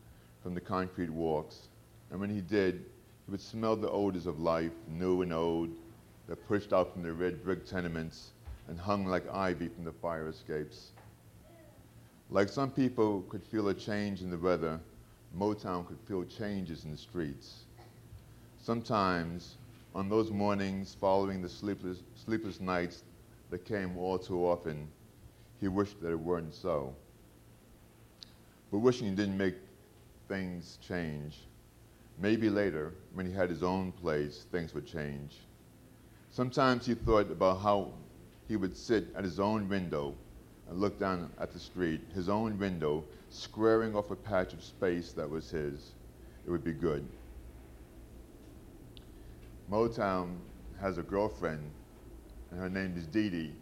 [0.41, 1.67] from the concrete walks.
[2.09, 2.85] And when he did,
[3.25, 5.69] he would smell the odors of life, new and old,
[6.27, 8.31] that pushed out from the red brick tenements
[8.67, 10.91] and hung like ivy from the fire escapes.
[12.29, 14.79] Like some people could feel a change in the weather,
[15.37, 17.63] Motown could feel changes in the streets.
[18.61, 19.55] Sometimes,
[19.95, 23.03] on those mornings following the sleepless, sleepless nights
[23.49, 24.89] that came all too often,
[25.61, 26.93] he wished that it weren't so.
[28.71, 29.55] But wishing didn't make
[30.27, 31.39] things change.
[32.19, 35.37] Maybe later, when he had his own place, things would change.
[36.37, 37.93] Sometimes he thought about how
[38.47, 40.13] he would sit at his own window
[40.69, 45.13] and look down at the street, his own window, squaring off a patch of space
[45.13, 45.93] that was his.
[46.45, 47.09] It would be good.
[49.67, 50.37] Motown
[50.79, 51.71] has a girlfriend,
[52.51, 53.55] and her name is Didi,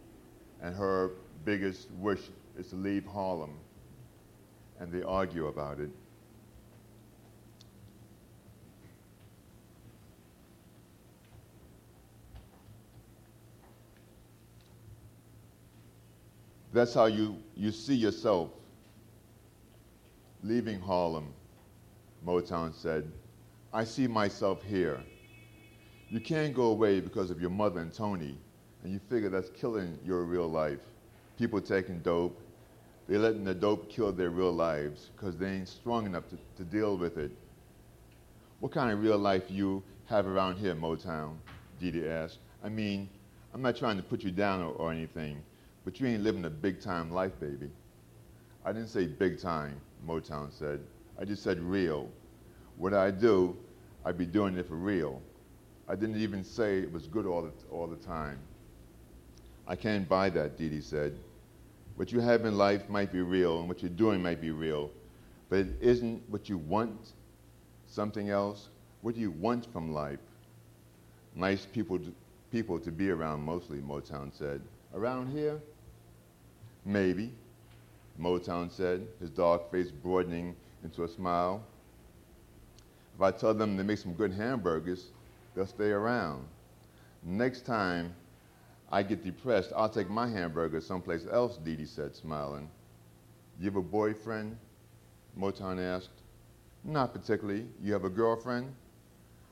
[0.62, 1.12] and her
[1.46, 2.24] biggest wish
[2.60, 3.54] is to leave Harlem,
[4.82, 5.92] and they argue about it.
[16.76, 18.50] That's how you, you see yourself
[20.44, 21.34] leaving Harlem,
[22.28, 23.10] Motown said.
[23.72, 25.02] I see myself here.
[26.10, 28.38] You can't go away because of your mother and Tony,
[28.84, 30.82] and you figure that's killing your real life.
[31.40, 32.38] People taking dope,
[33.08, 36.66] they're letting the dope kill their real lives because they ain't strong enough to, to
[36.66, 37.32] deal with it.
[38.60, 41.38] What kind of real life you have around here, Motown?
[41.80, 42.40] Dee asked.
[42.62, 43.08] I mean,
[43.54, 45.42] I'm not trying to put you down or, or anything,
[45.86, 47.70] but you ain't living a big time life, baby.
[48.66, 50.82] I didn't say big time, Motown said.
[51.20, 52.10] I just said real.
[52.78, 53.56] What I do,
[54.04, 55.22] I be doing it for real.
[55.88, 58.40] I didn't even say it was good all the, all the time.
[59.68, 61.18] I can't buy that, Didi said.
[61.96, 64.90] What you have in life might be real, and what you're doing might be real,
[65.50, 67.14] but it isn't what you want
[67.88, 68.70] something else.
[69.02, 70.20] What do you want from life?
[71.36, 72.00] Nice people
[72.52, 74.62] people to be around, mostly, Motown said.
[74.94, 75.62] Around here?
[76.86, 77.32] Maybe,
[78.20, 81.64] Motown said, his dark face broadening into a smile.
[83.16, 85.08] If I tell them to make some good hamburgers,
[85.56, 86.46] they'll stay around.
[87.24, 88.14] Next time
[88.92, 92.70] I get depressed, I'll take my hamburger someplace else, Didi said, smiling.
[93.60, 94.58] You have a boyfriend?
[95.38, 96.22] Motown asked.
[96.84, 97.66] Not particularly.
[97.82, 98.72] You have a girlfriend?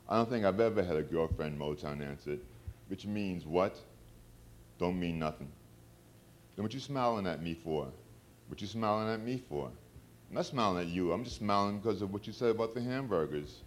[0.07, 2.41] I don't think I've ever had a girlfriend, Motown answered.
[2.89, 3.75] Which means what?
[4.77, 5.47] Don't mean nothing.
[6.55, 7.87] Then what you smiling at me for?
[8.47, 9.71] What you smiling at me for?
[10.29, 11.11] I'm not smiling at you.
[11.11, 13.61] I'm just smiling because of what you said about the hamburgers.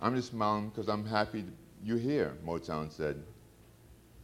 [0.00, 1.44] I'm just smiling because I'm happy
[1.82, 3.22] you're here, Motown said.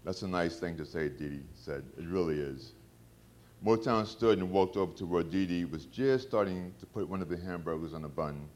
[0.05, 1.85] That's a nice thing to say, Dee said.
[1.97, 2.73] It really is.
[3.65, 7.29] Motown stood and walked over to where Dee was just starting to put one of
[7.29, 8.49] the hamburgers on a bun.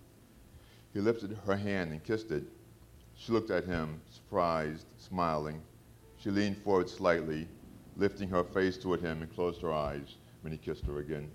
[0.93, 2.45] He lifted her hand and kissed it.
[3.17, 5.63] She looked at him, surprised, smiling.
[6.19, 7.47] She leaned forward slightly,
[7.97, 11.31] lifting her face toward him and closed her eyes when he kissed her again.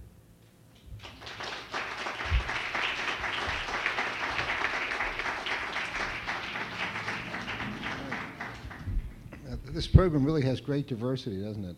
[9.65, 11.75] This program really has great diversity, doesn't it?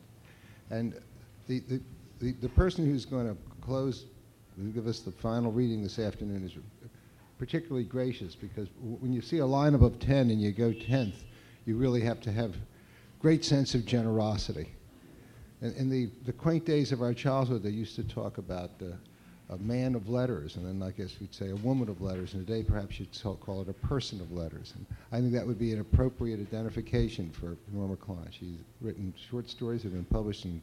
[0.69, 0.99] And
[1.47, 1.81] the, the,
[2.19, 4.05] the, the person who's going to close,
[4.73, 6.53] give us the final reading this afternoon is
[7.37, 11.23] particularly gracious because w- when you see a lineup of 10 and you go 10th,
[11.65, 12.55] you really have to have
[13.23, 14.67] great sense of generosity.
[15.61, 18.87] In, in the, the quaint days of our childhood, they used to talk about uh,
[19.53, 22.45] a man of letters, and then I guess we'd say a woman of letters, and
[22.45, 24.73] today perhaps you'd call it a person of letters.
[24.75, 28.27] And I think that would be an appropriate identification for Norma Klein.
[28.29, 30.61] She's written short stories that have been published in,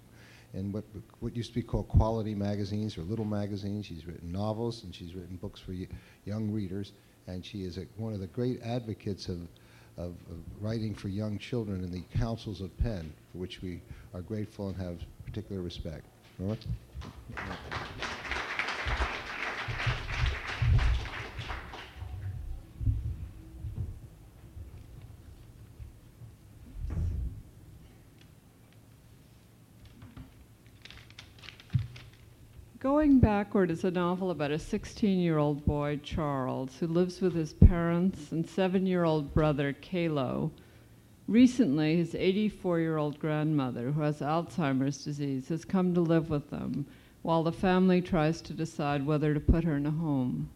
[0.52, 0.84] in what,
[1.20, 3.86] what used to be called quality magazines or little magazines.
[3.86, 5.88] She's written novels, and she's written books for y-
[6.26, 6.92] young readers,
[7.26, 9.38] and she is a, one of the great advocates of,
[10.00, 13.80] of, of writing for young children in the councils of PEN, for which we
[14.14, 16.06] are grateful and have particular respect.
[32.90, 37.36] Going Backward is a novel about a 16 year old boy, Charles, who lives with
[37.36, 40.50] his parents and seven year old brother, Kalo.
[41.28, 46.50] Recently, his 84 year old grandmother, who has Alzheimer's disease, has come to live with
[46.50, 46.84] them
[47.22, 50.50] while the family tries to decide whether to put her in a home.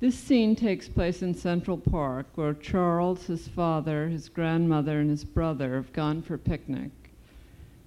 [0.00, 5.24] This scene takes place in Central Park, where Charles, his father, his grandmother, and his
[5.24, 6.90] brother have gone for picnic.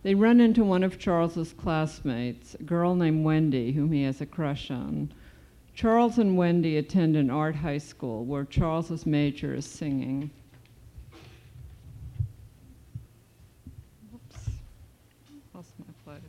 [0.06, 4.27] They run into one of Charles's classmates, a girl named Wendy, whom he has a
[4.27, 5.11] crush on.
[5.73, 10.30] Charles and Wendy attend an art high school where Charles's major is singing.
[14.11, 14.49] Whoops.
[15.56, 16.19] Lost my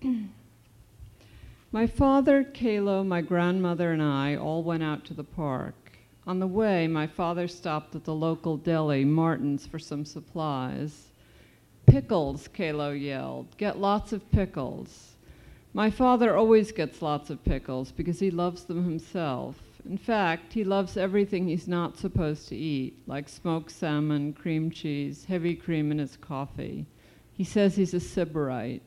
[0.00, 0.14] place.
[1.72, 5.98] My father, Kalo, my grandmother, and I all went out to the park.
[6.24, 11.09] On the way, my father stopped at the local deli, Martin's, for some supplies.
[11.90, 13.56] Pickles, Kalo yelled.
[13.56, 15.16] Get lots of pickles.
[15.74, 19.56] My father always gets lots of pickles because he loves them himself.
[19.84, 25.24] In fact, he loves everything he's not supposed to eat, like smoked salmon, cream cheese,
[25.24, 26.86] heavy cream in his coffee.
[27.32, 28.82] He says he's a sybarite.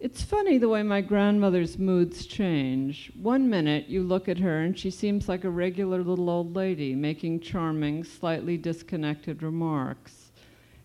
[0.00, 3.12] It's funny the way my grandmother's moods change.
[3.20, 6.94] One minute you look at her and she seems like a regular little old lady
[6.94, 10.17] making charming, slightly disconnected remarks.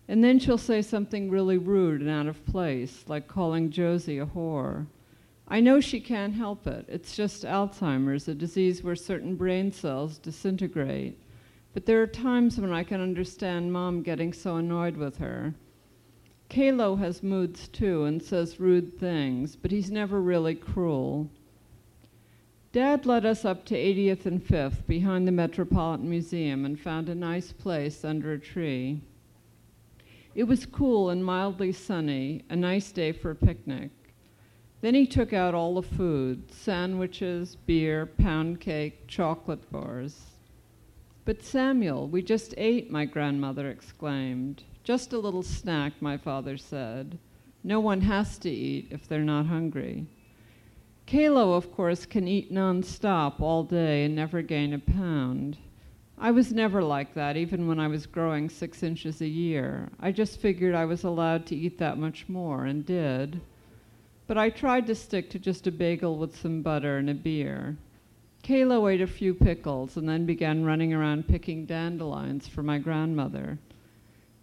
[0.06, 4.26] And then she'll say something really rude and out of place, like calling Josie a
[4.26, 4.86] whore.
[5.48, 6.84] I know she can't help it.
[6.88, 11.18] It's just Alzheimer's, a disease where certain brain cells disintegrate.
[11.72, 15.54] But there are times when I can understand mom getting so annoyed with her.
[16.48, 21.28] Kalo has moods too and says rude things, but he's never really cruel.
[22.72, 27.14] Dad led us up to 80th and 5th behind the Metropolitan Museum and found a
[27.14, 29.00] nice place under a tree.
[30.34, 33.90] It was cool and mildly sunny, a nice day for a picnic.
[34.80, 40.32] Then he took out all the food sandwiches, beer, pound cake, chocolate bars.
[41.24, 44.64] But Samuel, we just ate, my grandmother exclaimed.
[44.82, 47.18] Just a little snack, my father said.
[47.62, 50.06] No one has to eat if they're not hungry.
[51.06, 55.56] Kalo, of course, can eat nonstop all day and never gain a pound.
[56.18, 59.90] I was never like that, even when I was growing six inches a year.
[59.98, 63.40] I just figured I was allowed to eat that much more, and did.
[64.26, 67.76] But I tried to stick to just a bagel with some butter and a beer.
[68.42, 73.58] Kalo ate a few pickles and then began running around picking dandelions for my grandmother.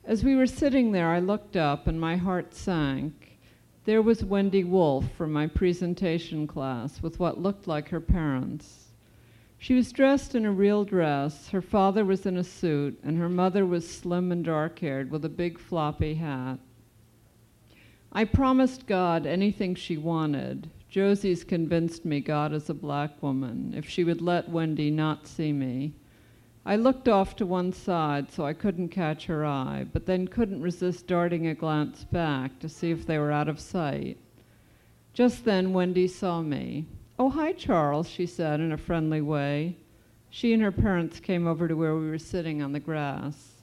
[0.03, 3.37] As we were sitting there, I looked up and my heart sank.
[3.85, 8.80] There was Wendy Wolf from my presentation class with what looked like her parents.
[9.61, 13.29] She was dressed in a real dress, her father was in a suit, and her
[13.29, 16.57] mother was slim and dark haired with a big floppy hat.
[18.11, 20.71] I promised God anything she wanted.
[20.89, 25.53] Josie's convinced me God is a black woman, if she would let Wendy not see
[25.53, 25.93] me.
[26.65, 30.63] I looked off to one side so I couldn't catch her eye, but then couldn't
[30.63, 34.17] resist darting a glance back to see if they were out of sight.
[35.13, 36.87] Just then, Wendy saw me.
[37.23, 39.77] Oh, hi, Charles, she said in a friendly way.
[40.31, 43.61] She and her parents came over to where we were sitting on the grass.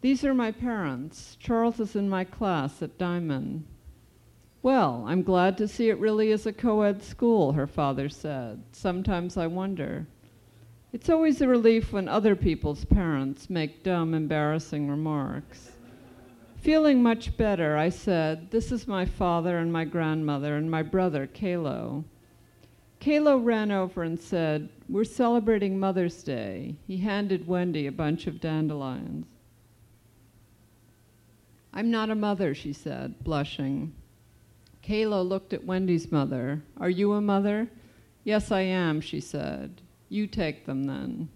[0.00, 1.36] These are my parents.
[1.38, 3.64] Charles is in my class at Diamond.
[4.62, 8.64] Well, I'm glad to see it really is a co ed school, her father said.
[8.72, 10.08] Sometimes I wonder.
[10.92, 15.70] It's always a relief when other people's parents make dumb, embarrassing remarks.
[16.56, 21.28] Feeling much better, I said, This is my father and my grandmother and my brother,
[21.28, 22.04] Kalo.
[23.00, 26.76] Kalo ran over and said, We're celebrating Mother's Day.
[26.86, 29.26] He handed Wendy a bunch of dandelions.
[31.72, 33.92] I'm not a mother, she said, blushing.
[34.82, 36.62] Kalo looked at Wendy's mother.
[36.78, 37.68] Are you a mother?
[38.24, 39.80] Yes, I am, she said.
[40.08, 41.28] You take them then.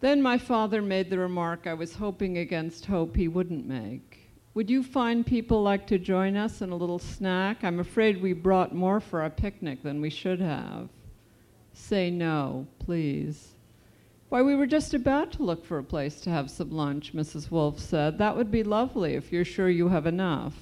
[0.00, 4.25] Then my father made the remark I was hoping against hope he wouldn't make.
[4.56, 7.62] Would you find people like to join us in a little snack?
[7.62, 10.88] I'm afraid we brought more for our picnic than we should have.
[11.74, 13.52] Say no, please.
[14.30, 17.50] Why, we were just about to look for a place to have some lunch, Mrs.
[17.50, 18.16] Wolf said.
[18.16, 20.54] That would be lovely if you're sure you have enough.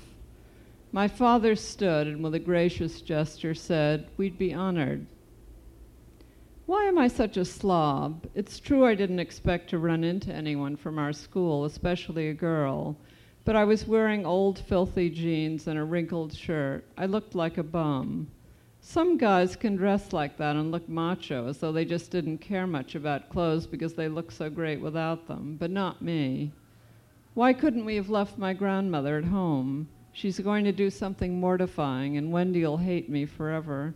[0.91, 5.07] My father stood and with a gracious gesture said, We'd be honored.
[6.67, 8.27] Why am I such a slob?
[8.35, 12.97] It's true I didn't expect to run into anyone from our school, especially a girl,
[13.45, 16.85] but I was wearing old filthy jeans and a wrinkled shirt.
[16.97, 18.29] I looked like a bum.
[18.81, 22.67] Some guys can dress like that and look macho, as though they just didn't care
[22.67, 26.53] much about clothes because they look so great without them, but not me.
[27.35, 29.89] Why couldn't we have left my grandmother at home?
[30.13, 33.95] She's going to do something mortifying, and Wendy'll hate me forever.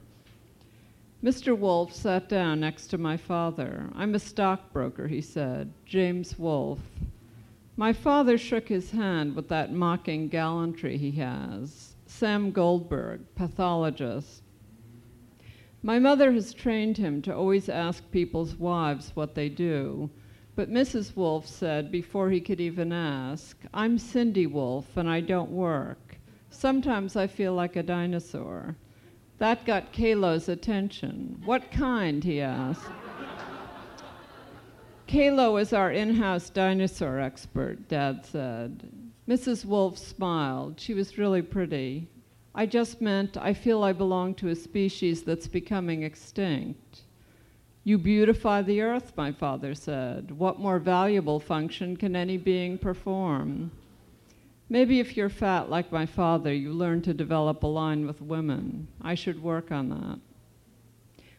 [1.22, 1.56] Mr.
[1.56, 3.90] Wolf sat down next to my father.
[3.94, 6.80] I'm a stockbroker, he said, James Wolf.
[7.78, 11.94] My father shook his hand with that mocking gallantry he has.
[12.06, 14.42] Sam Goldberg, pathologist.
[15.80, 20.10] My mother has trained him to always ask people's wives what they do.
[20.56, 21.14] But Mrs.
[21.14, 26.18] Wolf said before he could even ask, I'm Cindy Wolf and I don't work.
[26.50, 28.76] Sometimes I feel like a dinosaur.
[29.38, 31.40] That got Kalo's attention.
[31.44, 32.24] What kind?
[32.24, 32.90] he asked.
[35.08, 38.92] Kalo is our in house dinosaur expert, Dad said.
[39.26, 39.64] Mrs.
[39.64, 40.78] Wolf smiled.
[40.78, 42.06] She was really pretty.
[42.54, 47.04] I just meant I feel I belong to a species that's becoming extinct.
[47.84, 50.30] You beautify the earth, my father said.
[50.30, 53.70] What more valuable function can any being perform?
[54.68, 58.88] Maybe if you're fat like my father, you learn to develop a line with women.
[59.00, 60.18] I should work on that.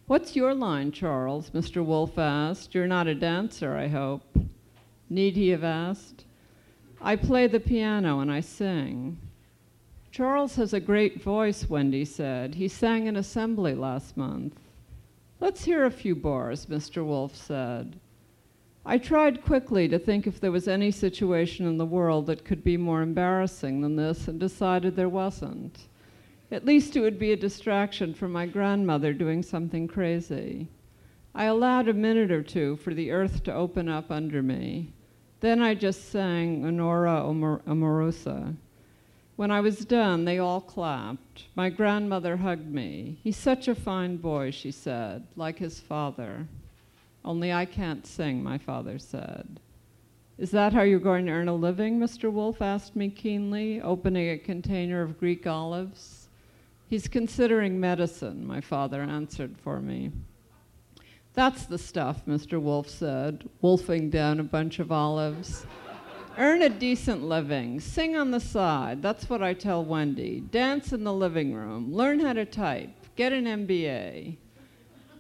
[0.10, 1.52] What's your line, Charles?
[1.52, 1.86] Mr.
[1.86, 2.74] Wolf asked.
[2.74, 4.24] You're not a dancer, I hope.
[5.08, 6.26] Need he have asked?
[7.00, 9.20] I play the piano and I sing.
[10.10, 12.56] Charles has a great voice, Wendy said.
[12.56, 14.60] He sang in assembly last month.
[15.40, 17.06] Let's hear a few bars, Mr.
[17.06, 18.00] Wolf said.
[18.84, 22.64] I tried quickly to think if there was any situation in the world that could
[22.64, 25.88] be more embarrassing than this and decided there wasn't.
[26.52, 30.68] At least it would be a distraction from my grandmother doing something crazy.
[31.36, 34.92] I allowed a minute or two for the earth to open up under me.
[35.42, 37.24] Then I just sang Onora
[37.68, 38.56] Amorosa.
[39.36, 41.46] When I was done, they all clapped.
[41.56, 43.20] My grandmother hugged me.
[43.24, 46.46] He's such a fine boy, she said, like his father.
[47.24, 49.62] Only I can't sing, my father said.
[50.38, 52.00] Is that how you're going to earn a living?
[52.00, 52.32] Mr.
[52.32, 56.19] Wolf asked me keenly, opening a container of Greek olives.
[56.90, 60.12] He's considering medicine, my father answered for me.
[61.34, 62.60] That's the stuff, Mr.
[62.60, 65.68] Wolf said, wolfing down a bunch of olives.
[66.38, 67.80] Earn a decent living.
[67.80, 69.04] Sing on the side.
[69.04, 70.40] That's what I tell Wendy.
[70.40, 71.94] Dance in the living room.
[71.94, 72.90] Learn how to type.
[73.16, 74.38] Get an MBA.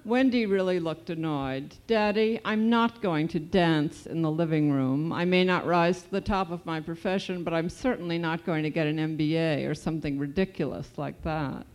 [0.05, 1.75] Wendy really looked annoyed.
[1.85, 5.11] Daddy, I'm not going to dance in the living room.
[5.11, 8.63] I may not rise to the top of my profession, but I'm certainly not going
[8.63, 11.65] to get an MBA or something ridiculous like that.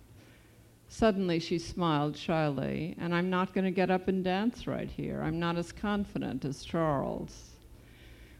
[0.88, 5.20] Suddenly she smiled shyly, and I'm not going to get up and dance right here.
[5.22, 7.50] I'm not as confident as Charles.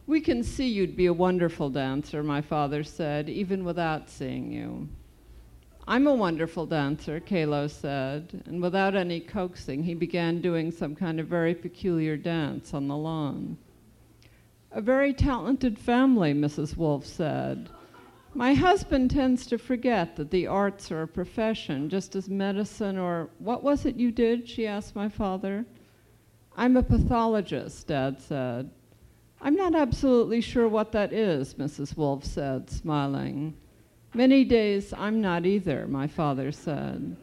[0.07, 4.89] We can see you'd be a wonderful dancer, my father said, even without seeing you.
[5.87, 11.21] I'm a wonderful dancer, Kalo said, and without any coaxing, he began doing some kind
[11.21, 13.59] of very peculiar dance on the lawn.
[14.73, 16.77] A very talented family, Mrs.
[16.79, 17.69] Wolf said.
[18.33, 23.29] My husband tends to forget that the arts are a profession, just as medicine or
[23.39, 24.49] what was it you did?
[24.49, 25.67] she asked my father.
[26.57, 28.71] I'm a pathologist, Dad said.
[29.41, 31.95] I'm not absolutely sure what that is, Mrs.
[31.95, 33.55] Wolf said, smiling.
[34.17, 37.17] Many days I'm not either, my father said.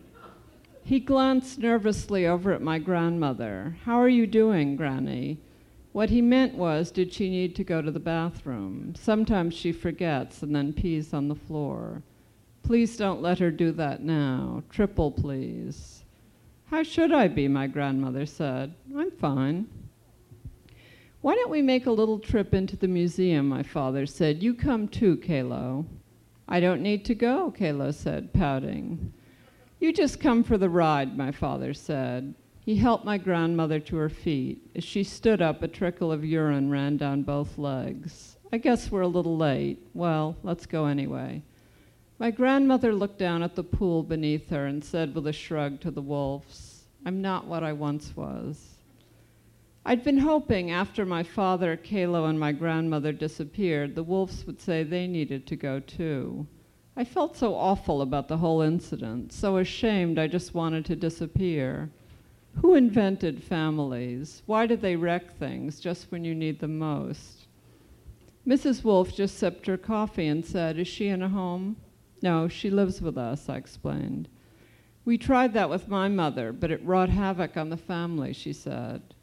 [0.83, 3.77] He glanced nervously over at my grandmother.
[3.85, 5.39] How are you doing, Granny?
[5.93, 8.93] What he meant was, did she need to go to the bathroom?
[8.97, 12.03] Sometimes she forgets and then pees on the floor.
[12.63, 14.61] Please don't let her do that now.
[14.69, 16.03] Triple, please.
[16.65, 17.47] How should I be?
[17.47, 18.73] My grandmother said.
[18.97, 19.67] I'm fine.
[21.21, 23.47] Why don't we make a little trip into the museum?
[23.47, 24.43] My father said.
[24.43, 25.85] You come too, Kalo.
[26.51, 29.13] I don't need to go, Kalo said, pouting.
[29.79, 32.35] You just come for the ride, my father said.
[32.65, 34.69] He helped my grandmother to her feet.
[34.75, 38.35] As she stood up, a trickle of urine ran down both legs.
[38.51, 39.79] I guess we're a little late.
[39.93, 41.41] Well, let's go anyway.
[42.19, 45.89] My grandmother looked down at the pool beneath her and said with a shrug to
[45.89, 48.70] the wolves, I'm not what I once was.
[49.83, 54.83] I'd been hoping after my father, Kalo, and my grandmother disappeared, the wolves would say
[54.83, 56.45] they needed to go too.
[56.95, 61.89] I felt so awful about the whole incident, so ashamed I just wanted to disappear.
[62.61, 64.43] Who invented families?
[64.45, 67.47] Why do they wreck things just when you need them most?
[68.45, 68.83] Mrs.
[68.83, 71.77] Wolf just sipped her coffee and said, Is she in a home?
[72.21, 74.27] No, she lives with us, I explained.
[75.05, 79.15] We tried that with my mother, but it wrought havoc on the family, she said.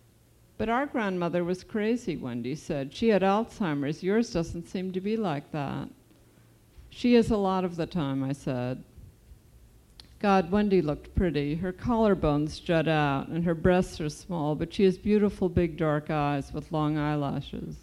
[0.59, 2.93] But our grandmother was crazy, Wendy said.
[2.93, 4.03] She had Alzheimer's.
[4.03, 5.89] Yours doesn't seem to be like that.
[6.91, 8.83] She is a lot of the time, I said.
[10.19, 11.55] God, Wendy looked pretty.
[11.55, 16.11] Her collarbones jut out, and her breasts are small, but she has beautiful big dark
[16.11, 17.77] eyes with long eyelashes.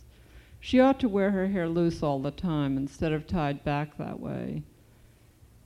[0.60, 4.20] She ought to wear her hair loose all the time instead of tied back that
[4.20, 4.64] way.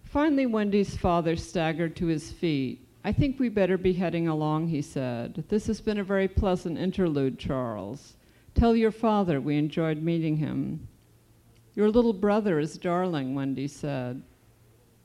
[0.04, 2.86] Finally, Wendy's father staggered to his feet.
[3.04, 5.46] I think we better be heading along, he said.
[5.48, 8.16] This has been a very pleasant interlude, Charles.
[8.54, 10.88] Tell your father we enjoyed meeting him.
[11.76, 14.22] Your little brother is darling, Wendy said.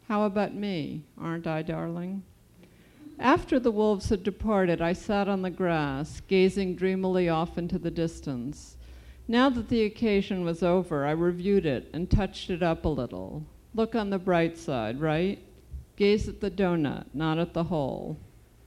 [0.09, 1.05] How about me?
[1.17, 2.25] Aren't I darling?
[3.19, 7.93] After the wolves had departed, I sat on the grass, gazing dreamily off into the
[7.93, 8.77] distance.
[9.29, 13.45] Now that the occasion was over, I reviewed it and touched it up a little.
[13.73, 15.39] Look on the bright side, right?
[15.97, 18.19] Gaze at the donut, not at the hole.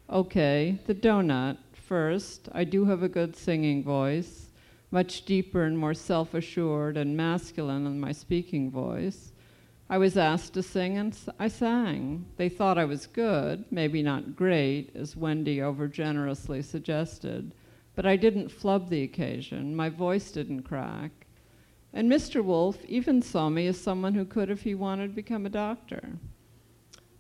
[0.10, 1.58] Okay, the donut.
[1.74, 4.48] First, I do have a good singing voice,
[4.92, 9.34] much deeper and more self assured and masculine than my speaking voice.
[9.90, 12.26] I was asked to sing and I sang.
[12.38, 17.54] They thought I was good, maybe not great, as Wendy overgenerously suggested,
[17.96, 19.76] but I didn't flub the occasion.
[19.76, 21.12] My voice didn't crack.
[21.94, 22.44] And Mr.
[22.44, 26.18] Wolf even saw me as someone who could, if he wanted, become a doctor.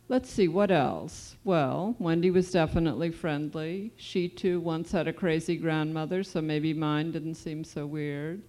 [0.09, 1.35] Let's see, what else?
[1.43, 3.91] Well, Wendy was definitely friendly.
[3.97, 8.41] She too once had a crazy grandmother, so maybe mine didn't seem so weird.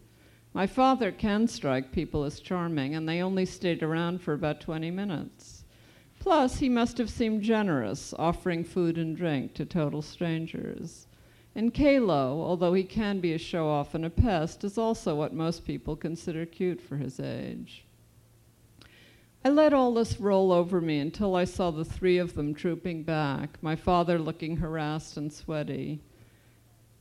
[0.54, 4.92] My father can strike people as charming, and they only stayed around for about 20
[4.92, 5.64] minutes.
[6.20, 11.08] Plus, he must have seemed generous, offering food and drink to total strangers.
[11.56, 15.34] And Kalo, although he can be a show off and a pest, is also what
[15.34, 17.84] most people consider cute for his age.
[19.44, 23.04] I let all this roll over me until I saw the three of them trooping
[23.04, 26.00] back, my father looking harassed and sweaty.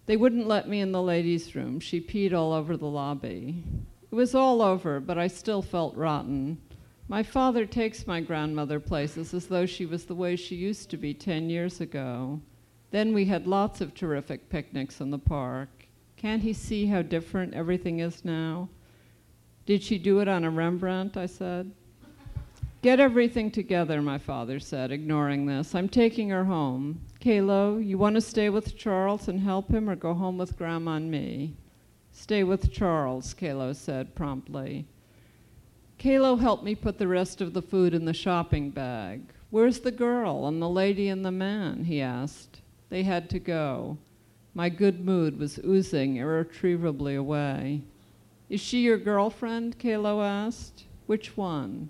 [0.05, 1.79] They wouldn't let me in the ladies' room.
[1.79, 3.63] She peed all over the lobby.
[4.11, 6.59] It was all over, but I still felt rotten.
[7.09, 10.97] My father takes my grandmother places as though she was the way she used to
[10.97, 12.39] be 10 years ago.
[12.91, 15.69] Then we had lots of terrific picnics in the park.
[16.15, 18.69] Can't he see how different everything is now?
[19.65, 21.17] Did she do it on a Rembrandt?
[21.17, 21.71] I said.
[22.83, 25.73] Get everything together, my father said, ignoring this.
[25.73, 27.01] I'm taking her home.
[27.19, 30.93] Kalo, you want to stay with Charles and help him or go home with Grandma
[30.93, 31.55] and me?
[32.11, 34.85] Stay with Charles, Kalo said promptly.
[35.97, 39.21] Kalo helped me put the rest of the food in the shopping bag.
[39.49, 41.85] Where's the girl and the lady and the man?
[41.85, 42.61] he asked.
[42.89, 43.97] They had to go.
[44.53, 47.81] My good mood was oozing irretrievably away.
[48.49, 49.79] Is she your girlfriend?
[49.79, 50.85] Kalo asked.
[51.07, 51.89] Which one?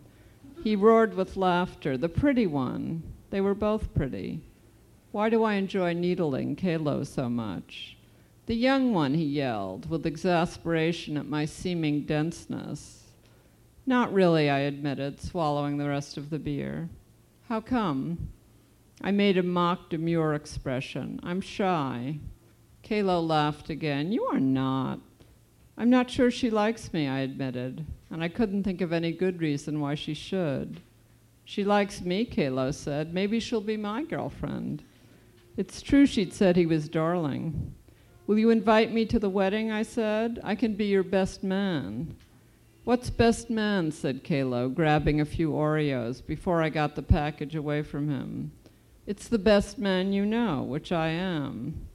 [0.63, 1.97] He roared with laughter.
[1.97, 3.03] The pretty one.
[3.29, 4.41] They were both pretty.
[5.11, 7.97] Why do I enjoy needling Kalo so much?
[8.45, 13.03] The young one, he yelled, with exasperation at my seeming denseness.
[13.85, 16.89] Not really, I admitted, swallowing the rest of the beer.
[17.49, 18.29] How come?
[19.01, 21.19] I made a mock demure expression.
[21.23, 22.19] I'm shy.
[22.83, 24.11] Kalo laughed again.
[24.11, 24.99] You are not.
[25.77, 29.41] I'm not sure she likes me, I admitted, and I couldn't think of any good
[29.41, 30.81] reason why she should.
[31.45, 33.13] She likes me, Kalo said.
[33.13, 34.83] Maybe she'll be my girlfriend.
[35.55, 37.73] It's true she'd said he was darling.
[38.27, 39.71] Will you invite me to the wedding?
[39.71, 40.39] I said.
[40.43, 42.15] I can be your best man.
[42.83, 43.91] What's best man?
[43.91, 48.51] said Kalo, grabbing a few Oreos before I got the package away from him.
[49.05, 51.87] It's the best man you know, which I am.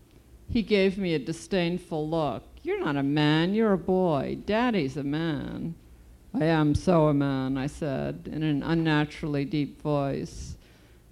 [0.48, 2.42] He gave me a disdainful look.
[2.62, 4.38] You're not a man, you're a boy.
[4.46, 5.74] Daddy's a man.
[6.34, 10.56] I am so a man, I said in an unnaturally deep voice.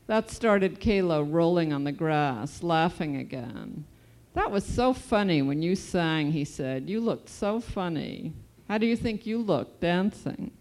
[0.06, 3.84] That started Kalo rolling on the grass, laughing again.
[4.32, 6.88] That was so funny when you sang, he said.
[6.88, 8.32] You looked so funny.
[8.68, 10.52] How do you think you looked dancing?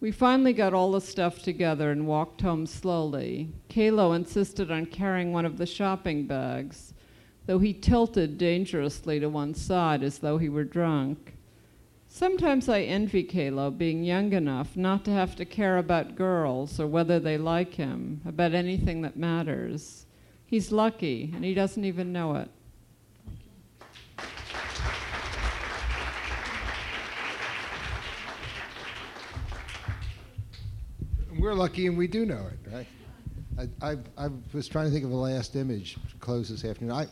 [0.00, 3.50] We finally got all the stuff together and walked home slowly.
[3.68, 6.94] Kalo insisted on carrying one of the shopping bags,
[7.46, 11.29] though he tilted dangerously to one side as though he were drunk.
[12.12, 16.88] Sometimes I envy Kalo being young enough not to have to care about girls or
[16.88, 20.06] whether they like him, about anything that matters.
[20.44, 22.50] He's lucky, and he doesn't even know it.
[31.38, 32.86] We're lucky and we do know it, right?
[33.80, 36.92] I, I, I was trying to think of the last image to close this afternoon.
[36.92, 37.06] I,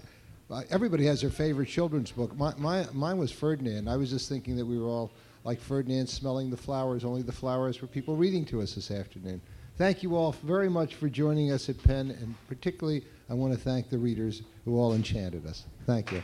[0.71, 2.37] everybody has their favorite children's book.
[2.37, 3.89] My, my, mine was Ferdinand.
[3.89, 5.13] I was just thinking that we were all
[5.45, 9.41] like Ferdinand smelling the flowers, only the flowers were people reading to us this afternoon.
[9.77, 13.59] Thank you all very much for joining us at PEN, and particularly I want to
[13.59, 15.65] thank the readers who all enchanted us.
[15.87, 16.23] Thank you.